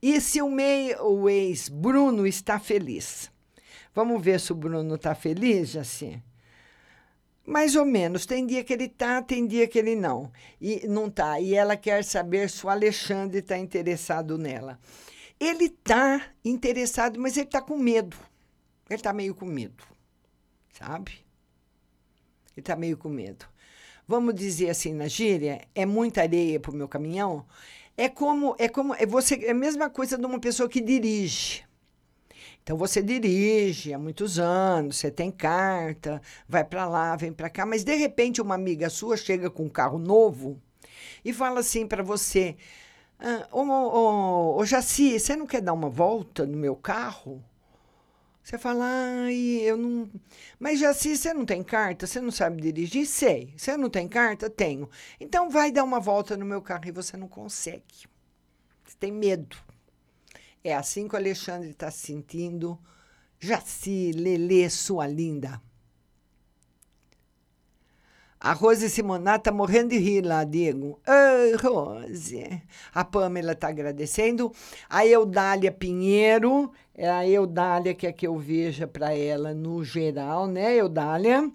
E 0.00 0.20
se 0.20 0.42
o, 0.42 0.48
o 1.00 1.28
ex 1.28 1.68
Bruno 1.68 2.26
está 2.26 2.58
feliz? 2.58 3.30
Vamos 3.94 4.22
ver 4.22 4.40
se 4.40 4.52
o 4.52 4.54
Bruno 4.54 4.94
está 4.94 5.14
feliz, 5.14 5.70
Jaci? 5.70 6.22
Mais 7.44 7.76
ou 7.76 7.84
menos. 7.84 8.26
Tem 8.26 8.46
dia 8.46 8.64
que 8.64 8.72
ele 8.72 8.88
tá, 8.88 9.20
tem 9.22 9.46
dia 9.46 9.66
que 9.66 9.78
ele 9.78 9.94
não. 9.94 10.32
E 10.60 10.86
não 10.86 11.10
tá. 11.10 11.40
E 11.40 11.54
ela 11.54 11.76
quer 11.76 12.04
saber 12.04 12.48
se 12.48 12.64
o 12.64 12.68
Alexandre 12.68 13.38
está 13.38 13.58
interessado 13.58 14.38
nela. 14.38 14.78
Ele 15.38 15.68
tá 15.68 16.22
interessado, 16.44 17.18
mas 17.20 17.36
ele 17.36 17.46
tá 17.46 17.60
com 17.60 17.76
medo. 17.76 18.16
Ele 18.88 19.02
tá 19.02 19.12
meio 19.12 19.34
com 19.34 19.44
medo. 19.44 19.84
Sabe? 20.72 21.24
Ele 22.56 22.64
tá 22.64 22.76
meio 22.76 22.96
com 22.96 23.08
medo. 23.08 23.46
Vamos 24.06 24.34
dizer 24.34 24.70
assim 24.70 24.92
na 24.92 25.08
gíria, 25.08 25.62
é 25.74 25.86
muita 25.86 26.22
areia 26.22 26.58
pro 26.58 26.72
meu 26.72 26.88
caminhão. 26.88 27.46
É 27.96 28.08
como 28.08 28.56
é 28.58 28.68
como 28.68 28.94
é 28.94 29.06
você 29.06 29.36
é 29.44 29.50
a 29.50 29.54
mesma 29.54 29.88
coisa 29.90 30.18
de 30.18 30.26
uma 30.26 30.40
pessoa 30.40 30.68
que 30.68 30.80
dirige. 30.80 31.64
Então 32.62 32.76
você 32.76 33.02
dirige 33.02 33.92
há 33.92 33.98
muitos 33.98 34.38
anos, 34.38 34.96
você 34.96 35.10
tem 35.10 35.30
carta, 35.30 36.22
vai 36.48 36.64
para 36.64 36.86
lá, 36.86 37.16
vem 37.16 37.32
para 37.32 37.50
cá, 37.50 37.66
mas 37.66 37.84
de 37.84 37.94
repente 37.94 38.40
uma 38.40 38.54
amiga 38.54 38.88
sua 38.88 39.16
chega 39.16 39.50
com 39.50 39.64
um 39.64 39.68
carro 39.68 39.98
novo 39.98 40.60
e 41.24 41.32
fala 41.32 41.60
assim 41.60 41.86
para 41.86 42.02
você: 42.02 42.56
ah, 43.18 43.46
ô, 43.52 43.62
ô, 43.62 44.56
ô, 44.58 44.64
Jaci, 44.66 45.18
você 45.18 45.36
não 45.36 45.46
quer 45.46 45.60
dar 45.60 45.72
uma 45.72 45.88
volta 45.88 46.46
no 46.46 46.56
meu 46.56 46.74
carro? 46.74 47.42
Você 48.42 48.58
fala, 48.58 48.84
ai, 48.84 49.60
eu 49.62 49.76
não. 49.76 50.10
Mas 50.58 50.80
Jaci, 50.80 51.16
você 51.16 51.32
não 51.32 51.46
tem 51.46 51.62
carta? 51.62 52.06
Você 52.06 52.20
não 52.20 52.32
sabe 52.32 52.60
dirigir? 52.60 53.06
Sei. 53.06 53.54
Você 53.56 53.76
não 53.76 53.88
tem 53.88 54.08
carta? 54.08 54.50
Tenho. 54.50 54.90
Então 55.20 55.48
vai 55.48 55.70
dar 55.70 55.84
uma 55.84 56.00
volta 56.00 56.36
no 56.36 56.44
meu 56.44 56.60
carro 56.60 56.86
e 56.86 56.92
você 56.92 57.16
não 57.16 57.28
consegue. 57.28 58.08
Você 58.84 58.96
tem 58.98 59.12
medo. 59.12 59.56
É 60.64 60.74
assim 60.74 61.06
que 61.06 61.14
o 61.14 61.18
Alexandre 61.18 61.70
está 61.70 61.90
se 61.90 62.06
sentindo. 62.06 62.78
Jaci, 63.38 64.12
Lelê, 64.12 64.68
sua 64.68 65.06
linda. 65.06 65.60
A 68.44 68.54
Rose 68.54 68.90
Simonato 68.90 69.44
tá 69.44 69.52
morrendo 69.52 69.90
de 69.90 69.98
rir 69.98 70.22
lá, 70.22 70.42
Diego. 70.42 70.98
Ai, 71.06 71.52
Rose. 71.52 72.60
A 72.92 73.04
Pamela 73.04 73.52
está 73.52 73.68
agradecendo. 73.68 74.50
A 74.90 75.06
Eudália 75.06 75.70
Pinheiro, 75.70 76.72
é 76.92 77.08
a 77.08 77.24
Eudália 77.24 77.94
que 77.94 78.04
é 78.04 78.10
que 78.10 78.26
eu 78.26 78.36
veja 78.36 78.84
para 78.84 79.16
ela 79.16 79.54
no 79.54 79.84
geral, 79.84 80.48
né, 80.48 80.74
Eudália? 80.74 81.48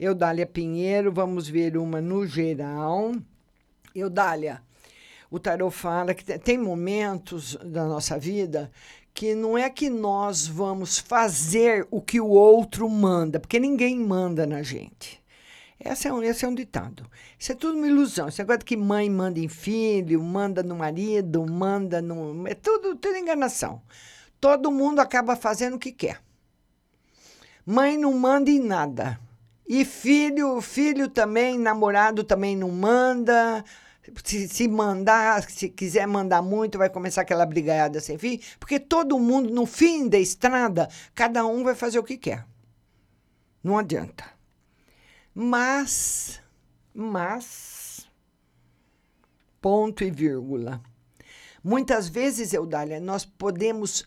Eudália 0.00 0.44
Pinheiro, 0.44 1.12
vamos 1.12 1.46
ver 1.46 1.76
uma 1.76 2.00
no 2.00 2.26
geral. 2.26 3.12
Eudália, 3.94 4.60
o 5.30 5.38
tarot 5.38 5.72
fala 5.72 6.12
que 6.12 6.24
tem 6.40 6.58
momentos 6.58 7.56
da 7.64 7.84
nossa 7.84 8.18
vida 8.18 8.68
que 9.14 9.32
não 9.32 9.56
é 9.56 9.70
que 9.70 9.88
nós 9.88 10.48
vamos 10.48 10.98
fazer 10.98 11.86
o 11.88 12.00
que 12.00 12.20
o 12.20 12.30
outro 12.30 12.88
manda, 12.88 13.38
porque 13.38 13.60
ninguém 13.60 13.96
manda 13.96 14.44
na 14.44 14.60
gente. 14.60 15.21
Esse 15.84 16.06
é, 16.06 16.12
um, 16.12 16.22
esse 16.22 16.44
é 16.44 16.48
um 16.48 16.54
ditado. 16.54 17.10
Isso 17.38 17.50
é 17.52 17.54
tudo 17.54 17.76
uma 17.76 17.88
ilusão. 17.88 18.28
Esse 18.28 18.38
negócio 18.38 18.64
que 18.64 18.76
mãe 18.76 19.10
manda 19.10 19.40
em 19.40 19.48
filho, 19.48 20.22
manda 20.22 20.62
no 20.62 20.76
marido, 20.76 21.44
manda 21.44 22.00
no. 22.00 22.46
É 22.46 22.54
tudo, 22.54 22.94
tudo 22.94 23.16
enganação. 23.16 23.82
Todo 24.40 24.70
mundo 24.70 25.00
acaba 25.00 25.34
fazendo 25.34 25.74
o 25.74 25.78
que 25.78 25.90
quer. 25.90 26.20
Mãe 27.66 27.96
não 27.96 28.12
manda 28.12 28.50
em 28.50 28.60
nada. 28.60 29.18
E 29.66 29.84
filho, 29.84 30.60
filho 30.60 31.08
também, 31.08 31.58
namorado 31.58 32.22
também 32.22 32.56
não 32.56 32.70
manda. 32.70 33.64
Se, 34.24 34.48
se 34.48 34.68
mandar, 34.68 35.42
se 35.48 35.68
quiser 35.68 36.06
mandar 36.06 36.42
muito, 36.42 36.78
vai 36.78 36.90
começar 36.90 37.22
aquela 37.22 37.46
brigaiada 37.46 38.00
sem 38.00 38.18
fim, 38.18 38.40
porque 38.58 38.80
todo 38.80 39.18
mundo, 39.18 39.48
no 39.54 39.64
fim 39.64 40.08
da 40.08 40.18
estrada, 40.18 40.88
cada 41.14 41.46
um 41.46 41.62
vai 41.62 41.76
fazer 41.76 42.00
o 42.00 42.04
que 42.04 42.16
quer. 42.16 42.44
Não 43.62 43.78
adianta. 43.78 44.31
Mas, 45.34 46.42
mas, 46.94 48.06
ponto 49.60 50.04
e 50.04 50.10
vírgula. 50.10 50.82
Muitas 51.64 52.08
vezes, 52.08 52.52
Eudália, 52.52 53.00
nós 53.00 53.24
podemos 53.24 54.04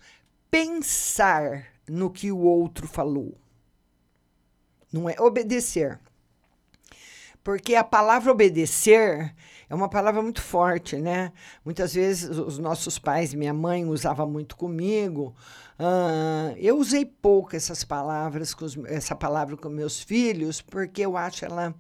pensar 0.52 1.66
no 1.88 2.12
que 2.12 2.32
o 2.32 2.40
outro 2.40 2.88
falou. 2.88 3.38
Não 4.92 5.10
é 5.10 5.16
obedecer. 5.20 6.00
Porque 7.44 7.76
a 7.76 7.84
palavra 7.84 8.32
obedecer 8.32 9.36
é 9.70 9.76
uma 9.76 9.90
palavra 9.90 10.22
muito 10.22 10.42
forte, 10.42 10.98
né? 10.98 11.32
Muitas 11.64 11.94
vezes 11.94 12.30
os 12.38 12.58
nossos 12.58 13.00
pais, 13.00 13.34
minha 13.34 13.54
mãe 13.54 13.86
usava 13.86 14.26
muito 14.26 14.56
comigo. 14.56 15.36
Uh, 15.78 16.56
eu 16.58 16.78
usei 16.78 17.06
pouco 17.06 17.56
essas 17.56 17.84
palavras, 17.84 18.54
com 18.54 18.64
os, 18.64 18.78
essa 18.86 19.14
palavra 19.16 19.58
com 19.58 19.68
meus 19.68 20.02
filhos, 20.02 20.62
porque 20.62 21.02
eu 21.02 21.18
acho 21.18 21.44
ela 21.44 21.76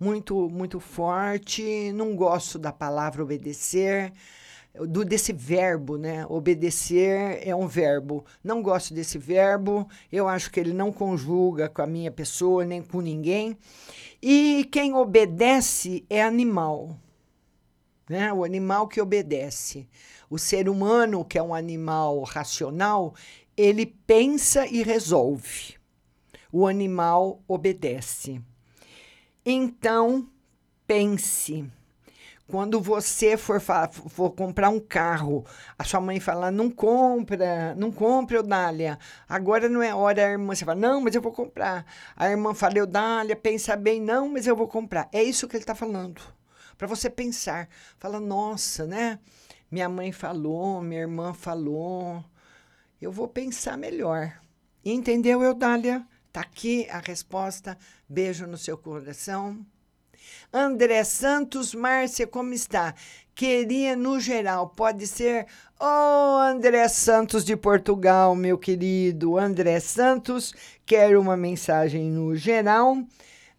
muito, 0.00 0.48
muito 0.48 0.80
forte. 0.80 1.92
Não 1.92 2.16
gosto 2.16 2.58
da 2.58 2.72
palavra 2.72 3.22
obedecer 3.22 4.12
do 4.88 5.04
desse 5.04 5.32
verbo, 5.32 5.96
né? 5.96 6.26
Obedecer 6.28 7.46
é 7.46 7.54
um 7.54 7.66
verbo. 7.66 8.24
Não 8.42 8.62
gosto 8.62 8.92
desse 8.94 9.18
verbo. 9.18 9.88
Eu 10.10 10.26
acho 10.26 10.50
que 10.50 10.58
ele 10.58 10.72
não 10.72 10.90
conjuga 10.90 11.68
com 11.68 11.82
a 11.82 11.86
minha 11.86 12.10
pessoa 12.10 12.64
nem 12.64 12.82
com 12.82 13.00
ninguém. 13.00 13.56
E 14.22 14.66
quem 14.72 14.94
obedece 14.94 16.04
é 16.08 16.22
animal 16.22 16.98
né? 18.08 18.32
o 18.32 18.44
animal 18.44 18.86
que 18.86 19.00
obedece. 19.00 19.88
O 20.28 20.38
ser 20.38 20.68
humano, 20.68 21.24
que 21.24 21.38
é 21.38 21.42
um 21.42 21.54
animal 21.54 22.22
racional, 22.22 23.14
ele 23.56 23.86
pensa 23.86 24.66
e 24.66 24.82
resolve. 24.82 25.74
O 26.52 26.66
animal 26.66 27.42
obedece. 27.48 28.40
Então, 29.44 30.28
pense. 30.86 31.64
Quando 32.46 32.80
você 32.80 33.36
for, 33.38 33.60
for 33.60 34.30
comprar 34.30 34.68
um 34.68 34.78
carro, 34.78 35.44
a 35.78 35.84
sua 35.84 36.00
mãe 36.00 36.20
fala: 36.20 36.50
não 36.50 36.70
compra, 36.70 37.74
não 37.74 37.90
compra, 37.90 38.36
Eudália. 38.36 38.98
Agora 39.28 39.68
não 39.68 39.82
é 39.82 39.94
hora, 39.94 40.26
a 40.26 40.30
irmã. 40.30 40.54
Você 40.54 40.64
fala: 40.64 40.80
não, 40.80 41.00
mas 41.00 41.14
eu 41.14 41.22
vou 41.22 41.32
comprar. 41.32 41.86
A 42.14 42.30
irmã 42.30 42.54
fala: 42.54 42.78
Eudália, 42.78 43.34
pensa 43.34 43.74
bem, 43.76 44.00
não, 44.00 44.28
mas 44.28 44.46
eu 44.46 44.54
vou 44.54 44.68
comprar. 44.68 45.08
É 45.12 45.22
isso 45.22 45.48
que 45.48 45.56
ele 45.56 45.62
está 45.62 45.74
falando 45.74 46.20
para 46.76 46.86
você 46.86 47.08
pensar. 47.08 47.68
Fala, 47.98 48.20
nossa, 48.20 48.86
né? 48.86 49.18
Minha 49.70 49.88
mãe 49.88 50.12
falou, 50.12 50.80
minha 50.80 51.00
irmã 51.00 51.32
falou. 51.32 52.24
Eu 53.00 53.10
vou 53.10 53.28
pensar 53.28 53.76
melhor. 53.76 54.40
Entendeu, 54.84 55.42
Eudália? 55.42 56.06
Tá 56.32 56.40
aqui 56.40 56.88
a 56.90 56.98
resposta. 56.98 57.76
Beijo 58.08 58.46
no 58.46 58.58
seu 58.58 58.76
coração. 58.76 59.64
André 60.52 61.02
Santos, 61.04 61.74
Márcia, 61.74 62.26
como 62.26 62.52
está? 62.52 62.94
Queria 63.34 63.96
no 63.96 64.20
geral, 64.20 64.68
pode 64.68 65.06
ser. 65.06 65.46
Oh, 65.80 66.38
André 66.38 66.86
Santos 66.88 67.44
de 67.44 67.56
Portugal, 67.56 68.34
meu 68.34 68.56
querido. 68.56 69.36
André 69.36 69.80
Santos, 69.80 70.54
quero 70.86 71.20
uma 71.20 71.36
mensagem 71.36 72.10
no 72.10 72.36
geral. 72.36 72.96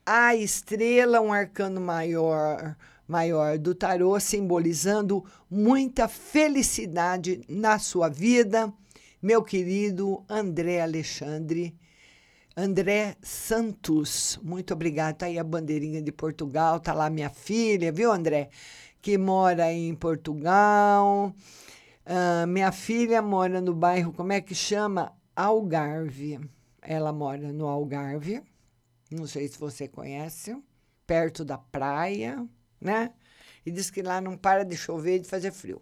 A 0.05 0.35
estrela, 0.35 1.19
um 1.19 1.33
arcano 1.33 1.81
maior 1.81 2.75
maior 3.07 3.57
do 3.57 3.75
tarô, 3.75 4.19
simbolizando 4.19 5.23
muita 5.49 6.07
felicidade 6.07 7.41
na 7.47 7.79
sua 7.79 8.09
vida, 8.09 8.73
meu 9.21 9.43
querido 9.43 10.23
André 10.29 10.81
Alexandre. 10.81 11.75
André 12.57 13.17
Santos, 13.21 14.39
muito 14.41 14.73
obrigado. 14.73 15.17
Tá 15.17 15.25
aí 15.25 15.37
a 15.37 15.43
bandeirinha 15.43 16.01
de 16.01 16.11
Portugal, 16.11 16.79
tá 16.79 16.93
lá 16.93 17.09
minha 17.09 17.29
filha, 17.29 17.91
viu, 17.91 18.11
André? 18.11 18.49
Que 19.01 19.17
mora 19.17 19.71
em 19.73 19.93
Portugal. 19.93 21.33
Uh, 22.05 22.47
minha 22.47 22.71
filha 22.71 23.21
mora 23.21 23.59
no 23.59 23.73
bairro, 23.73 24.13
como 24.13 24.31
é 24.31 24.39
que 24.39 24.55
chama? 24.55 25.11
Algarve. 25.35 26.39
Ela 26.81 27.11
mora 27.11 27.51
no 27.51 27.67
Algarve. 27.67 28.41
Não 29.11 29.27
sei 29.27 29.47
se 29.47 29.59
você 29.59 29.87
conhece, 29.87 30.55
perto 31.05 31.43
da 31.43 31.57
praia, 31.57 32.47
né? 32.79 33.11
E 33.65 33.71
diz 33.71 33.89
que 33.89 34.01
lá 34.01 34.21
não 34.21 34.37
para 34.37 34.63
de 34.63 34.77
chover 34.77 35.15
e 35.15 35.19
de 35.19 35.27
fazer 35.27 35.51
frio. 35.51 35.81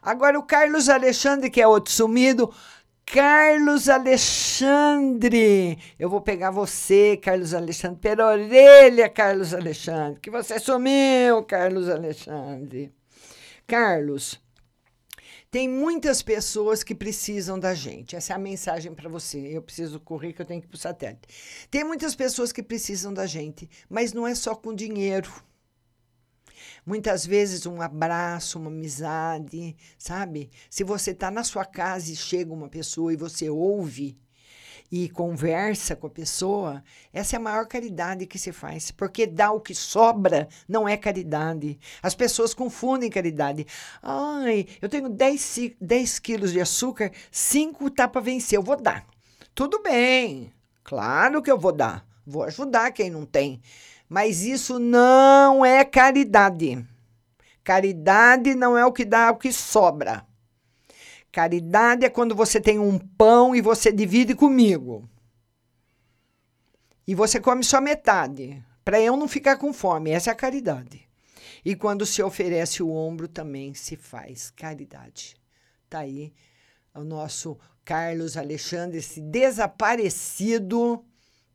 Agora 0.00 0.38
o 0.38 0.42
Carlos 0.42 0.88
Alexandre, 0.88 1.50
que 1.50 1.60
é 1.60 1.66
outro 1.66 1.92
sumido. 1.92 2.54
Carlos 3.04 3.88
Alexandre, 3.88 5.78
eu 5.98 6.10
vou 6.10 6.20
pegar 6.20 6.50
você, 6.50 7.16
Carlos 7.16 7.54
Alexandre, 7.54 7.98
pela 8.00 8.32
orelha, 8.32 9.08
Carlos 9.08 9.54
Alexandre, 9.54 10.20
que 10.20 10.30
você 10.30 10.58
sumiu, 10.60 11.42
Carlos 11.44 11.88
Alexandre. 11.88 12.92
Carlos, 13.66 14.38
tem 15.50 15.66
muitas 15.66 16.22
pessoas 16.22 16.82
que 16.82 16.94
precisam 16.94 17.58
da 17.58 17.72
gente. 17.72 18.14
Essa 18.14 18.34
é 18.34 18.36
a 18.36 18.38
mensagem 18.38 18.94
para 18.94 19.08
você. 19.08 19.38
Eu 19.38 19.62
preciso 19.62 19.98
correr 19.98 20.34
que 20.34 20.42
eu 20.42 20.46
tenho 20.46 20.60
que 20.60 20.66
ir 20.66 20.70
para 20.70 20.76
o 20.76 20.80
satélite. 20.80 21.26
Tem 21.70 21.82
muitas 21.82 22.14
pessoas 22.14 22.52
que 22.52 22.62
precisam 22.62 23.14
da 23.14 23.24
gente, 23.24 23.68
mas 23.88 24.12
não 24.12 24.26
é 24.26 24.34
só 24.34 24.54
com 24.54 24.74
dinheiro. 24.74 25.32
Muitas 26.88 27.26
vezes 27.26 27.66
um 27.66 27.82
abraço, 27.82 28.58
uma 28.58 28.70
amizade, 28.70 29.76
sabe? 29.98 30.50
Se 30.70 30.82
você 30.82 31.10
está 31.10 31.30
na 31.30 31.44
sua 31.44 31.66
casa 31.66 32.10
e 32.10 32.16
chega 32.16 32.50
uma 32.50 32.66
pessoa 32.66 33.12
e 33.12 33.16
você 33.16 33.50
ouve 33.50 34.16
e 34.90 35.06
conversa 35.10 35.94
com 35.94 36.06
a 36.06 36.10
pessoa, 36.10 36.82
essa 37.12 37.36
é 37.36 37.38
a 37.38 37.40
maior 37.40 37.66
caridade 37.66 38.24
que 38.24 38.38
se 38.38 38.52
faz, 38.52 38.90
porque 38.90 39.26
dar 39.26 39.52
o 39.52 39.60
que 39.60 39.74
sobra 39.74 40.48
não 40.66 40.88
é 40.88 40.96
caridade. 40.96 41.78
As 42.02 42.14
pessoas 42.14 42.54
confundem 42.54 43.10
caridade. 43.10 43.66
Ai, 44.02 44.66
eu 44.80 44.88
tenho 44.88 45.10
10, 45.10 45.72
10 45.78 46.18
quilos 46.20 46.52
de 46.54 46.60
açúcar, 46.62 47.12
5 47.30 47.90
tá 47.90 48.08
para 48.08 48.22
vencer, 48.22 48.56
eu 48.56 48.62
vou 48.62 48.80
dar. 48.80 49.06
Tudo 49.54 49.82
bem, 49.82 50.50
claro 50.82 51.42
que 51.42 51.50
eu 51.50 51.58
vou 51.58 51.72
dar. 51.72 52.08
Vou 52.26 52.44
ajudar 52.44 52.92
quem 52.92 53.10
não 53.10 53.24
tem. 53.24 53.60
Mas 54.08 54.42
isso 54.42 54.78
não 54.78 55.64
é 55.64 55.84
caridade. 55.84 56.84
Caridade 57.62 58.54
não 58.54 58.78
é 58.78 58.86
o 58.86 58.92
que 58.92 59.04
dá, 59.04 59.26
é 59.26 59.30
o 59.30 59.36
que 59.36 59.52
sobra. 59.52 60.26
Caridade 61.30 62.06
é 62.06 62.08
quando 62.08 62.34
você 62.34 62.60
tem 62.60 62.78
um 62.78 62.98
pão 62.98 63.54
e 63.54 63.60
você 63.60 63.92
divide 63.92 64.34
comigo. 64.34 65.08
E 67.06 67.14
você 67.14 67.38
come 67.38 67.62
só 67.62 67.80
metade, 67.80 68.64
para 68.84 69.00
eu 69.00 69.16
não 69.16 69.28
ficar 69.28 69.56
com 69.56 69.72
fome. 69.72 70.10
Essa 70.10 70.30
é 70.30 70.32
a 70.32 70.36
caridade. 70.36 71.06
E 71.64 71.76
quando 71.76 72.06
se 72.06 72.22
oferece 72.22 72.82
o 72.82 72.90
ombro 72.90 73.28
também 73.28 73.74
se 73.74 73.96
faz 73.96 74.50
caridade. 74.50 75.36
Tá 75.88 76.00
aí 76.00 76.32
o 76.94 77.04
nosso 77.04 77.58
Carlos 77.84 78.36
Alexandre, 78.36 78.98
esse 78.98 79.20
desaparecido 79.20 81.04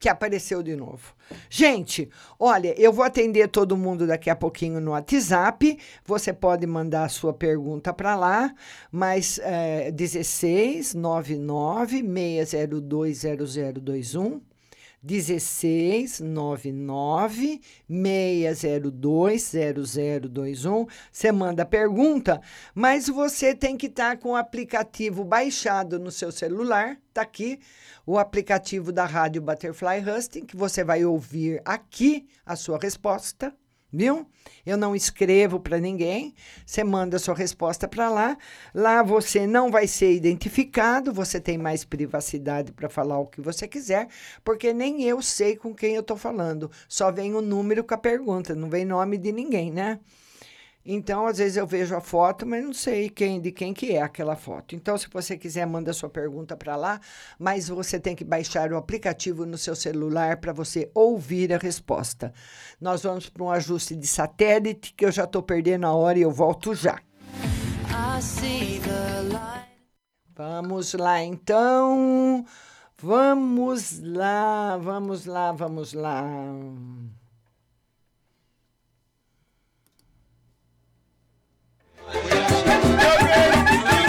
que 0.03 0.09
apareceu 0.09 0.61
de 0.61 0.75
novo. 0.75 1.15
Gente, 1.49 2.09
olha, 2.37 2.75
eu 2.77 2.91
vou 2.91 3.05
atender 3.05 3.47
todo 3.47 3.77
mundo 3.77 4.05
daqui 4.05 4.29
a 4.29 4.35
pouquinho 4.35 4.81
no 4.81 4.91
WhatsApp. 4.91 5.79
Você 6.05 6.33
pode 6.33 6.67
mandar 6.67 7.05
a 7.05 7.09
sua 7.09 7.33
pergunta 7.33 7.93
para 7.93 8.13
lá, 8.13 8.53
mas 8.91 9.39
é, 9.41 9.91
16 9.91 10.93
99 10.93 12.03
602 12.03 13.21
0021. 13.47 14.52
16 15.03 16.21
99 16.21 17.59
602 17.89 19.51
0021. 19.83 20.87
Você 21.11 21.31
manda 21.31 21.65
pergunta, 21.65 22.41
mas 22.73 23.07
você 23.07 23.53
tem 23.53 23.75
que 23.75 23.87
estar 23.87 24.15
tá 24.15 24.21
com 24.21 24.29
o 24.29 24.35
aplicativo 24.35 25.25
baixado 25.25 25.99
no 25.99 26.09
seu 26.09 26.31
celular. 26.31 26.97
Tá 27.13 27.21
aqui 27.21 27.59
o 28.05 28.17
aplicativo 28.17 28.91
da 28.91 29.05
Rádio 29.05 29.41
Butterfly 29.41 29.99
Husting, 29.99 30.45
que 30.45 30.55
você 30.55 30.83
vai 30.83 31.03
ouvir 31.03 31.61
aqui 31.65 32.25
a 32.45 32.55
sua 32.55 32.79
resposta, 32.79 33.53
viu? 33.93 34.27
Eu 34.65 34.77
não 34.77 34.95
escrevo 34.95 35.59
para 35.59 35.79
ninguém, 35.79 36.33
você 36.65 36.83
manda 36.83 37.19
sua 37.19 37.35
resposta 37.35 37.87
para 37.87 38.09
lá. 38.09 38.37
Lá 38.73 39.03
você 39.03 39.45
não 39.45 39.69
vai 39.69 39.87
ser 39.87 40.13
identificado, 40.13 41.13
você 41.13 41.39
tem 41.39 41.57
mais 41.57 41.85
privacidade 41.85 42.71
para 42.71 42.89
falar 42.89 43.19
o 43.19 43.27
que 43.27 43.41
você 43.41 43.67
quiser, 43.67 44.07
porque 44.43 44.73
nem 44.73 45.03
eu 45.03 45.21
sei 45.21 45.55
com 45.55 45.73
quem 45.73 45.95
eu 45.95 46.01
estou 46.01 46.17
falando. 46.17 46.71
Só 46.87 47.11
vem 47.11 47.35
o 47.35 47.41
número 47.41 47.83
com 47.83 47.93
a 47.93 47.97
pergunta, 47.97 48.55
não 48.55 48.69
vem 48.69 48.85
nome 48.85 49.17
de 49.17 49.31
ninguém, 49.31 49.71
né? 49.71 49.99
Então, 50.85 51.25
às 51.25 51.37
vezes 51.37 51.55
eu 51.55 51.65
vejo 51.65 51.95
a 51.95 52.01
foto, 52.01 52.45
mas 52.45 52.63
não 52.63 52.73
sei 52.73 53.09
quem 53.09 53.39
de 53.39 53.51
quem 53.51 53.73
que 53.73 53.93
é 53.93 54.01
aquela 54.01 54.35
foto. 54.35 54.75
Então, 54.75 54.97
se 54.97 55.07
você 55.09 55.37
quiser, 55.37 55.65
manda 55.65 55.93
sua 55.93 56.09
pergunta 56.09 56.57
para 56.57 56.75
lá, 56.75 56.99
mas 57.39 57.69
você 57.69 57.97
tem 57.99 58.15
que 58.15 58.25
baixar 58.25 58.71
o 58.73 58.77
aplicativo 58.77 59.45
no 59.45 59.57
seu 59.57 59.75
celular 59.75 60.37
para 60.37 60.51
você 60.51 60.91
ouvir 60.93 61.53
a 61.53 61.57
resposta. 61.57 62.33
Nós 62.81 63.03
vamos 63.03 63.29
para 63.29 63.43
um 63.43 63.49
ajuste 63.49 63.95
de 63.95 64.07
satélite, 64.07 64.93
que 64.93 65.05
eu 65.05 65.11
já 65.11 65.23
estou 65.23 65.41
perdendo 65.41 65.85
a 65.85 65.93
hora 65.93 66.19
e 66.19 66.21
eu 66.21 66.31
volto 66.31 66.75
já. 66.75 66.99
Vamos 70.35 70.93
lá, 70.93 71.23
então. 71.23 72.45
Vamos 72.97 73.99
lá, 74.01 74.77
vamos 74.77 75.25
lá, 75.25 75.51
vamos 75.51 75.93
lá. 75.93 76.23
Köpek! 82.11 84.02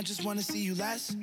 I 0.00 0.02
just 0.02 0.24
wanna 0.24 0.42
see 0.42 0.60
you 0.60 0.74
less. 0.74 1.14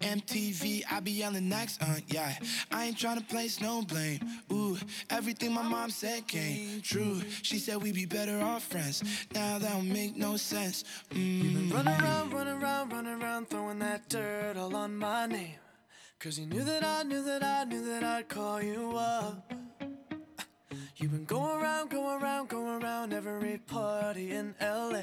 MTV, 0.00 0.84
I 0.90 1.00
be 1.00 1.12
yelling 1.12 1.48
next, 1.48 1.82
uh, 1.82 1.96
yeah. 2.08 2.34
I 2.70 2.86
ain't 2.86 2.96
tryna 2.96 3.28
place 3.28 3.60
no 3.60 3.82
blame. 3.82 4.20
Ooh, 4.50 4.76
everything 5.10 5.52
my 5.52 5.62
mom 5.62 5.90
said 5.90 6.26
came 6.26 6.80
true. 6.80 7.20
She 7.42 7.58
said 7.58 7.76
we'd 7.76 7.94
be 7.94 8.06
better 8.06 8.40
off 8.40 8.64
friends. 8.64 9.02
Now 9.34 9.58
that 9.58 9.70
don't 9.70 9.92
make 9.92 10.16
no 10.16 10.36
sense. 10.36 10.84
Mm. 11.10 11.42
You've 11.42 11.54
been 11.54 11.70
running 11.70 12.00
around, 12.02 12.32
running 12.32 12.62
around, 12.62 12.92
running 12.92 13.22
around, 13.22 13.50
throwing 13.50 13.78
that 13.80 14.08
dirt 14.08 14.56
all 14.56 14.74
on 14.74 14.96
my 14.96 15.26
name. 15.26 15.56
Cause 16.18 16.38
you 16.38 16.46
knew 16.46 16.64
that 16.64 16.84
I 16.84 17.02
knew 17.02 17.22
that 17.24 17.42
I 17.42 17.64
knew 17.64 17.84
that 17.86 18.02
I'd 18.02 18.28
call 18.28 18.62
you 18.62 18.96
up. 18.96 19.52
You've 20.96 21.12
been 21.12 21.24
going 21.24 21.60
around, 21.62 21.90
going 21.90 22.22
around, 22.22 22.48
going 22.48 22.82
around 22.82 23.12
every 23.12 23.58
party 23.58 24.30
in 24.30 24.54
LA. 24.60 25.02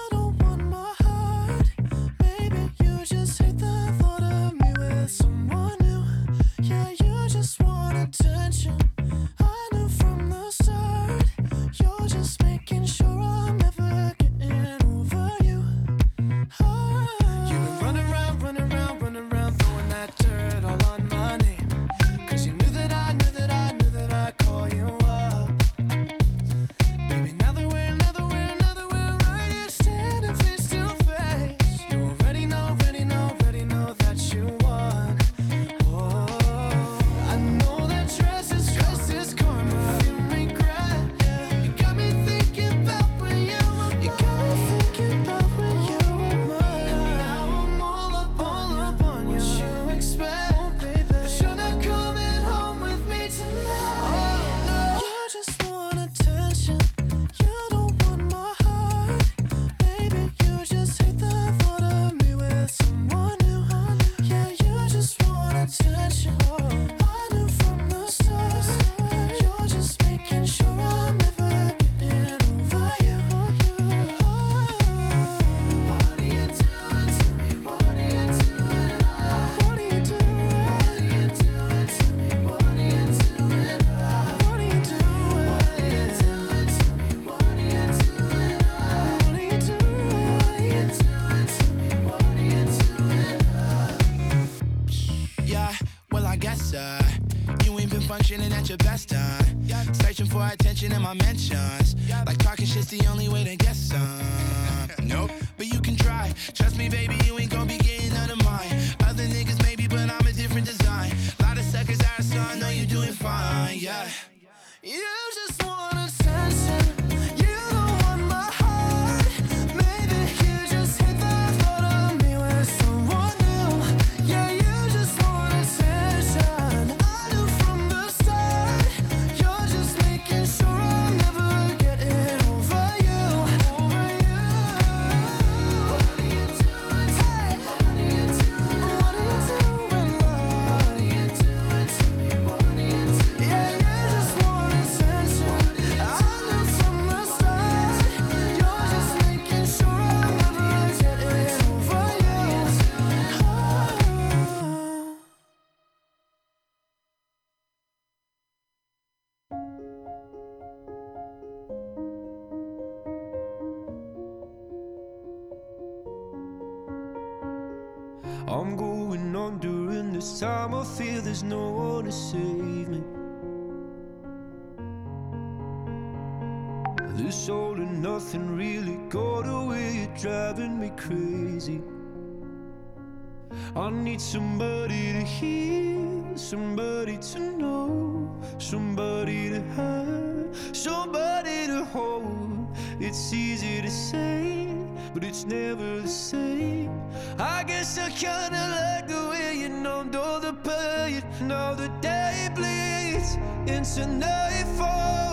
need 184.11 184.19
somebody 184.19 185.13
to 185.13 185.23
hear, 185.23 186.35
somebody 186.35 187.17
to 187.17 187.39
know, 187.39 188.29
somebody 188.57 189.49
to 189.49 189.61
have, 189.77 190.75
somebody 190.75 191.67
to 191.67 191.85
hold. 191.85 192.67
It's 192.99 193.31
easy 193.31 193.81
to 193.81 193.89
say, 193.89 194.67
but 195.13 195.23
it's 195.23 195.45
never 195.45 196.01
the 196.01 196.09
same. 196.09 196.91
I 197.39 197.63
guess 197.63 197.97
I 197.97 198.09
kinda 198.09 198.63
like 198.79 199.07
the 199.07 199.29
way 199.29 199.55
you 199.61 199.69
numbed 199.69 200.17
all 200.17 200.41
the 200.41 200.55
pain. 200.69 201.23
Now 201.47 201.73
the 201.73 201.87
day 202.01 202.49
bleeds 202.53 203.37
into 203.65 204.05
nightfall, 204.07 205.30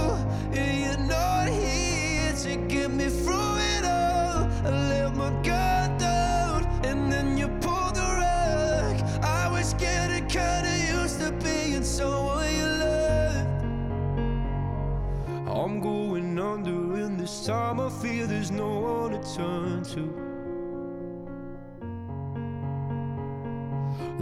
time 17.49 17.81
I 17.81 17.89
feel 17.89 18.27
there's 18.27 18.51
no 18.51 18.69
one 18.81 19.13
to 19.13 19.35
turn 19.35 19.83
to. 19.95 20.03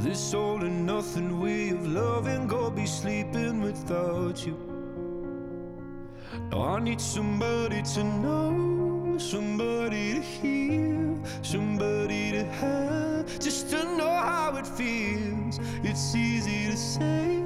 This 0.00 0.32
all 0.32 0.62
and 0.62 0.86
nothing 0.86 1.40
way 1.40 1.70
of 1.70 1.84
loving, 1.84 2.46
go 2.46 2.70
be 2.70 2.86
sleeping 2.86 3.60
without 3.62 4.46
you. 4.46 4.56
Now 6.52 6.76
I 6.76 6.78
need 6.78 7.00
somebody 7.00 7.82
to 7.94 8.04
know, 8.04 9.18
somebody 9.18 10.14
to 10.14 10.20
hear, 10.20 11.18
somebody 11.42 12.30
to 12.30 12.44
have, 12.44 13.40
just 13.40 13.70
to 13.70 13.96
know 13.96 14.14
how 14.30 14.54
it 14.56 14.68
feels. 14.68 15.58
It's 15.82 16.14
easy 16.14 16.70
to 16.70 16.76
say, 16.76 17.45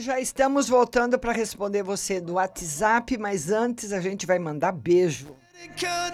Já 0.00 0.18
estamos 0.18 0.66
voltando 0.66 1.18
para 1.18 1.30
responder 1.30 1.82
você 1.82 2.22
do 2.22 2.34
WhatsApp, 2.34 3.18
mas 3.18 3.50
antes 3.50 3.92
a 3.92 4.00
gente 4.00 4.24
vai 4.24 4.38
mandar 4.38 4.72
beijo. 4.72 5.36
Kinda 5.76 6.10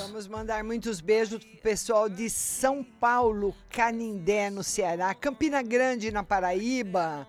Vamos 0.00 0.26
mandar 0.26 0.64
muitos 0.64 1.00
beijos 1.00 1.44
pro 1.44 1.56
pessoal 1.58 2.08
de 2.08 2.28
São 2.28 2.82
Paulo, 2.82 3.54
Canindé, 3.70 4.50
no 4.50 4.64
Ceará, 4.64 5.14
Campina 5.14 5.62
Grande, 5.62 6.10
na 6.10 6.24
Paraíba. 6.24 7.28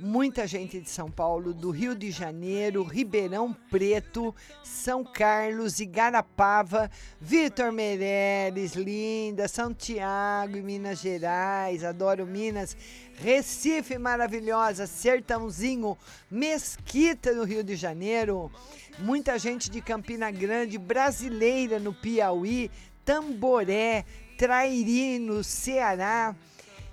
Muita 0.00 0.46
gente 0.46 0.80
de 0.80 0.88
São 0.88 1.10
Paulo, 1.10 1.52
do 1.52 1.72
Rio 1.72 1.92
de 1.92 2.12
Janeiro, 2.12 2.84
Ribeirão 2.84 3.52
Preto, 3.68 4.32
São 4.62 5.02
Carlos, 5.02 5.80
Igarapava, 5.80 6.88
Vitor 7.20 7.72
Meireles, 7.72 8.74
Linda, 8.74 9.48
Santiago 9.48 10.56
e 10.56 10.62
Minas 10.62 11.00
Gerais, 11.00 11.82
adoro 11.82 12.24
Minas, 12.24 12.76
Recife 13.16 13.98
maravilhosa, 13.98 14.86
Sertãozinho, 14.86 15.98
Mesquita 16.30 17.32
no 17.32 17.42
Rio 17.42 17.64
de 17.64 17.74
Janeiro, 17.74 18.52
muita 19.00 19.36
gente 19.36 19.68
de 19.68 19.80
Campina 19.80 20.30
Grande, 20.30 20.78
brasileira 20.78 21.80
no 21.80 21.92
Piauí, 21.92 22.70
Tamboré, 23.04 24.04
Trairi, 24.38 25.18
no 25.18 25.42
Ceará. 25.42 26.36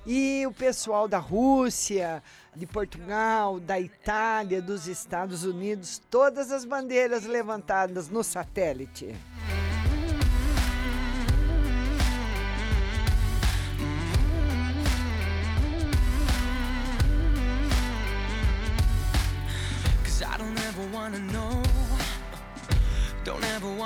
E 0.08 0.46
o 0.46 0.52
pessoal 0.52 1.08
da 1.08 1.18
Rússia, 1.18 2.22
de 2.56 2.66
Portugal, 2.66 3.60
da 3.60 3.80
Itália, 3.80 4.62
dos 4.62 4.88
Estados 4.88 5.44
Unidos, 5.44 6.02
todas 6.10 6.52
as 6.52 6.66
bandeiras 6.66 7.26
levantadas 7.26 8.10
no 8.10 8.24
satélite. 8.24 9.16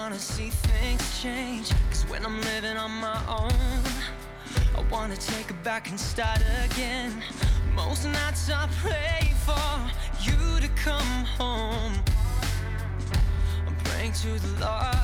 Wanna 0.09 0.19
see 0.19 0.49
things 0.49 1.21
change. 1.21 1.71
Cause 1.89 2.03
when 2.09 2.25
I'm 2.25 2.41
living 2.41 2.77
on 2.77 2.91
my 2.91 3.21
own, 3.27 3.51
I 4.75 4.81
wanna 4.91 5.15
take 5.15 5.49
it 5.49 5.63
back 5.63 5.89
and 5.89 5.99
start 5.99 6.41
again. 6.65 7.23
Most 7.87 8.05
nights 8.05 8.49
I 8.49 8.67
pray 8.81 9.31
for 9.45 9.79
you 10.19 10.59
to 10.59 10.67
come 10.75 11.25
home. 11.37 11.93
Praying 13.83 14.13
to 14.13 14.39
the 14.39 14.59
Lord. 14.59 14.95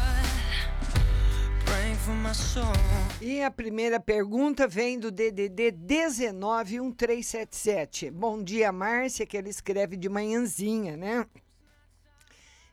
E 3.21 3.41
a 3.41 3.49
primeira 3.49 3.99
pergunta 3.99 4.67
vem 4.67 4.99
do 4.99 5.11
DDD 5.11 5.71
191377. 5.71 8.11
Bom 8.11 8.43
dia, 8.43 8.71
Márcia, 8.71 9.25
que 9.25 9.35
ele 9.35 9.49
escreve 9.49 9.97
de 9.97 10.07
manhãzinha, 10.07 10.95
né? 10.95 11.25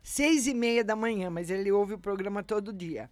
Seis 0.03 0.47
e 0.47 0.53
meia 0.53 0.85
da 0.85 0.95
manhã, 0.95 1.31
mas 1.31 1.49
ele 1.49 1.73
ouve 1.73 1.95
o 1.95 1.99
programa 1.99 2.43
todo 2.43 2.71
dia. 2.73 3.09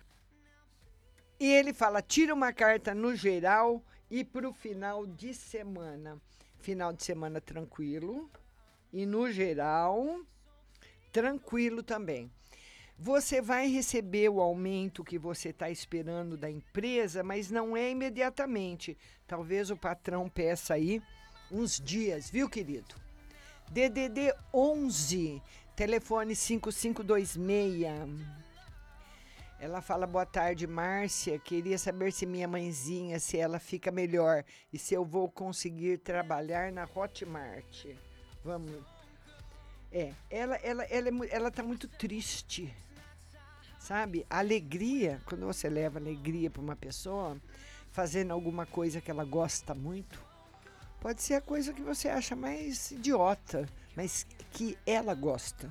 E 1.38 1.50
ele 1.50 1.72
fala: 1.72 2.02
tira 2.02 2.34
uma 2.34 2.52
carta 2.52 2.94
no 2.94 3.16
geral 3.16 3.82
e 4.10 4.22
para 4.22 4.46
o 4.48 4.52
final 4.52 5.06
de 5.06 5.32
semana. 5.32 6.20
Final 6.61 6.93
de 6.93 7.05
semana 7.05 7.41
tranquilo. 7.41 8.31
E 8.93 9.07
no 9.07 9.31
geral, 9.31 10.20
tranquilo 11.12 11.82
também. 11.82 12.31
Você 12.99 13.41
vai 13.41 13.66
receber 13.66 14.28
o 14.28 14.43
aumento 14.43 15.03
que 15.03 15.19
você 15.19 15.49
está 15.49 15.70
esperando 15.70 16.37
da 16.37 16.51
empresa, 16.51 17.23
mas 17.23 17.51
não 17.51 17.74
é 17.74 17.91
imediatamente. 17.91 18.99
Talvez 19.27 19.70
o 19.70 19.77
patrão 19.77 20.28
peça 20.28 20.74
aí 20.74 21.03
uns 21.51 21.81
dias, 21.81 22.28
viu, 22.28 22.49
querido? 22.49 22.95
DDD 23.70 24.35
11, 24.53 25.43
telefone 25.74 26.37
5526. 26.37 28.39
Ela 29.61 29.82
fala: 29.82 30.07
Boa 30.07 30.24
tarde, 30.24 30.66
Márcia. 30.66 31.39
Queria 31.39 31.77
saber 31.77 32.12
se 32.12 32.24
minha 32.24 32.49
mãezinha, 32.49 33.20
se 33.20 33.37
ela 33.37 33.59
fica 33.59 33.91
melhor 33.91 34.43
e 34.73 34.78
se 34.78 34.95
eu 34.95 35.05
vou 35.05 35.28
conseguir 35.31 35.99
trabalhar 35.99 36.73
na 36.73 36.89
Hotmart. 36.93 37.85
Vamos. 38.43 38.73
É, 39.93 40.15
ela, 40.31 40.57
ela, 40.57 40.85
ela, 40.85 41.09
é 41.09 41.12
ela 41.31 41.51
tá 41.51 41.62
muito 41.62 41.87
triste. 41.87 42.74
Sabe? 43.78 44.27
Alegria, 44.31 45.20
quando 45.27 45.47
você 45.47 45.69
leva 45.69 45.99
alegria 45.99 46.51
para 46.51 46.62
uma 46.62 46.77
pessoa, 46.77 47.39
fazendo 47.91 48.32
alguma 48.32 48.65
coisa 48.65 49.01
que 49.01 49.11
ela 49.11 49.24
gosta 49.24 49.74
muito, 49.74 50.23
pode 51.01 51.23
ser 51.23 51.35
a 51.35 51.41
coisa 51.41 51.73
que 51.73 51.82
você 51.82 52.09
acha 52.09 52.35
mais 52.35 52.91
idiota, 52.93 53.69
mas 53.95 54.27
que 54.53 54.78
ela 54.87 55.15
gosta. 55.15 55.70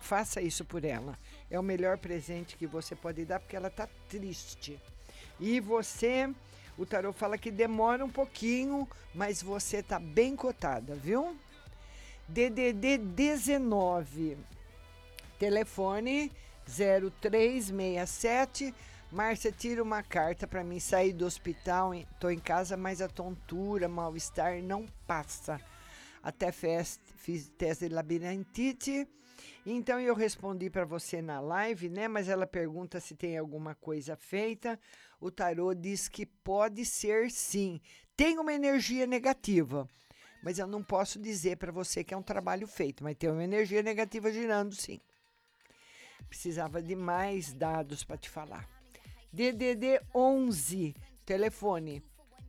Faça 0.00 0.40
isso 0.40 0.64
por 0.64 0.84
ela. 0.84 1.16
É 1.50 1.58
o 1.58 1.62
melhor 1.62 1.98
presente 1.98 2.56
que 2.56 2.66
você 2.66 2.94
pode 2.94 3.24
dar, 3.24 3.40
porque 3.40 3.56
ela 3.56 3.68
está 3.68 3.88
triste. 4.08 4.80
E 5.38 5.58
você, 5.58 6.32
o 6.78 6.86
tarô 6.86 7.12
fala 7.12 7.36
que 7.36 7.50
demora 7.50 8.04
um 8.04 8.10
pouquinho, 8.10 8.88
mas 9.14 9.42
você 9.42 9.78
está 9.78 9.98
bem 9.98 10.36
cotada, 10.36 10.94
viu? 10.94 11.36
DDD 12.28 12.98
19, 12.98 14.38
telefone 15.38 16.30
0367. 16.66 18.72
Márcia, 19.10 19.50
tira 19.50 19.82
uma 19.82 20.04
carta 20.04 20.46
para 20.46 20.62
mim 20.62 20.78
sair 20.78 21.12
do 21.12 21.26
hospital. 21.26 21.92
Estou 21.92 22.30
em 22.30 22.38
casa, 22.38 22.76
mas 22.76 23.02
a 23.02 23.08
tontura, 23.08 23.88
mal-estar 23.88 24.62
não 24.62 24.86
passa. 25.06 25.60
Até 26.22 26.52
fiz 26.52 27.00
teste 27.58 27.88
de 27.88 27.94
labirintite. 27.94 29.08
Então 29.64 30.00
eu 30.00 30.14
respondi 30.14 30.70
para 30.70 30.84
você 30.84 31.20
na 31.20 31.40
live, 31.40 31.88
né? 31.88 32.08
Mas 32.08 32.28
ela 32.28 32.46
pergunta 32.46 32.98
se 32.98 33.14
tem 33.14 33.36
alguma 33.36 33.74
coisa 33.74 34.16
feita. 34.16 34.78
O 35.20 35.30
tarô 35.30 35.74
diz 35.74 36.08
que 36.08 36.24
pode 36.24 36.84
ser 36.84 37.30
sim. 37.30 37.80
Tem 38.16 38.38
uma 38.38 38.52
energia 38.52 39.06
negativa, 39.06 39.88
mas 40.42 40.58
eu 40.58 40.66
não 40.66 40.82
posso 40.82 41.18
dizer 41.18 41.56
para 41.56 41.72
você 41.72 42.02
que 42.02 42.14
é 42.14 42.16
um 42.16 42.22
trabalho 42.22 42.66
feito, 42.66 43.04
mas 43.04 43.16
tem 43.16 43.30
uma 43.30 43.44
energia 43.44 43.82
negativa 43.82 44.32
girando 44.32 44.74
sim. 44.74 45.00
Precisava 46.28 46.82
de 46.82 46.94
mais 46.94 47.52
dados 47.52 48.04
para 48.04 48.16
te 48.16 48.28
falar. 48.28 48.68
DDD 49.32 50.00
11, 50.14 50.94
telefone 51.24 52.02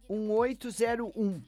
1801. 0.10 1.42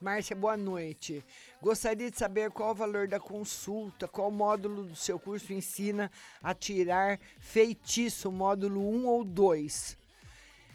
Márcia, 0.00 0.36
boa 0.36 0.56
noite. 0.56 1.24
Gostaria 1.60 2.08
de 2.08 2.16
saber 2.16 2.52
qual 2.52 2.70
o 2.70 2.74
valor 2.74 3.08
da 3.08 3.18
consulta, 3.18 4.06
qual 4.06 4.30
módulo 4.30 4.84
do 4.84 4.94
seu 4.94 5.18
curso 5.18 5.52
ensina 5.52 6.08
a 6.40 6.54
tirar 6.54 7.18
feitiço, 7.40 8.30
módulo 8.30 8.80
1 8.80 9.06
ou 9.08 9.24
2. 9.24 9.98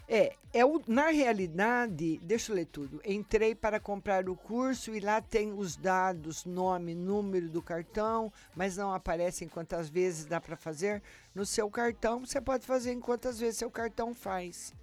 É, 0.06 0.36
é 0.52 0.62
o, 0.62 0.78
na 0.86 1.08
realidade, 1.08 2.18
deixa 2.18 2.52
eu 2.52 2.56
ler 2.56 2.66
tudo. 2.66 3.00
Entrei 3.02 3.54
para 3.54 3.80
comprar 3.80 4.28
o 4.28 4.36
curso 4.36 4.94
e 4.94 5.00
lá 5.00 5.22
tem 5.22 5.54
os 5.54 5.74
dados, 5.74 6.44
nome, 6.44 6.94
número 6.94 7.48
do 7.48 7.62
cartão, 7.62 8.30
mas 8.54 8.76
não 8.76 8.92
aparecem 8.92 9.48
quantas 9.48 9.88
vezes 9.88 10.26
dá 10.26 10.38
para 10.38 10.54
fazer. 10.54 11.02
No 11.34 11.46
seu 11.46 11.70
cartão, 11.70 12.26
você 12.26 12.42
pode 12.42 12.66
fazer 12.66 12.92
em 12.92 13.00
quantas 13.00 13.40
vezes 13.40 13.56
seu 13.56 13.70
cartão 13.70 14.12
faz. 14.12 14.74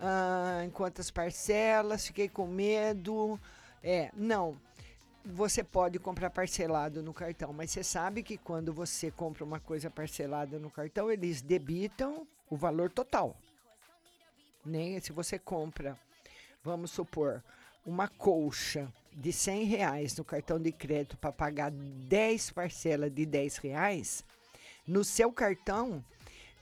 Ah, 0.00 0.62
em 0.64 0.70
quantas 0.70 1.10
parcelas, 1.10 2.06
fiquei 2.06 2.28
com 2.28 2.46
medo. 2.46 3.38
É, 3.82 4.10
não. 4.14 4.56
Você 5.24 5.62
pode 5.62 5.98
comprar 5.98 6.30
parcelado 6.30 7.02
no 7.02 7.12
cartão, 7.12 7.52
mas 7.52 7.70
você 7.70 7.82
sabe 7.82 8.22
que 8.22 8.38
quando 8.38 8.72
você 8.72 9.10
compra 9.10 9.44
uma 9.44 9.60
coisa 9.60 9.90
parcelada 9.90 10.58
no 10.58 10.70
cartão, 10.70 11.10
eles 11.10 11.42
debitam 11.42 12.26
o 12.48 12.56
valor 12.56 12.90
total. 12.90 13.36
Nem 14.64 14.98
se 15.00 15.12
você 15.12 15.38
compra, 15.38 15.98
vamos 16.64 16.90
supor, 16.90 17.42
uma 17.84 18.08
colcha 18.08 18.92
de 19.12 19.32
100 19.32 19.64
reais 19.64 20.16
no 20.16 20.24
cartão 20.24 20.58
de 20.60 20.70
crédito 20.72 21.16
para 21.16 21.32
pagar 21.32 21.70
10 21.70 22.50
parcelas 22.52 23.12
de 23.12 23.26
10 23.26 23.56
reais, 23.58 24.24
no 24.86 25.04
seu 25.04 25.32
cartão, 25.32 26.04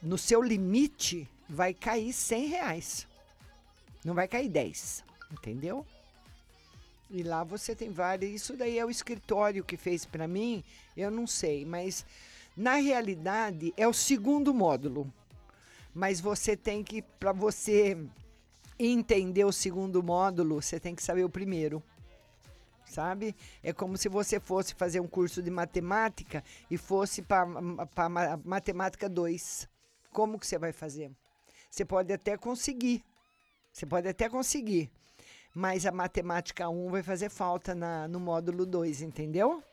no 0.01 0.17
seu 0.17 0.41
limite, 0.41 1.29
vai 1.47 1.73
cair 1.73 2.11
100 2.11 2.47
reais. 2.47 3.07
Não 4.07 4.13
vai 4.13 4.25
cair 4.25 4.47
10, 4.47 5.03
entendeu? 5.33 5.85
E 7.09 7.23
lá 7.23 7.43
você 7.43 7.75
tem 7.75 7.91
várias. 7.91 8.31
Isso 8.31 8.55
daí 8.55 8.79
é 8.79 8.85
o 8.85 8.89
escritório 8.89 9.65
que 9.65 9.75
fez 9.75 10.05
para 10.05 10.25
mim, 10.25 10.63
eu 10.95 11.11
não 11.11 11.27
sei, 11.27 11.65
mas 11.65 12.05
na 12.55 12.75
realidade 12.75 13.73
é 13.75 13.85
o 13.85 13.91
segundo 13.91 14.53
módulo. 14.53 15.13
Mas 15.93 16.21
você 16.21 16.55
tem 16.55 16.85
que, 16.85 17.01
para 17.01 17.33
você 17.33 17.97
entender 18.79 19.43
o 19.43 19.51
segundo 19.51 20.01
módulo, 20.01 20.61
você 20.61 20.79
tem 20.79 20.95
que 20.95 21.03
saber 21.03 21.25
o 21.25 21.29
primeiro. 21.29 21.83
Sabe? 22.85 23.35
É 23.61 23.73
como 23.73 23.97
se 23.97 24.07
você 24.07 24.39
fosse 24.39 24.73
fazer 24.73 25.01
um 25.01 25.07
curso 25.07 25.43
de 25.43 25.51
matemática 25.51 26.41
e 26.71 26.77
fosse 26.77 27.21
para 27.21 27.45
matemática 28.45 29.09
2. 29.09 29.67
Como 30.13 30.39
que 30.39 30.47
você 30.47 30.57
vai 30.57 30.71
fazer? 30.71 31.11
Você 31.69 31.83
pode 31.83 32.13
até 32.13 32.37
conseguir. 32.37 33.03
Você 33.77 33.85
pode 33.85 34.07
até 34.07 34.27
conseguir. 34.27 34.89
Mas 35.53 35.85
a 35.85 35.91
matemática 35.91 36.67
1 36.67 36.89
vai 36.89 37.03
fazer 37.03 37.29
falta 37.29 37.75
na, 37.75 38.07
no 38.07 38.19
módulo 38.19 38.65
2, 38.65 39.03
entendeu? 39.03 39.63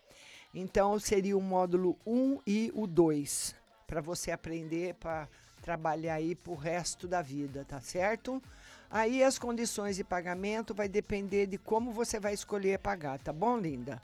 Então 0.55 1.01
seria 1.01 1.35
o 1.35 1.41
módulo 1.41 1.99
1 2.07 2.41
e 2.47 2.71
o 2.75 2.87
2 2.87 3.57
para 3.87 4.03
você 4.03 4.31
aprender 4.31 4.93
para 4.97 5.27
trabalhar 5.63 6.17
aí 6.17 6.35
pro 6.35 6.55
resto 6.55 7.09
da 7.09 7.23
vida, 7.23 7.65
tá 7.65 7.81
certo? 7.81 8.43
Aí 8.91 9.25
as 9.25 9.39
condições 9.39 9.97
de 9.97 10.05
pagamento 10.05 10.75
vai 10.75 10.87
depender 10.87 11.47
de 11.47 11.57
como 11.57 11.91
você 11.91 12.21
vai 12.21 12.35
escolher 12.35 12.81
pagar, 12.81 13.19
tá 13.19 13.33
bom, 13.33 13.57
linda? 13.57 14.03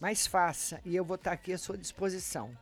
Mas 0.00 0.26
faça 0.26 0.80
e 0.82 0.96
eu 0.96 1.04
vou 1.04 1.16
estar 1.16 1.32
aqui 1.32 1.52
à 1.52 1.58
sua 1.58 1.76
disposição. 1.76 2.56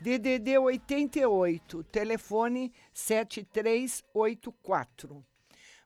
DDD 0.00 0.56
88, 0.56 1.84
telefone 1.84 2.72
7384. 2.94 5.22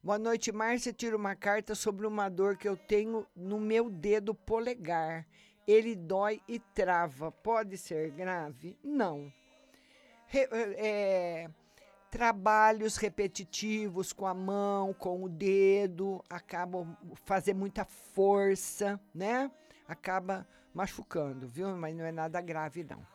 Boa 0.03 0.19
noite, 0.19 0.53
Márcia. 0.53 0.93
Tira 0.93 1.16
uma 1.16 1.35
carta 1.35 1.75
sobre 1.75 2.07
uma 2.07 2.29
dor 2.29 2.57
que 2.57 2.69
eu 2.69 2.77
tenho 2.77 3.27
no 3.35 3.59
meu 3.59 3.91
dedo 3.91 4.33
polegar. 4.35 5.27
Ele 5.66 5.95
dói 5.97 6.41
e 6.49 6.59
trava. 6.59 7.31
Pode 7.33 7.77
ser 7.77 8.11
grave? 8.12 8.79
Não. 8.83 9.33
Re- 10.27 10.49
é, 10.77 11.51
Trabalhos 12.11 12.97
repetitivos 12.97 14.12
com 14.15 14.25
a 14.27 14.33
mão, 14.33 14.95
com 14.95 15.23
o 15.25 15.29
dedo, 15.29 16.25
acabam 16.31 16.97
fazer 17.27 17.53
muita 17.53 17.85
força, 17.85 18.99
né? 19.15 19.51
Acaba 19.87 20.49
machucando, 20.73 21.47
viu? 21.49 21.77
Mas 21.77 21.95
não 21.95 22.07
é 22.07 22.12
nada 22.12 22.41
grave 22.41 22.83
não. 22.83 23.07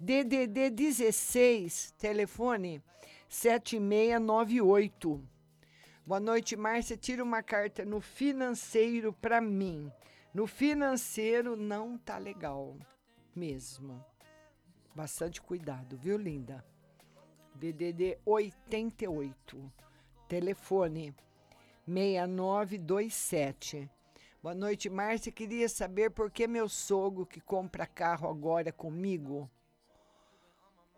DDD 0.00 0.70
16, 0.70 1.90
telefone 1.98 2.82
7698. 3.28 5.22
Boa 6.04 6.18
noite, 6.18 6.56
Márcia. 6.56 6.96
Tira 6.96 7.22
uma 7.22 7.44
carta 7.44 7.84
no 7.84 8.00
financeiro 8.00 9.12
para 9.12 9.40
mim. 9.40 9.88
No 10.34 10.48
financeiro 10.48 11.54
não 11.54 11.96
tá 11.96 12.18
legal 12.18 12.76
mesmo. 13.36 14.04
Bastante 14.94 15.40
cuidado, 15.40 15.96
viu, 15.96 16.18
linda? 16.18 16.64
DDD 17.54 18.18
88. 18.26 19.72
Telefone 20.26 21.14
6927. 21.86 23.88
Boa 24.42 24.56
noite, 24.56 24.90
Márcia. 24.90 25.30
Queria 25.30 25.68
saber 25.68 26.10
por 26.10 26.32
que 26.32 26.48
meu 26.48 26.68
sogro 26.68 27.24
que 27.24 27.40
compra 27.40 27.86
carro 27.86 28.28
agora 28.28 28.72
comigo 28.72 29.48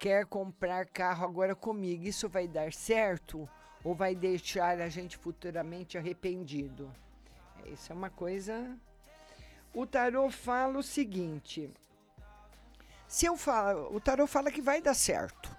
quer 0.04 0.26
comprar 0.26 0.86
carro 0.86 1.24
agora 1.24 1.54
comigo. 1.54 2.04
Isso 2.04 2.28
vai 2.28 2.46
dar 2.46 2.72
certo 2.72 3.48
ou 3.84 3.94
vai 3.94 4.14
deixar 4.14 4.80
a 4.80 4.88
gente 4.88 5.16
futuramente 5.18 5.98
arrependido? 5.98 6.90
Isso 7.66 7.92
é 7.92 7.94
uma 7.94 8.10
coisa. 8.10 8.76
O 9.74 9.86
tarô 9.86 10.30
fala 10.30 10.78
o 10.78 10.82
seguinte: 10.82 11.70
se 13.06 13.26
eu 13.26 13.36
falo, 13.36 13.94
o 13.94 14.00
tarô 14.00 14.26
fala 14.26 14.50
que 14.50 14.62
vai 14.62 14.80
dar 14.80 14.94
certo. 14.94 15.54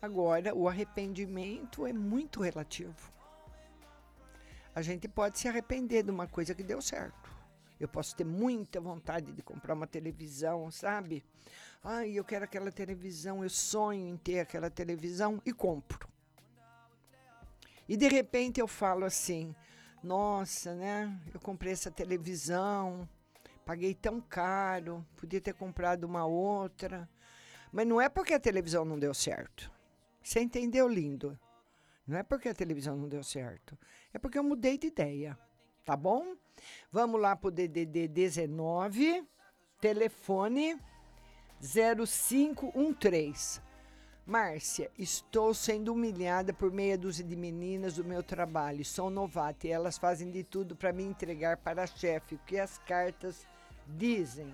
Agora, 0.00 0.54
o 0.54 0.68
arrependimento 0.68 1.86
é 1.86 1.92
muito 1.92 2.42
relativo. 2.42 3.10
A 4.74 4.82
gente 4.82 5.08
pode 5.08 5.38
se 5.38 5.48
arrepender 5.48 6.02
de 6.02 6.10
uma 6.10 6.26
coisa 6.26 6.54
que 6.54 6.62
deu 6.62 6.82
certo. 6.82 7.34
Eu 7.80 7.88
posso 7.88 8.14
ter 8.14 8.24
muita 8.24 8.78
vontade 8.80 9.32
de 9.32 9.42
comprar 9.42 9.74
uma 9.74 9.86
televisão, 9.86 10.70
sabe? 10.70 11.24
Ai, 11.82 12.10
eu 12.10 12.24
quero 12.24 12.44
aquela 12.44 12.70
televisão, 12.70 13.42
eu 13.42 13.50
sonho 13.50 14.06
em 14.06 14.16
ter 14.16 14.40
aquela 14.40 14.70
televisão 14.70 15.40
e 15.46 15.52
compro. 15.52 16.06
E 17.88 17.96
de 17.96 18.08
repente 18.08 18.60
eu 18.60 18.66
falo 18.66 19.04
assim: 19.04 19.54
nossa, 20.02 20.74
né? 20.74 21.18
Eu 21.32 21.40
comprei 21.40 21.72
essa 21.72 21.90
televisão, 21.90 23.08
paguei 23.64 23.94
tão 23.94 24.20
caro, 24.20 25.06
podia 25.16 25.40
ter 25.40 25.54
comprado 25.54 26.04
uma 26.04 26.26
outra. 26.26 27.08
Mas 27.72 27.86
não 27.86 28.00
é 28.00 28.08
porque 28.08 28.34
a 28.34 28.40
televisão 28.40 28.84
não 28.84 28.98
deu 28.98 29.12
certo. 29.12 29.70
Você 30.22 30.40
entendeu, 30.40 30.88
lindo? 30.88 31.38
Não 32.06 32.16
é 32.16 32.22
porque 32.22 32.48
a 32.48 32.54
televisão 32.54 32.96
não 32.96 33.08
deu 33.08 33.22
certo. 33.22 33.76
É 34.12 34.18
porque 34.18 34.38
eu 34.38 34.44
mudei 34.44 34.78
de 34.78 34.86
ideia. 34.86 35.38
Tá 35.84 35.96
bom? 35.96 36.36
Vamos 36.90 37.20
lá 37.20 37.36
para 37.36 37.48
o 37.48 37.50
DDD 37.50 38.08
19, 38.08 39.24
telefone 39.80 40.80
0513. 41.60 43.60
Márcia, 44.26 44.90
estou 44.98 45.54
sendo 45.54 45.92
humilhada 45.92 46.52
por 46.52 46.72
meia 46.72 46.98
dúzia 46.98 47.24
de 47.24 47.36
meninas 47.36 47.94
do 47.94 48.04
meu 48.04 48.24
trabalho. 48.24 48.84
Sou 48.84 49.08
novata 49.08 49.68
e 49.68 49.70
elas 49.70 49.96
fazem 49.96 50.32
de 50.32 50.42
tudo 50.42 50.74
para 50.74 50.92
me 50.92 51.04
entregar 51.04 51.58
para 51.58 51.84
a 51.84 51.86
chefe 51.86 52.34
o 52.34 52.38
que 52.38 52.58
as 52.58 52.76
cartas 52.78 53.46
dizem 53.86 54.52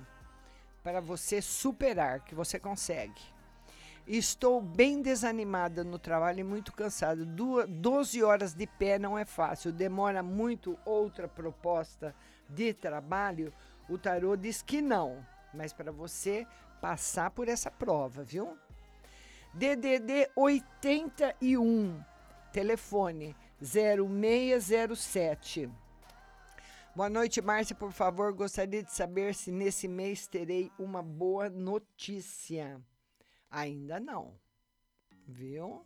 para 0.82 1.00
você 1.00 1.40
superar, 1.40 2.20
que 2.20 2.34
você 2.34 2.60
consegue. 2.60 3.22
Estou 4.06 4.60
bem 4.60 5.00
desanimada 5.00 5.82
no 5.82 5.98
trabalho 5.98 6.40
e 6.40 6.44
muito 6.44 6.70
cansada. 6.74 7.24
Duas, 7.24 7.66
12 7.66 8.22
horas 8.22 8.52
de 8.52 8.66
pé 8.66 8.98
não 8.98 9.18
é 9.18 9.24
fácil. 9.24 9.72
Demora 9.72 10.22
muito 10.22 10.78
outra 10.84 11.26
proposta 11.26 12.14
de 12.46 12.74
trabalho. 12.74 13.50
O 13.88 13.96
tarô 13.96 14.36
diz 14.36 14.60
que 14.60 14.82
não, 14.82 15.26
mas 15.54 15.72
para 15.72 15.90
você 15.90 16.46
passar 16.78 17.30
por 17.30 17.48
essa 17.48 17.70
prova, 17.70 18.22
viu? 18.22 18.54
DDD 19.54 20.30
81, 20.34 22.02
telefone 22.54 23.36
0607. 23.60 25.70
Boa 26.96 27.10
noite, 27.10 27.42
Márcia. 27.42 27.76
Por 27.76 27.92
favor, 27.92 28.32
gostaria 28.32 28.82
de 28.82 28.90
saber 28.90 29.34
se 29.34 29.52
nesse 29.52 29.86
mês 29.86 30.26
terei 30.26 30.72
uma 30.78 31.02
boa 31.02 31.50
notícia. 31.50 32.80
Ainda 33.50 34.00
não. 34.00 34.32
Viu? 35.28 35.84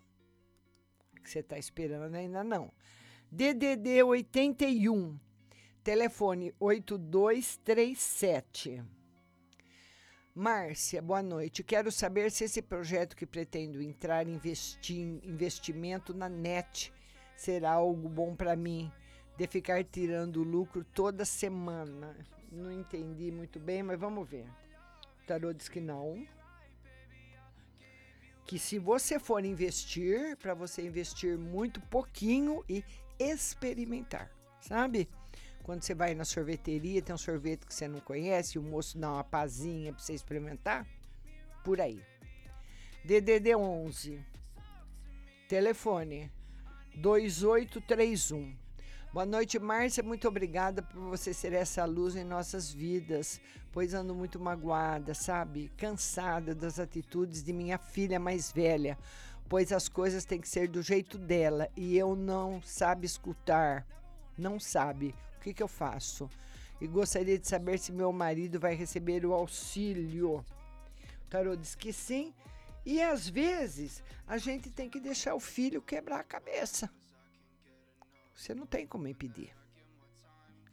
Que 1.25 1.29
você 1.29 1.41
está 1.41 1.59
esperando 1.59 2.15
ainda 2.15 2.45
não. 2.45 2.73
DDD 3.33 4.05
81, 4.05 5.19
telefone 5.83 6.55
8237. 6.61 8.85
Márcia, 10.39 11.01
boa 11.01 11.23
noite. 11.23 11.65
Quero 11.65 11.91
saber 11.91 12.31
se 12.31 12.45
esse 12.45 12.61
projeto 12.61 13.17
que 13.17 13.25
pretendo 13.25 13.81
entrar 13.81 14.29
investir 14.29 15.19
investimento 15.25 16.13
na 16.13 16.29
net 16.29 16.93
será 17.35 17.73
algo 17.73 18.07
bom 18.07 18.37
para 18.37 18.55
mim, 18.55 18.93
de 19.39 19.47
ficar 19.47 19.83
tirando 19.83 20.43
lucro 20.43 20.85
toda 20.85 21.25
semana. 21.25 22.15
Não 22.53 22.71
entendi 22.71 23.33
muito 23.33 23.59
bem, 23.59 23.83
mas 23.83 23.99
vamos 23.99 24.29
ver. 24.29 24.45
O 25.23 25.27
tarô 25.27 25.55
diz 25.55 25.71
que 25.71 25.81
não. 25.81 26.29
Que 28.45 28.59
se 28.59 28.79
você 28.79 29.19
for 29.19 29.43
investir, 29.43 30.37
para 30.37 30.53
você 30.53 30.87
investir 30.87 31.39
muito 31.39 31.81
pouquinho 31.81 32.63
e 32.69 32.85
experimentar, 33.19 34.31
sabe? 34.61 35.09
Quando 35.67 35.83
você 35.83 35.97
vai 35.97 36.15
na 36.15 36.25
sorveteria, 36.25 37.03
tem 37.03 37.13
um 37.13 37.19
sorvete 37.19 37.67
que 37.67 37.75
você 37.75 37.89
não 37.89 37.99
conhece, 37.99 38.57
o 38.57 38.63
moço 38.63 38.97
dá 38.97 39.11
uma 39.11 39.25
pazinha 39.25 39.93
para 39.93 40.01
você 40.01 40.13
experimentar. 40.13 40.87
Por 41.65 41.81
aí. 41.81 42.01
DDD 43.05 43.57
11. 43.57 44.25
Telefone 45.49 46.31
2831. 46.95 48.55
Boa 49.13 49.27
noite, 49.27 49.59
Márcia. 49.59 50.05
Muito 50.05 50.29
obrigada 50.29 50.85
por 50.85 51.01
você 51.01 51.35
ser 51.35 51.53
essa 51.53 51.85
luz 51.85 52.15
em 52.15 52.23
nossas 52.23 52.73
vidas, 52.73 53.41
pois 53.73 53.93
ando 53.93 54.15
muito 54.15 54.39
magoada, 54.39 55.15
sabe? 55.15 55.73
Cansada 55.77 56.55
das 56.55 56.79
atitudes 56.79 57.43
de 57.43 57.53
minha 57.53 57.77
filha 57.77 58.21
mais 58.21 58.53
velha, 58.53 58.97
pois 59.49 59.73
as 59.73 59.89
coisas 59.89 60.25
têm 60.25 60.41
que 60.41 60.49
ser 60.49 60.69
do 60.69 60.81
jeito 60.81 61.19
dela 61.19 61.69
e 61.77 61.99
eu 61.99 62.15
não 62.15 62.63
sabe 62.63 63.05
escutar. 63.05 63.85
Não 64.39 64.61
sabe 64.61 65.13
que, 65.47 65.55
que 65.55 65.63
eu 65.63 65.69
faço? 65.69 66.29
E 66.81 66.87
gostaria 66.89 67.39
de 67.39 67.47
saber 67.47 67.79
se 67.79 67.93
meu 67.93 68.13
marido 68.13 68.59
vai 68.59 68.75
receber 68.75 69.25
o 69.25 69.33
auxílio. 69.33 70.45
O 71.25 71.29
tarô 71.31 71.55
diz 71.55 71.75
que 71.75 71.93
sim. 71.93 72.35
E 72.85 73.01
às 73.01 73.29
vezes 73.29 74.03
a 74.27 74.39
gente 74.39 74.71
tem 74.71 74.91
que 74.91 74.99
deixar 74.99 75.35
o 75.35 75.41
filho 75.41 75.81
quebrar 75.81 76.21
a 76.21 76.25
cabeça. 76.25 76.91
Você 78.35 78.55
não 78.55 78.67
tem 78.67 78.87
como 78.87 79.07
impedir. 79.07 79.55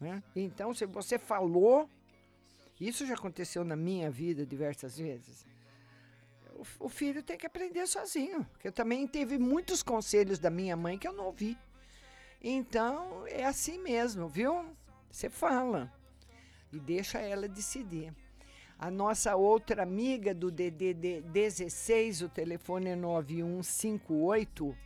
Né? 0.00 0.22
Então, 0.34 0.74
se 0.74 0.84
você 0.86 1.18
falou, 1.18 1.88
isso 2.80 3.06
já 3.06 3.14
aconteceu 3.14 3.64
na 3.64 3.76
minha 3.76 4.10
vida 4.10 4.44
diversas 4.44 4.98
vezes. 4.98 5.46
O, 6.52 6.86
o 6.86 6.88
filho 6.88 7.22
tem 7.22 7.38
que 7.38 7.46
aprender 7.46 7.86
sozinho. 7.86 8.46
Eu 8.62 8.72
também 8.72 9.06
teve 9.06 9.38
muitos 9.38 9.82
conselhos 9.82 10.38
da 10.38 10.50
minha 10.50 10.76
mãe 10.76 10.98
que 10.98 11.08
eu 11.08 11.12
não 11.12 11.26
ouvi. 11.26 11.56
Então, 12.46 13.26
é 13.26 13.42
assim 13.42 13.78
mesmo, 13.78 14.28
viu? 14.28 14.66
Você 15.10 15.30
fala 15.30 15.90
e 16.70 16.78
deixa 16.78 17.18
ela 17.18 17.48
decidir. 17.48 18.12
A 18.78 18.90
nossa 18.90 19.34
outra 19.34 19.82
amiga 19.82 20.34
do 20.34 20.50
DDD 20.50 21.22
16, 21.22 22.20
o 22.20 22.28
telefone 22.28 22.90
é 22.90 22.96
9158. 22.96 24.76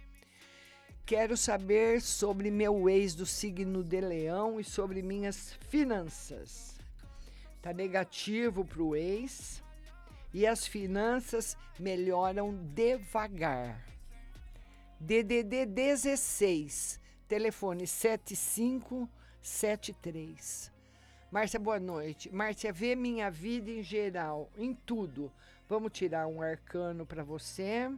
Quero 1.04 1.36
saber 1.36 2.00
sobre 2.00 2.48
meu 2.48 2.88
ex 2.88 3.16
do 3.16 3.26
signo 3.26 3.82
de 3.82 4.00
Leão 4.00 4.60
e 4.60 4.64
sobre 4.64 5.02
minhas 5.02 5.54
finanças. 5.68 6.78
Tá 7.60 7.72
negativo 7.72 8.64
para 8.64 8.84
o 8.84 8.94
ex 8.94 9.64
e 10.32 10.46
as 10.46 10.64
finanças 10.64 11.56
melhoram 11.76 12.54
devagar. 12.72 13.84
DDD 15.00 15.66
16 15.66 17.07
telefone 17.28 17.86
7573. 17.86 20.72
Márcia, 21.30 21.60
boa 21.60 21.78
noite. 21.78 22.34
Márcia, 22.34 22.72
vê 22.72 22.96
minha 22.96 23.30
vida 23.30 23.70
em 23.70 23.82
geral, 23.82 24.50
em 24.56 24.74
tudo. 24.74 25.30
Vamos 25.68 25.92
tirar 25.92 26.26
um 26.26 26.40
arcano 26.40 27.04
para 27.04 27.22
você. 27.22 27.94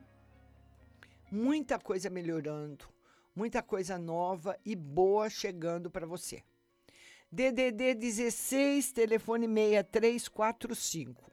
Muita 1.30 1.78
coisa 1.78 2.10
melhorando, 2.10 2.86
muita 3.34 3.62
coisa 3.62 3.96
nova 3.96 4.58
e 4.64 4.74
boa 4.74 5.30
chegando 5.30 5.88
para 5.88 6.04
você. 6.04 6.42
DDD 7.30 7.94
16, 7.94 8.90
telefone 8.90 9.46
6345. 9.46 11.30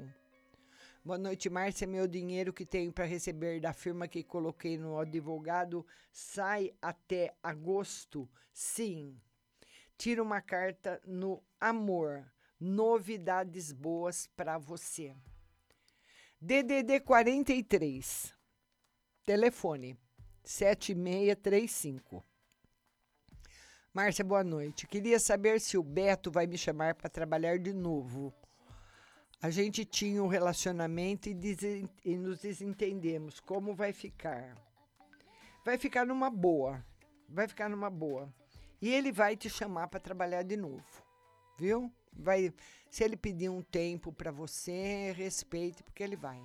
Boa 1.08 1.18
noite, 1.18 1.50
Márcia. 1.50 1.88
Meu 1.88 2.06
dinheiro 2.06 2.52
que 2.52 2.66
tenho 2.66 2.92
para 2.92 3.06
receber 3.06 3.62
da 3.62 3.72
firma 3.72 4.10
que 4.10 4.22
coloquei 4.22 4.78
no 4.78 5.00
advogado 5.00 5.88
sai 6.12 6.74
até 6.82 7.34
agosto? 7.42 8.30
Sim. 8.52 9.18
Tira 9.98 10.22
uma 10.22 10.42
carta 10.42 11.02
no 11.06 11.42
amor. 11.62 12.30
Novidades 12.60 13.72
boas 13.72 14.28
para 14.36 14.58
você. 14.58 15.16
DDD 16.42 17.00
43. 17.00 18.34
Telefone 19.24 19.98
7635. 20.44 22.22
Márcia, 23.94 24.26
boa 24.26 24.44
noite. 24.44 24.86
Queria 24.86 25.22
saber 25.22 25.62
se 25.62 25.78
o 25.78 25.84
Beto 25.84 26.30
vai 26.30 26.46
me 26.46 26.58
chamar 26.58 26.96
para 26.96 27.10
trabalhar 27.10 27.60
de 27.60 27.72
novo. 27.72 28.34
A 29.42 29.52
gente 29.52 29.86
tinha 29.86 30.24
um 30.24 30.28
relacionamento 30.28 31.30
e, 31.30 31.88
e 32.04 32.18
nos 32.18 32.40
desentendemos. 32.40 33.40
Como 33.40 33.76
vai 33.76 33.94
ficar? 33.94 34.58
Vai 35.64 35.78
ficar 35.78 36.06
numa 36.06 36.30
boa. 36.30 36.84
Vai 37.30 37.48
ficar 37.48 37.70
numa 37.70 37.90
boa. 37.90 38.34
E 38.82 38.92
ele 38.92 39.12
vai 39.12 39.36
te 39.36 39.50
chamar 39.50 39.90
para 39.90 40.00
trabalhar 40.00 40.42
de 40.42 40.58
novo. 40.58 40.84
Viu? 41.58 41.92
Vai, 42.12 42.52
se 42.90 43.04
ele 43.04 43.16
pedir 43.16 43.50
um 43.50 43.62
tempo 43.62 44.12
para 44.12 44.32
você, 44.32 45.14
respeite, 45.16 45.84
porque 45.84 46.02
ele 46.02 46.16
vai. 46.16 46.42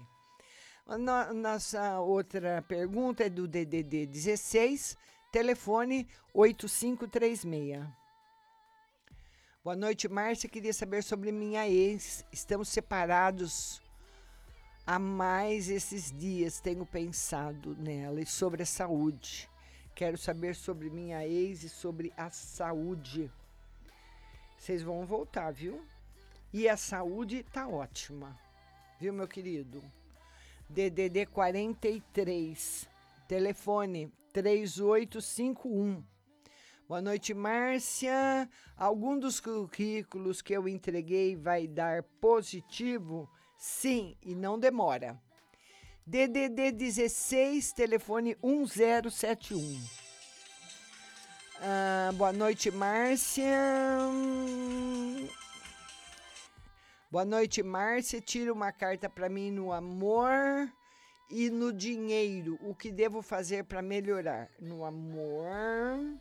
Nossa 1.35 2.01
outra 2.01 2.61
pergunta 2.63 3.25
é 3.25 3.31
do 3.31 3.49
DDD 3.49 4.07
16, 4.07 4.99
telefone 5.31 6.07
8536. 6.35 8.02
Boa 9.65 9.77
noite, 9.77 10.09
Márcia. 10.09 10.49
Queria 10.49 10.73
saber 10.73 11.05
sobre 11.05 11.31
minha 11.31 11.69
ex. 11.69 12.25
Estamos 12.33 12.69
separados 12.69 13.81
há 14.85 14.99
mais 14.99 15.69
esses 15.69 16.11
dias. 16.11 16.61
Tenho 16.61 16.85
pensado 16.85 17.77
nela 17.77 18.21
e 18.21 18.27
sobre 18.27 18.65
a 18.65 18.67
saúde. 18.67 19.49
Quero 19.95 20.19
saber 20.19 20.57
sobre 20.57 20.91
minha 20.91 21.25
ex 21.25 21.63
e 21.63 21.69
sobre 21.69 22.13
a 22.17 22.29
saúde. 22.29 23.31
Vocês 24.59 24.83
vão 24.83 25.07
voltar, 25.07 25.53
viu? 25.53 25.87
E 26.53 26.69
a 26.69 26.77
saúde 26.77 27.45
tá 27.45 27.69
ótima. 27.69 28.37
Viu, 28.99 29.13
meu 29.13 29.29
querido? 29.29 29.81
DDD 30.69 31.27
43, 31.27 32.89
telefone 33.29 34.13
3851. 34.33 36.12
Boa 36.93 37.01
noite, 37.01 37.33
Márcia. 37.33 38.47
Algum 38.77 39.19
dos 39.19 39.41
currículos 39.41 40.43
que 40.43 40.53
eu 40.53 40.69
entreguei 40.69 41.35
vai 41.35 41.67
dar 41.67 42.03
positivo? 42.21 43.27
Sim, 43.57 44.15
e 44.23 44.35
não 44.35 44.59
demora. 44.59 45.19
DDD 46.07 46.71
16, 46.71 47.73
telefone 47.73 48.37
1071. 48.43 49.81
Ah, 51.63 52.11
boa 52.13 52.31
noite, 52.31 52.71
Márcia. 52.71 53.57
Boa 57.11 57.25
noite, 57.25 57.63
Márcia. 57.63 58.21
Tira 58.21 58.53
uma 58.53 58.71
carta 58.71 59.09
para 59.09 59.31
mim 59.31 59.51
no 59.51 59.73
amor 59.73 60.71
e 61.31 61.49
no 61.49 61.73
dinheiro. 61.73 62.59
O 62.61 62.75
que 62.75 62.93
devo 62.93 63.23
fazer 63.23 63.65
para 63.65 63.81
melhorar? 63.81 64.51
No 64.61 64.85
amor. 64.85 66.21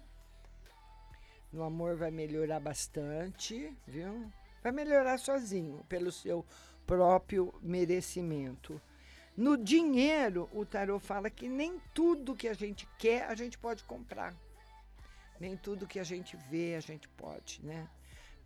No 1.51 1.63
amor 1.63 1.97
vai 1.97 2.11
melhorar 2.11 2.59
bastante, 2.59 3.75
viu? 3.85 4.31
Vai 4.63 4.71
melhorar 4.71 5.17
sozinho, 5.17 5.83
pelo 5.89 6.11
seu 6.11 6.45
próprio 6.87 7.53
merecimento. 7.61 8.81
No 9.35 9.57
dinheiro, 9.57 10.49
o 10.53 10.65
tarô 10.65 10.99
fala 10.99 11.29
que 11.29 11.49
nem 11.49 11.79
tudo 11.93 12.35
que 12.35 12.47
a 12.47 12.53
gente 12.53 12.87
quer 12.97 13.25
a 13.25 13.35
gente 13.35 13.57
pode 13.57 13.83
comprar. 13.83 14.33
Nem 15.39 15.57
tudo 15.57 15.87
que 15.87 15.99
a 15.99 16.03
gente 16.03 16.37
vê 16.49 16.75
a 16.75 16.79
gente 16.79 17.09
pode, 17.09 17.59
né? 17.63 17.89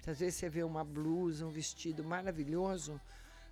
Às 0.07 0.19
vezes 0.19 0.35
você 0.35 0.49
vê 0.49 0.63
uma 0.63 0.83
blusa, 0.83 1.45
um 1.45 1.49
vestido 1.49 2.03
maravilhoso, 2.03 2.99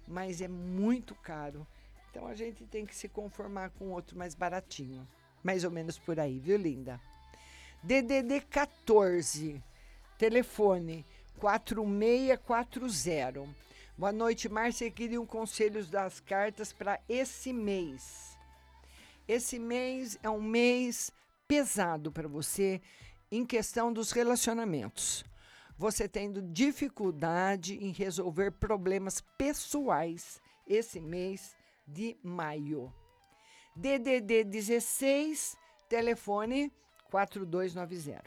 mas 0.07 0.41
é 0.41 0.47
muito 0.47 1.13
caro. 1.15 1.65
Então 2.09 2.27
a 2.27 2.35
gente 2.35 2.65
tem 2.65 2.85
que 2.85 2.95
se 2.95 3.09
conformar 3.09 3.71
com 3.71 3.89
outro 3.89 4.17
mais 4.17 4.35
baratinho. 4.35 5.07
Mais 5.43 5.63
ou 5.63 5.71
menos 5.71 5.97
por 5.97 6.19
aí, 6.19 6.39
viu, 6.39 6.57
linda? 6.57 7.01
DDD 7.83 8.41
14, 8.49 9.61
telefone 10.17 11.05
4640. 11.37 13.45
Boa 13.97 14.13
noite, 14.13 14.47
Márcia. 14.47 14.89
Queria 14.89 15.19
um 15.19 15.25
conselhos 15.25 15.89
das 15.89 16.21
cartas 16.21 16.71
para 16.71 16.97
esse 17.09 17.51
mês. 17.51 18.37
Esse 19.27 19.59
mês 19.59 20.17
é 20.23 20.29
um 20.29 20.41
mês 20.41 21.11
pesado 21.45 22.09
para 22.09 22.25
você 22.25 22.81
em 23.29 23.45
questão 23.45 23.91
dos 23.91 24.13
relacionamentos. 24.13 25.25
Você 25.77 26.07
tendo 26.07 26.41
dificuldade 26.41 27.75
em 27.83 27.91
resolver 27.91 28.51
problemas 28.51 29.19
pessoais 29.37 30.39
esse 30.65 31.01
mês 31.01 31.53
de 31.85 32.15
maio. 32.23 32.93
DDD 33.75 34.45
16, 34.45 35.57
telefone 35.89 36.71
4290. 37.13 38.23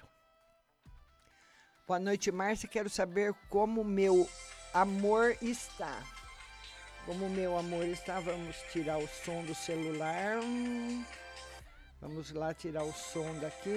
Boa 1.88 1.98
noite, 1.98 2.30
Márcia. 2.30 2.68
Quero 2.68 2.88
saber 2.88 3.34
como 3.50 3.82
meu 3.82 4.28
amor 4.72 5.36
está. 5.42 6.04
Como 7.04 7.28
meu 7.28 7.58
amor 7.58 7.84
está, 7.86 8.20
vamos 8.20 8.56
tirar 8.72 8.98
o 8.98 9.08
som 9.08 9.42
do 9.42 9.56
celular. 9.56 10.38
Vamos 12.00 12.30
lá 12.30 12.54
tirar 12.54 12.84
o 12.84 12.92
som 12.92 13.36
daqui. 13.40 13.74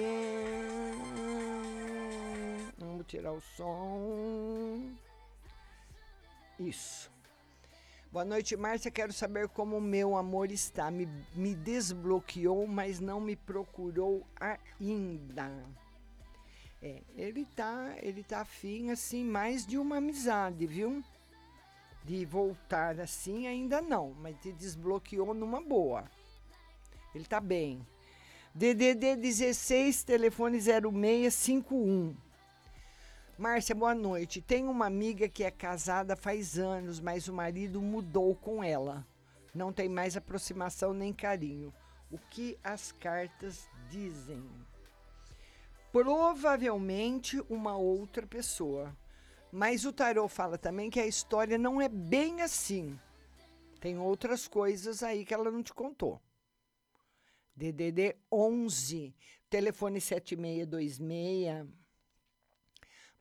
Vamos 2.78 3.04
tirar 3.08 3.32
o 3.32 3.40
som. 3.40 4.96
Isso. 6.60 7.10
Boa 8.12 8.24
noite, 8.24 8.56
Márcia. 8.56 8.90
Quero 8.90 9.12
saber 9.12 9.48
como 9.48 9.76
o 9.76 9.80
meu 9.80 10.16
amor 10.16 10.50
está. 10.50 10.90
Me, 10.90 11.08
me 11.32 11.54
desbloqueou, 11.54 12.66
mas 12.66 12.98
não 12.98 13.20
me 13.20 13.36
procurou 13.36 14.26
ainda. 14.40 15.48
É, 16.82 17.02
ele 17.14 17.44
tá, 17.54 17.94
ele 18.02 18.24
tá 18.24 18.40
afim 18.40 18.90
assim 18.90 19.22
mais 19.22 19.64
de 19.64 19.78
uma 19.78 19.98
amizade, 19.98 20.66
viu? 20.66 21.04
De 22.02 22.24
voltar 22.24 22.98
assim 22.98 23.46
ainda 23.46 23.80
não, 23.80 24.12
mas 24.20 24.36
te 24.40 24.50
desbloqueou 24.50 25.32
numa 25.32 25.60
boa. 25.60 26.10
Ele 27.14 27.26
tá 27.26 27.38
bem. 27.38 27.86
DDD 28.52 29.14
16, 29.14 30.02
telefone 30.02 30.58
0651. 30.60 32.16
Márcia, 33.40 33.74
boa 33.74 33.94
noite. 33.94 34.42
Tenho 34.42 34.70
uma 34.70 34.84
amiga 34.84 35.26
que 35.26 35.42
é 35.42 35.50
casada 35.50 36.14
faz 36.14 36.58
anos, 36.58 37.00
mas 37.00 37.26
o 37.26 37.32
marido 37.32 37.80
mudou 37.80 38.36
com 38.36 38.62
ela. 38.62 39.06
Não 39.54 39.72
tem 39.72 39.88
mais 39.88 40.14
aproximação 40.14 40.92
nem 40.92 41.10
carinho. 41.10 41.72
O 42.10 42.18
que 42.18 42.58
as 42.62 42.92
cartas 42.92 43.66
dizem? 43.88 44.44
Provavelmente 45.90 47.42
uma 47.48 47.78
outra 47.78 48.26
pessoa. 48.26 48.94
Mas 49.50 49.86
o 49.86 49.92
tarô 49.94 50.28
fala 50.28 50.58
também 50.58 50.90
que 50.90 51.00
a 51.00 51.06
história 51.06 51.56
não 51.56 51.80
é 51.80 51.88
bem 51.88 52.42
assim. 52.42 53.00
Tem 53.80 53.96
outras 53.96 54.46
coisas 54.46 55.02
aí 55.02 55.24
que 55.24 55.32
ela 55.32 55.50
não 55.50 55.62
te 55.62 55.72
contou. 55.72 56.20
DDD 57.56 58.16
11, 58.30 59.14
telefone 59.48 59.98
7626. 59.98 61.79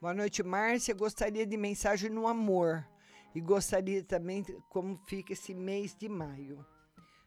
Boa 0.02 0.14
noite, 0.14 0.42
Márcia. 0.42 0.94
Gostaria 0.94 1.46
de 1.46 1.58
mensagem 1.58 2.10
no 2.10 2.26
amor. 2.26 2.88
E 3.36 3.42
gostaria 3.42 4.02
também 4.02 4.46
como 4.70 4.98
fica 5.06 5.34
esse 5.34 5.54
mês 5.54 5.94
de 5.94 6.08
maio. 6.08 6.66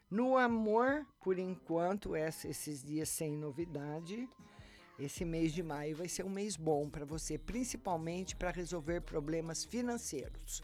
No 0.09 0.39
amor, 0.39 1.05
por 1.21 1.37
enquanto, 1.37 2.15
esses 2.15 2.83
dias 2.83 3.09
sem 3.09 3.37
novidade. 3.37 4.27
Esse 4.97 5.23
mês 5.23 5.53
de 5.53 5.61
maio 5.61 5.95
vai 5.95 6.07
ser 6.07 6.25
um 6.25 6.31
mês 6.31 6.55
bom 6.55 6.89
para 6.89 7.05
você, 7.05 7.37
principalmente 7.37 8.35
para 8.35 8.49
resolver 8.49 9.01
problemas 9.01 9.63
financeiros. 9.63 10.63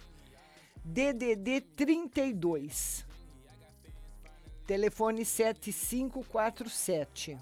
DDD 0.84 1.62
32. 1.62 3.06
Telefone 4.66 5.24
7547. 5.24 7.38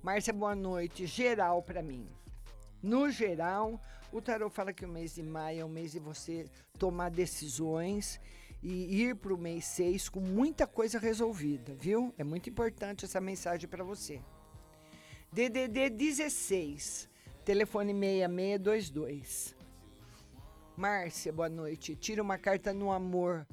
Márcia, 0.00 0.32
boa 0.32 0.54
noite. 0.54 1.04
Geral 1.04 1.64
para 1.64 1.82
mim. 1.82 2.08
No 2.82 3.10
geral, 3.10 3.80
o 4.12 4.20
tarot 4.20 4.54
fala 4.54 4.72
que 4.72 4.84
o 4.84 4.88
mês 4.88 5.14
de 5.14 5.22
maio 5.22 5.60
é 5.60 5.64
um 5.64 5.68
mês 5.68 5.92
de 5.92 5.98
você 5.98 6.46
tomar 6.78 7.10
decisões 7.10 8.20
e 8.62 9.02
ir 9.02 9.16
para 9.16 9.34
o 9.34 9.38
mês 9.38 9.64
6 9.66 10.08
com 10.08 10.20
muita 10.20 10.66
coisa 10.66 10.98
resolvida, 10.98 11.74
viu? 11.74 12.14
É 12.16 12.24
muito 12.24 12.48
importante 12.48 13.04
essa 13.04 13.20
mensagem 13.20 13.68
para 13.68 13.84
você. 13.84 14.20
DDD 15.32 15.90
16, 15.90 17.08
telefone 17.44 17.92
6622. 17.92 19.56
Márcia, 20.76 21.32
boa 21.32 21.48
noite. 21.48 21.96
Tira 21.96 22.22
uma 22.22 22.38
carta 22.38 22.72
no 22.72 22.92
amor. 22.92 23.46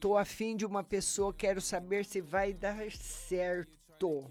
Tô 0.00 0.16
afim 0.16 0.56
de 0.56 0.64
uma 0.64 0.82
pessoa, 0.82 1.32
quero 1.32 1.60
saber 1.60 2.04
se 2.04 2.20
vai 2.20 2.52
dar 2.52 2.90
certo. 2.90 4.30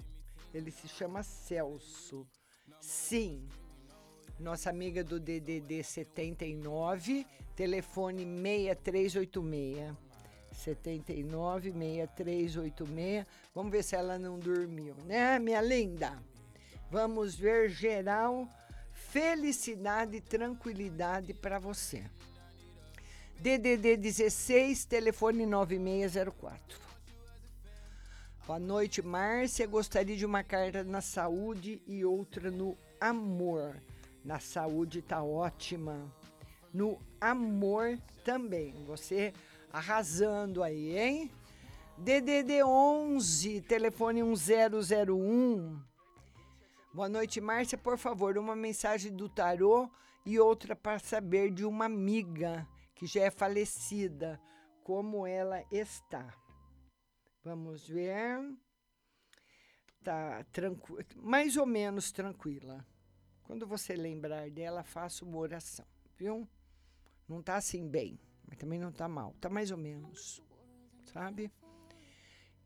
Ele 0.54 0.72
se 0.72 0.88
chama 0.88 1.22
Celso. 1.22 2.28
Sim. 2.82 3.48
Nossa 4.40 4.70
amiga 4.70 5.04
do 5.04 5.20
DDD 5.20 5.84
79, 5.84 7.28
telefone 7.58 8.24
6386. 8.24 9.94
79 10.54 11.72
6386. 11.72 13.26
Vamos 13.54 13.72
ver 13.72 13.84
se 13.84 13.96
ela 13.98 14.18
não 14.18 14.40
dormiu, 14.40 14.96
né, 15.06 15.38
minha 15.40 15.62
linda? 15.62 16.18
Vamos 16.90 17.36
ver 17.36 17.70
geral 17.70 18.48
felicidade 18.94 20.18
e 20.18 20.22
tranquilidade 20.22 21.34
para 21.34 21.60
você. 21.60 22.04
DDD 23.40 23.98
16, 23.98 24.86
telefone 24.86 25.46
9604. 25.46 26.80
Boa 28.46 28.60
noite, 28.60 29.02
Márcia. 29.02 29.68
Gostaria 29.68 30.16
de 30.16 30.26
uma 30.26 30.44
carta 30.44 30.84
na 30.84 31.02
saúde 31.02 31.82
e 31.86 32.06
outra 32.06 32.50
no 32.50 32.78
amor. 33.00 33.82
Na 34.24 34.40
saúde 34.40 35.02
tá 35.02 35.24
ótima. 35.24 36.14
No 36.74 37.00
amor 37.20 37.98
também. 38.24 38.74
Você 38.86 39.34
arrasando 39.72 40.62
aí, 40.62 40.98
hein? 40.98 41.32
DDD 41.98 42.64
11, 42.64 43.62
telefone 43.62 44.24
1001. 44.24 45.82
Boa 46.94 47.10
noite, 47.10 47.42
Márcia. 47.42 47.78
Por 47.78 47.98
favor, 47.98 48.38
uma 48.38 48.56
mensagem 48.56 49.16
do 49.16 49.28
tarô 49.28 49.90
e 50.26 50.40
outra 50.40 50.76
para 50.76 51.00
saber 51.00 51.52
de 51.52 51.66
uma 51.66 51.86
amiga 51.86 52.68
que 52.96 53.06
já 53.06 53.22
é 53.22 53.32
falecida, 53.32 54.40
como 54.84 55.26
ela 55.26 55.64
está. 55.72 56.34
Vamos 57.44 57.88
ver. 57.88 58.40
Tá 60.04 60.44
tranquila, 60.52 61.06
mais 61.16 61.58
ou 61.58 61.66
menos 61.66 62.12
tranquila. 62.12 62.86
Quando 63.50 63.66
você 63.66 63.96
lembrar 63.96 64.48
dela, 64.52 64.84
faça 64.84 65.26
uma 65.26 65.40
oração, 65.40 65.84
viu? 66.16 66.48
Não 67.28 67.42
tá 67.42 67.56
assim 67.56 67.90
bem, 67.90 68.20
mas 68.48 68.60
também 68.60 68.78
não 68.78 68.92
tá 68.92 69.08
mal, 69.08 69.34
tá 69.42 69.50
mais 69.50 69.72
ou 69.72 69.78
menos, 69.78 70.40
sabe? 71.12 71.52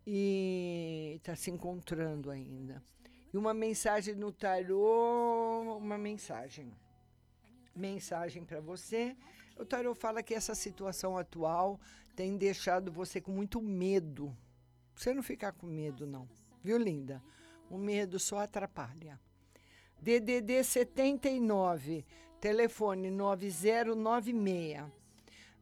E 0.05 1.21
tá 1.23 1.37
se 1.37 1.49
encontrando 1.49 2.29
ainda. 2.29 2.83
E 3.33 3.37
uma 3.37 3.53
mensagem 3.53 4.13
no 4.13 4.29
tarô, 4.29 5.77
uma 5.77 5.97
mensagem. 5.97 6.69
Mensagem 7.73 8.43
para 8.43 8.59
você 8.59 9.15
o 9.57 9.63
tarot 9.63 9.97
fala 9.97 10.21
que 10.21 10.33
essa 10.33 10.53
situação 10.53 11.17
atual 11.17 11.79
tem 12.13 12.37
deixado 12.37 12.91
você 12.91 13.21
com 13.21 13.31
muito 13.31 13.61
medo. 13.61 14.35
Você 14.93 15.13
não 15.13 15.23
ficar 15.23 15.53
com 15.53 15.65
medo, 15.65 16.05
não. 16.05 16.27
Viu, 16.61 16.77
linda? 16.77 17.23
O 17.69 17.77
medo 17.77 18.19
só 18.19 18.39
atrapalha. 18.39 19.17
DDD 20.03 20.65
79, 20.65 22.05
telefone 22.41 23.09
9096. 23.09 24.83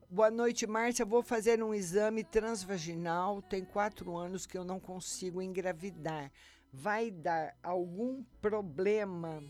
Boa 0.10 0.32
noite, 0.32 0.66
Márcia. 0.66 1.06
Vou 1.06 1.22
fazer 1.22 1.62
um 1.62 1.76
exame 1.76 2.24
transvaginal. 2.24 3.40
Tem 3.44 3.64
quatro 3.64 4.18
anos 4.18 4.48
que 4.48 4.58
eu 4.58 4.64
não 4.64 4.80
consigo 4.80 5.44
engravidar. 5.44 6.32
Vai 6.74 7.12
dar 7.12 7.56
algum 7.62 8.24
problema? 8.42 9.44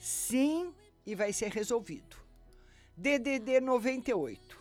Sim, 0.00 0.72
e 1.04 1.14
vai 1.14 1.30
ser 1.30 1.50
resolvido. 1.50 2.16
DDD 2.96 3.60
98. 3.60 4.58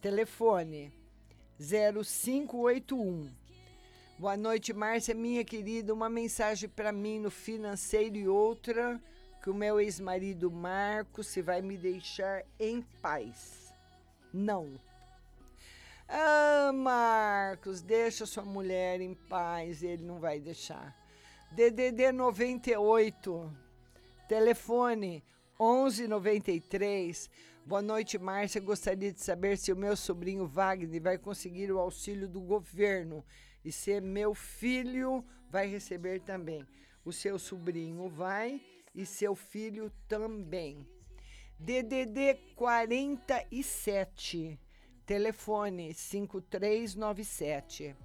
Telefone 0.00 0.90
0581. 1.60 3.30
Boa 4.18 4.34
noite, 4.34 4.72
Márcia, 4.72 5.14
minha 5.14 5.44
querida. 5.44 5.92
Uma 5.92 6.08
mensagem 6.08 6.70
para 6.70 6.90
mim 6.90 7.18
no 7.18 7.30
financeiro 7.30 8.16
e 8.16 8.26
outra 8.26 8.98
que 9.42 9.50
o 9.50 9.54
meu 9.54 9.78
ex-marido 9.78 10.50
Marcos 10.50 11.26
se 11.26 11.42
vai 11.42 11.60
me 11.60 11.76
deixar 11.76 12.42
em 12.58 12.80
paz. 13.02 13.74
Não. 14.32 14.80
Ah, 16.08 16.72
Marcos, 16.72 17.82
deixa 17.82 18.24
sua 18.24 18.42
mulher 18.42 19.02
em 19.02 19.12
paz, 19.12 19.82
ele 19.82 20.02
não 20.02 20.18
vai 20.18 20.40
deixar. 20.40 20.96
DDD 21.52 22.10
98. 22.10 23.52
Telefone 24.26 25.22
1193. 25.60 27.28
Boa 27.66 27.82
noite, 27.82 28.16
Márcia. 28.16 28.62
Gostaria 28.62 29.12
de 29.12 29.20
saber 29.20 29.58
se 29.58 29.70
o 29.70 29.76
meu 29.76 29.94
sobrinho 29.94 30.46
Wagner 30.46 31.02
vai 31.02 31.18
conseguir 31.18 31.70
o 31.70 31.78
auxílio 31.78 32.26
do 32.26 32.40
governo 32.40 33.22
e 33.66 33.72
se 33.72 34.00
meu 34.00 34.32
filho 34.32 35.22
vai 35.50 35.66
receber 35.66 36.20
também. 36.20 36.64
O 37.04 37.12
seu 37.12 37.36
sobrinho 37.36 38.08
vai 38.08 38.62
e 38.94 39.04
seu 39.04 39.34
filho 39.34 39.90
também. 40.06 40.86
DDD 41.58 42.38
47, 42.54 44.56
telefone 45.04 45.92
5397. 45.92 47.96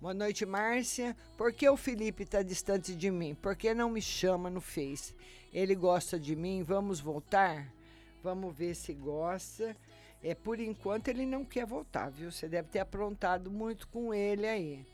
Boa 0.00 0.14
noite, 0.14 0.46
Márcia. 0.46 1.16
Por 1.36 1.52
que 1.52 1.68
o 1.68 1.76
Felipe 1.76 2.22
está 2.22 2.40
distante 2.40 2.94
de 2.94 3.10
mim? 3.10 3.34
Por 3.34 3.56
que 3.56 3.74
não 3.74 3.90
me 3.90 4.00
chama 4.00 4.48
no 4.48 4.60
Face? 4.60 5.16
Ele 5.52 5.74
gosta 5.74 6.16
de 6.16 6.36
mim? 6.36 6.62
Vamos 6.62 7.00
voltar? 7.00 7.74
Vamos 8.22 8.56
ver 8.56 8.76
se 8.76 8.94
gosta. 8.94 9.76
É, 10.22 10.32
por 10.32 10.60
enquanto 10.60 11.08
ele 11.08 11.26
não 11.26 11.44
quer 11.44 11.66
voltar, 11.66 12.08
viu? 12.08 12.30
Você 12.30 12.48
deve 12.48 12.68
ter 12.68 12.78
aprontado 12.78 13.50
muito 13.50 13.88
com 13.88 14.14
ele 14.14 14.46
aí. 14.46 14.86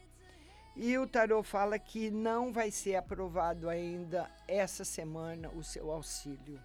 E 0.80 0.96
o 0.96 1.09
tarô 1.09 1.42
fala 1.42 1.76
que 1.76 2.09
não 2.09 2.52
vai 2.52 2.70
ser 2.70 2.94
aprovado 2.94 3.68
ainda 3.68 4.30
essa 4.46 4.84
semana 4.84 5.50
o 5.50 5.60
seu 5.60 5.90
auxílio. 5.90 6.60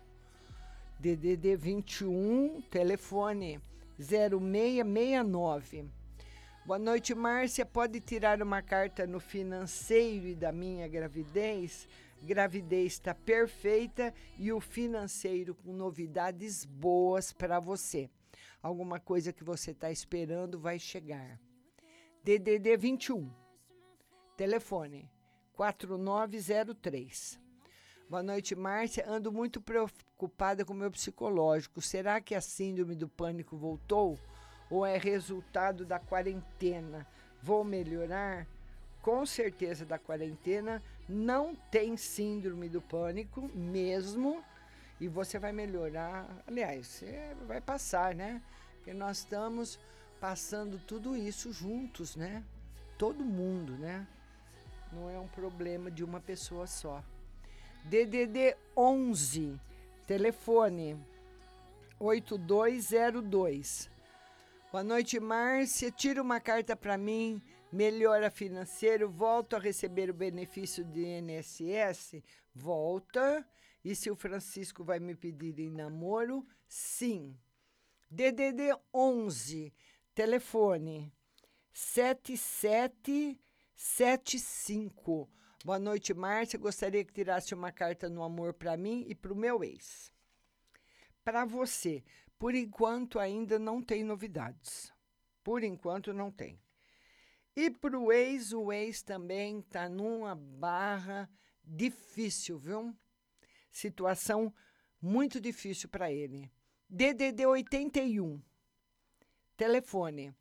DDD 0.99 1.56
21, 1.56 2.61
telefone 2.69 3.60
0669. 3.98 5.90
Boa 6.64 6.77
noite, 6.77 7.15
Márcia. 7.15 7.65
Pode 7.65 7.99
tirar 8.02 8.40
uma 8.40 8.61
carta 8.61 9.07
no 9.07 9.19
financeiro 9.19 10.27
e 10.27 10.35
da 10.35 10.52
minha 10.52 10.88
gravidez? 10.88 11.88
Gravidez 12.22 12.94
está 12.94 13.15
perfeita 13.15 14.14
e 14.38 14.53
o 14.53 14.61
financeiro 14.61 15.56
com 15.56 15.73
novidades 15.73 16.65
boas 16.65 17.34
para 17.34 17.60
você. 17.60 18.07
Alguma 18.61 18.99
coisa 18.99 19.34
que 19.34 19.44
você 19.44 19.72
está 19.72 19.90
esperando 19.90 20.60
vai 20.60 20.77
chegar. 20.77 21.40
DDD 22.23 22.77
21. 22.77 23.43
Telefone 24.36 25.10
4903. 25.54 27.40
Boa 28.10 28.24
noite, 28.24 28.56
Márcia. 28.56 29.06
Ando 29.08 29.32
muito 29.32 29.62
preocupada 29.62 30.66
com 30.66 30.74
o 30.74 30.76
meu 30.76 30.92
psicológico. 30.92 31.82
Será 31.82 32.20
que 32.20 32.36
a 32.36 32.42
síndrome 32.42 32.96
do 32.96 33.08
pânico 33.08 33.58
voltou? 33.58 34.20
ou 34.74 34.84
é 34.84 34.98
resultado 34.98 35.86
da 35.86 36.00
quarentena? 36.00 37.06
Vou 37.42 37.64
melhorar? 37.64 38.48
Com 39.04 39.24
certeza 39.24 39.86
da 39.86 40.00
quarentena, 40.00 40.82
não 41.08 41.54
tem 41.54 41.96
síndrome 41.96 42.70
do 42.70 42.82
pânico 42.82 43.52
mesmo, 43.54 44.44
e 45.00 45.08
você 45.08 45.38
vai 45.38 45.52
melhorar. 45.52 46.28
Aliás, 46.48 46.88
você 46.88 47.36
vai 47.46 47.62
passar, 47.62 48.16
né? 48.16 48.42
Porque 48.78 48.94
nós 48.94 49.20
estamos 49.20 49.78
passando 50.20 50.80
tudo 50.88 51.16
isso 51.16 51.52
juntos, 51.52 52.16
né? 52.16 52.44
Todo 52.98 53.24
mundo, 53.24 53.74
né? 53.74 54.08
Não 54.95 55.10
é 55.10 55.20
um 55.20 55.28
problema 55.28 55.90
de 55.90 56.03
uma 56.03 56.20
pessoa 56.20 56.68
só. 56.68 57.03
DDD 57.86 58.56
11, 58.78 59.60
telefone 60.06 60.98
8202 61.99 63.91
Boa 64.74 64.84
noite, 64.84 65.20
Márcia. 65.20 65.91
Tira 65.91 66.20
uma 66.20 66.40
carta 66.40 66.76
para 66.76 66.98
mim. 66.98 67.40
Melhora 67.72 68.32
financeiro. 68.32 69.07
Volto 69.07 69.56
a 69.56 69.60
receber 69.60 70.10
o 70.10 70.15
benefício 70.15 70.84
de 70.84 71.06
INSS? 71.06 72.24
Volta. 72.56 73.48
E 73.86 73.94
se 73.94 74.10
o 74.10 74.15
Francisco 74.15 74.84
vai 74.84 74.99
me 74.99 75.14
pedir 75.14 75.60
em 75.60 75.70
namoro? 75.70 76.44
Sim. 76.68 77.38
DDD 78.10 78.76
11, 78.91 79.72
telefone 80.15 81.14
7775. 83.84 85.30
Boa 85.66 85.78
noite, 85.78 86.14
Márcia. 86.14 86.58
Gostaria 86.58 87.04
que 87.04 87.12
tirasse 87.12 87.54
uma 87.54 87.70
carta 87.70 88.08
no 88.08 88.24
amor 88.24 88.54
para 88.54 88.78
mim 88.78 89.04
e 89.10 89.14
para 89.14 89.34
o 89.34 89.36
meu 89.36 89.62
ex. 89.62 90.10
Para 91.22 91.44
você, 91.44 92.02
por 92.40 92.56
enquanto, 92.56 93.20
ainda 93.20 93.60
não 93.60 93.82
tem 93.82 94.02
novidades. 94.02 94.94
Por 95.44 95.66
enquanto, 95.66 96.14
não 96.14 96.32
tem. 96.32 96.58
E 97.58 97.70
para 97.70 98.00
o 98.00 98.10
ex, 98.10 98.54
o 98.54 98.72
ex 98.72 99.04
também 99.04 99.60
está 99.60 99.90
numa 99.90 100.34
barra 100.34 101.30
difícil, 101.62 102.58
viu? 102.58 102.96
Situação 103.70 104.54
muito 105.02 105.42
difícil 105.42 105.90
para 105.90 106.10
ele. 106.10 106.50
DDD 106.90 107.46
81. 107.46 108.42
Telefone 109.58 110.34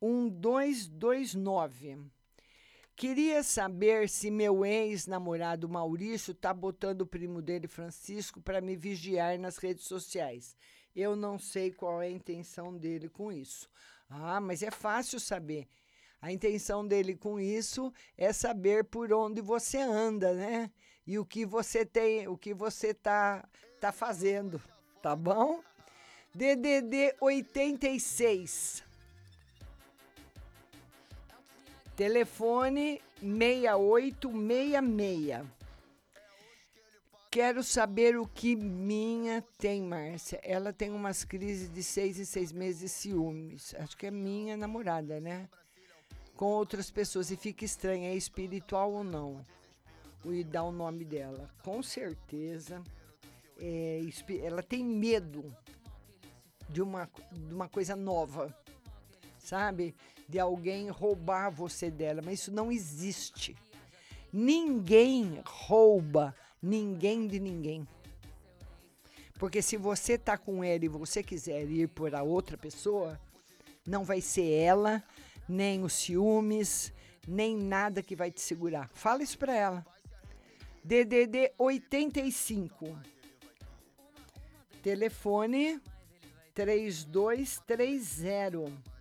1229. 0.00 2.14
Queria 2.96 3.42
saber 3.42 4.08
se 4.08 4.30
meu 4.30 4.64
ex-namorado 4.64 5.68
Maurício 5.68 6.32
tá 6.32 6.54
botando 6.54 7.02
o 7.02 7.06
primo 7.06 7.42
dele, 7.42 7.68
Francisco, 7.68 8.40
para 8.40 8.62
me 8.62 8.74
vigiar 8.74 9.38
nas 9.38 9.58
redes 9.58 9.84
sociais. 9.84 10.56
Eu 10.94 11.14
não 11.14 11.38
sei 11.38 11.70
qual 11.70 12.00
é 12.00 12.06
a 12.06 12.10
intenção 12.10 12.74
dele 12.74 13.10
com 13.10 13.30
isso. 13.30 13.68
Ah, 14.08 14.40
mas 14.40 14.62
é 14.62 14.70
fácil 14.70 15.20
saber. 15.20 15.68
A 16.22 16.32
intenção 16.32 16.88
dele 16.88 17.14
com 17.14 17.38
isso 17.38 17.92
é 18.16 18.32
saber 18.32 18.84
por 18.84 19.12
onde 19.12 19.42
você 19.42 19.76
anda, 19.76 20.32
né? 20.32 20.70
E 21.06 21.18
o 21.18 21.26
que 21.26 21.44
você 21.44 21.84
tem, 21.84 22.26
o 22.26 22.38
que 22.38 22.54
você 22.54 22.94
tá, 22.94 23.46
tá 23.78 23.92
fazendo, 23.92 24.58
tá 25.02 25.14
bom? 25.14 25.60
DDD 26.34 27.14
86. 27.20 28.85
Telefone 31.96 33.00
6866. 33.22 35.46
Quero 37.30 37.64
saber 37.64 38.18
o 38.18 38.26
que 38.26 38.54
minha 38.54 39.42
tem, 39.56 39.82
Márcia. 39.82 40.38
Ela 40.42 40.74
tem 40.74 40.90
umas 40.90 41.24
crises 41.24 41.72
de 41.72 41.82
seis 41.82 42.20
em 42.20 42.26
seis 42.26 42.52
meses 42.52 42.80
de 42.80 42.90
ciúmes. 42.90 43.74
Acho 43.78 43.96
que 43.96 44.06
é 44.06 44.10
minha 44.10 44.58
namorada, 44.58 45.18
né? 45.20 45.48
Com 46.36 46.44
outras 46.44 46.90
pessoas. 46.90 47.30
E 47.30 47.36
fica 47.36 47.64
estranha, 47.64 48.10
é 48.10 48.14
espiritual 48.14 48.92
ou 48.92 49.02
não? 49.02 49.42
E 50.26 50.44
dá 50.44 50.62
o 50.62 50.72
nome 50.72 51.02
dela. 51.02 51.48
Com 51.64 51.82
certeza. 51.82 52.82
É, 53.58 54.02
ela 54.42 54.62
tem 54.62 54.84
medo 54.84 55.50
de 56.68 56.82
uma, 56.82 57.08
de 57.32 57.54
uma 57.54 57.70
coisa 57.70 57.96
nova, 57.96 58.54
sabe? 59.38 59.94
De 60.28 60.38
alguém 60.38 60.88
roubar 60.88 61.50
você 61.50 61.90
dela. 61.90 62.22
Mas 62.24 62.40
isso 62.40 62.52
não 62.52 62.72
existe. 62.72 63.54
Ninguém 64.32 65.42
rouba 65.44 66.34
ninguém 66.62 67.26
de 67.26 67.38
ninguém. 67.38 67.86
Porque 69.38 69.62
se 69.62 69.76
você 69.76 70.18
tá 70.18 70.38
com 70.38 70.64
ela 70.64 70.84
e 70.84 70.88
você 70.88 71.22
quiser 71.22 71.70
ir 71.70 71.88
por 71.88 72.14
a 72.14 72.22
outra 72.22 72.56
pessoa, 72.56 73.20
não 73.86 74.04
vai 74.04 74.20
ser 74.20 74.50
ela, 74.50 75.02
nem 75.48 75.84
os 75.84 75.92
ciúmes, 75.92 76.92
nem 77.26 77.56
nada 77.56 78.02
que 78.02 78.16
vai 78.16 78.30
te 78.30 78.40
segurar. 78.40 78.90
Fala 78.94 79.22
isso 79.22 79.38
para 79.38 79.54
ela. 79.54 79.86
DDD 80.82 81.52
85. 81.58 82.98
Telefone 84.82 85.80
3230. 86.54 88.95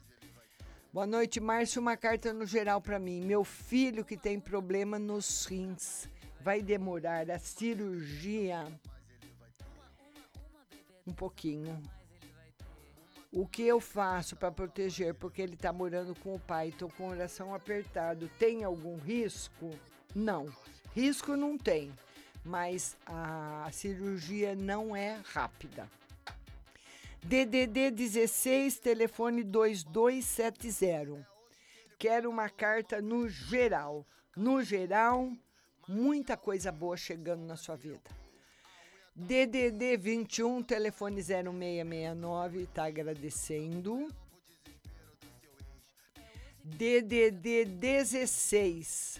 Boa 0.96 1.06
noite, 1.06 1.42
Márcio. 1.42 1.82
Uma 1.82 1.98
carta 1.98 2.32
no 2.32 2.46
geral 2.46 2.80
para 2.80 2.98
mim. 2.98 3.20
Meu 3.20 3.44
filho 3.44 4.06
que 4.06 4.16
tem 4.16 4.40
problema 4.40 4.98
nos 4.98 5.44
rins 5.44 6.08
vai 6.40 6.62
demorar 6.62 7.30
a 7.30 7.38
cirurgia 7.38 8.66
um 11.06 11.12
pouquinho. 11.12 11.82
O 13.30 13.46
que 13.46 13.64
eu 13.64 13.82
faço 13.82 14.38
para 14.38 14.54
proteger? 14.54 15.14
Porque 15.16 15.42
ele 15.42 15.56
está 15.56 15.74
morando 15.74 16.16
com 16.16 16.34
o 16.34 16.40
pai, 16.40 16.70
estou 16.70 16.90
com 16.90 17.08
o 17.08 17.10
coração 17.10 17.54
apertado. 17.54 18.32
Tem 18.40 18.64
algum 18.64 18.96
risco? 18.96 19.72
Não. 20.16 20.48
Risco 20.96 21.36
não 21.36 21.58
tem, 21.58 21.92
mas 22.42 22.96
a 23.06 23.68
cirurgia 23.70 24.56
não 24.56 24.96
é 24.96 25.20
rápida. 25.26 25.90
DDD 27.28 27.90
16, 27.90 28.80
telefone 28.80 29.44
2270. 29.44 31.28
Quero 31.98 32.30
uma 32.30 32.48
carta 32.50 33.02
no 33.02 33.28
geral. 33.28 34.06
No 34.38 34.62
geral, 34.62 35.32
muita 35.88 36.38
coisa 36.38 36.72
boa 36.72 36.96
chegando 36.96 37.44
na 37.44 37.56
sua 37.58 37.76
vida. 37.76 38.12
DDD 39.16 39.98
21, 39.98 40.62
telefone 40.62 41.24
0669, 41.24 42.62
está 42.62 42.84
agradecendo. 42.84 44.08
DDD 46.64 47.66
16, 47.66 49.20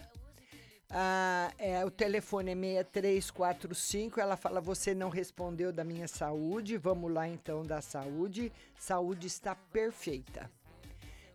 ah, 0.98 1.52
é, 1.58 1.84
o 1.84 1.92
telefone 1.92 2.52
é 2.52 2.56
6345. 2.56 4.22
Ela 4.22 4.38
fala: 4.38 4.62
Você 4.62 4.96
não 4.96 5.10
respondeu 5.10 5.74
da 5.74 5.84
minha 5.84 6.08
saúde. 6.08 6.78
Vamos 6.78 7.12
lá 7.12 7.28
então 7.28 7.64
da 7.64 7.82
saúde. 7.82 8.50
Saúde 8.80 9.28
está 9.28 9.54
perfeita. 9.54 10.50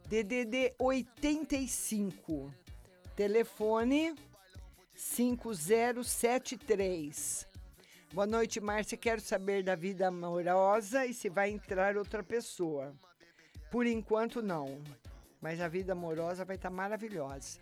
DDD 0.06 0.72
85, 0.78 2.50
telefone 3.14 4.14
5073. 4.94 7.46
Boa 8.14 8.26
noite, 8.26 8.62
Márcia. 8.62 8.96
Quero 8.96 9.20
saber 9.20 9.62
da 9.62 9.74
vida 9.74 10.08
amorosa 10.08 11.04
e 11.04 11.12
se 11.12 11.28
vai 11.28 11.50
entrar 11.50 11.98
outra 11.98 12.22
pessoa. 12.22 12.94
Por 13.70 13.84
enquanto, 13.84 14.40
não. 14.40 14.80
Mas 15.38 15.60
a 15.60 15.68
vida 15.68 15.92
amorosa 15.92 16.46
vai 16.46 16.56
estar 16.56 16.70
tá 16.70 16.74
maravilhosa. 16.74 17.60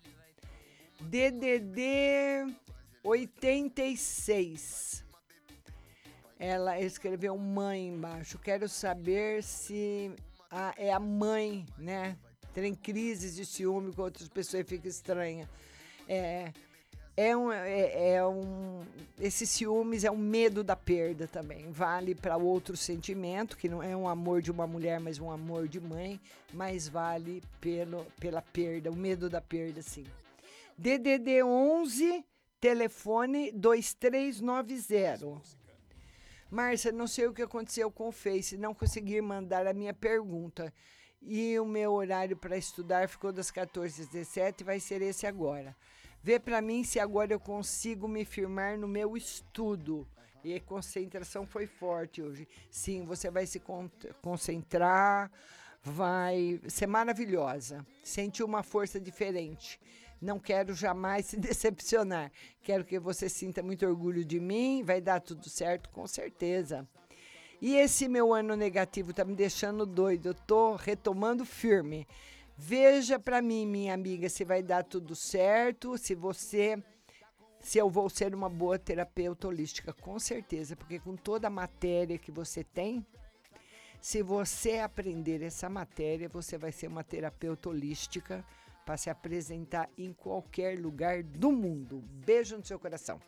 DDD 1.00 2.54
86. 3.02 5.04
Ela 6.38 6.80
escreveu 6.80 7.36
mãe 7.36 7.88
embaixo. 7.88 8.38
Quero 8.38 8.68
saber 8.68 9.42
se 9.42 10.12
a, 10.50 10.72
é 10.76 10.92
a 10.92 11.00
mãe, 11.00 11.66
né? 11.76 12.16
Tem 12.54 12.74
crises 12.74 13.36
de 13.36 13.44
ciúme 13.44 13.92
com 13.92 14.02
outras 14.02 14.28
pessoas 14.28 14.62
e 14.62 14.68
fica 14.68 14.88
estranha. 14.88 15.48
É, 16.08 16.52
é 17.16 17.36
um, 17.36 17.50
é, 17.50 18.14
é, 18.14 18.24
um. 18.24 18.80
Esse 19.20 19.44
ciúmes 19.44 20.04
é 20.04 20.10
um 20.10 20.16
medo 20.16 20.62
da 20.62 20.76
perda 20.76 21.26
também. 21.26 21.70
Vale 21.70 22.14
para 22.14 22.36
outro 22.36 22.76
sentimento, 22.76 23.56
que 23.56 23.68
não 23.68 23.82
é 23.82 23.96
um 23.96 24.08
amor 24.08 24.40
de 24.40 24.52
uma 24.52 24.68
mulher, 24.68 25.00
mas 25.00 25.18
um 25.18 25.30
amor 25.30 25.66
de 25.66 25.80
mãe, 25.80 26.20
mas 26.52 26.88
vale 26.88 27.42
pelo, 27.60 28.06
pela 28.20 28.40
perda, 28.40 28.90
o 28.90 28.96
medo 28.96 29.28
da 29.28 29.40
perda, 29.40 29.82
sim. 29.82 30.04
DDD 30.78 31.42
11, 31.42 32.24
telefone 32.60 33.50
2390. 33.50 35.42
Márcia, 36.48 36.92
não 36.92 37.09
sei 37.09 37.26
o 37.26 37.34
que 37.34 37.42
aconteceu 37.42 37.90
com 37.90 38.06
o 38.09 38.12
Face, 38.12 38.56
não 38.56 38.72
consegui 38.72 39.20
mandar 39.20 39.66
a 39.66 39.74
minha 39.74 39.92
pergunta. 39.92 40.72
E 41.20 41.59
o 41.59 41.64
meu 41.64 41.94
horário 41.94 42.36
para 42.36 42.56
estudar 42.56 43.09
ficou 43.09 43.32
das 43.32 43.50
14 43.50 44.02
às 44.02 44.09
17 44.09 44.62
vai 44.62 44.78
ser 44.78 45.02
esse 45.02 45.26
agora. 45.26 45.76
Vê 46.22 46.38
para 46.38 46.62
mim 46.62 46.84
se 46.84 47.00
agora 47.00 47.32
eu 47.32 47.40
consigo 47.40 48.06
me 48.06 48.24
firmar 48.24 48.78
no 48.78 48.86
meu 48.86 49.16
estudo. 49.16 50.06
E 50.44 50.55
a 50.55 50.60
concentração 50.60 51.44
foi 51.44 51.66
forte 51.66 52.22
hoje. 52.22 52.46
Sim, 52.70 53.05
você 53.05 53.28
vai 53.32 53.46
se 53.46 53.60
concentrar, 54.22 55.28
vai 55.82 56.60
ser 56.68 56.86
maravilhosa. 56.86 57.84
Sentir 58.05 58.44
uma 58.44 58.62
força 58.62 59.00
diferente. 59.00 59.80
Não 60.20 60.39
quero 60.39 60.74
jamais 60.74 61.27
se 61.27 61.36
decepcionar. 61.36 62.31
Quero 62.62 62.85
que 62.85 62.99
você 62.99 63.28
sinta 63.28 63.62
muito 63.62 63.86
orgulho 63.86 64.24
de 64.24 64.40
mim. 64.40 64.82
Vai 64.82 65.01
dar 65.01 65.20
tudo 65.20 65.49
certo, 65.49 65.89
com 65.90 66.07
certeza. 66.07 66.86
E 67.61 67.74
esse 67.77 68.09
meu 68.09 68.32
ano 68.32 68.55
negativo 68.55 69.12
tá 69.12 69.24
me 69.24 69.35
deixando 69.35 69.85
doido. 69.85 70.27
Eu 70.27 70.35
tô 70.35 70.77
retomando 70.77 71.45
firme. 71.45 72.07
Veja 72.57 73.19
para 73.19 73.40
mim, 73.40 73.66
minha 73.66 73.95
amiga, 73.95 74.28
se 74.28 74.45
vai 74.45 74.62
dar 74.62 74.82
tudo 74.82 75.15
certo, 75.15 75.97
se 75.97 76.15
você 76.15 76.82
se 77.61 77.78
eu 77.78 77.90
vou 77.90 78.09
ser 78.09 78.35
uma 78.35 78.49
boa 78.49 78.78
terapeuta 78.78 79.49
holística, 79.49 79.93
com 79.93 80.19
certeza, 80.19 80.77
porque 80.77 80.99
com 80.99 81.16
toda 81.16 81.49
a 81.49 81.51
matéria 81.51 82.16
que 82.16 82.31
você 82.31 82.62
tem, 82.62 83.05
se 84.01 84.23
você 84.23 84.78
aprender 84.78 85.43
essa 85.43 85.69
matéria, 85.69 86.28
você 86.28 86.57
vai 86.57 86.70
ser 86.70 86.86
uma 86.86 87.03
terapeuta 87.03 87.69
holística 87.69 88.45
para 88.89 88.97
se 88.97 89.10
apresentar 89.10 89.86
em 89.98 90.15
qualquer 90.15 90.78
lugar 90.78 91.23
do 91.23 91.52
mundo. 91.52 92.02
Beijo 92.24 92.56
no 92.56 92.65
seu 92.65 92.78
coração. 92.78 93.20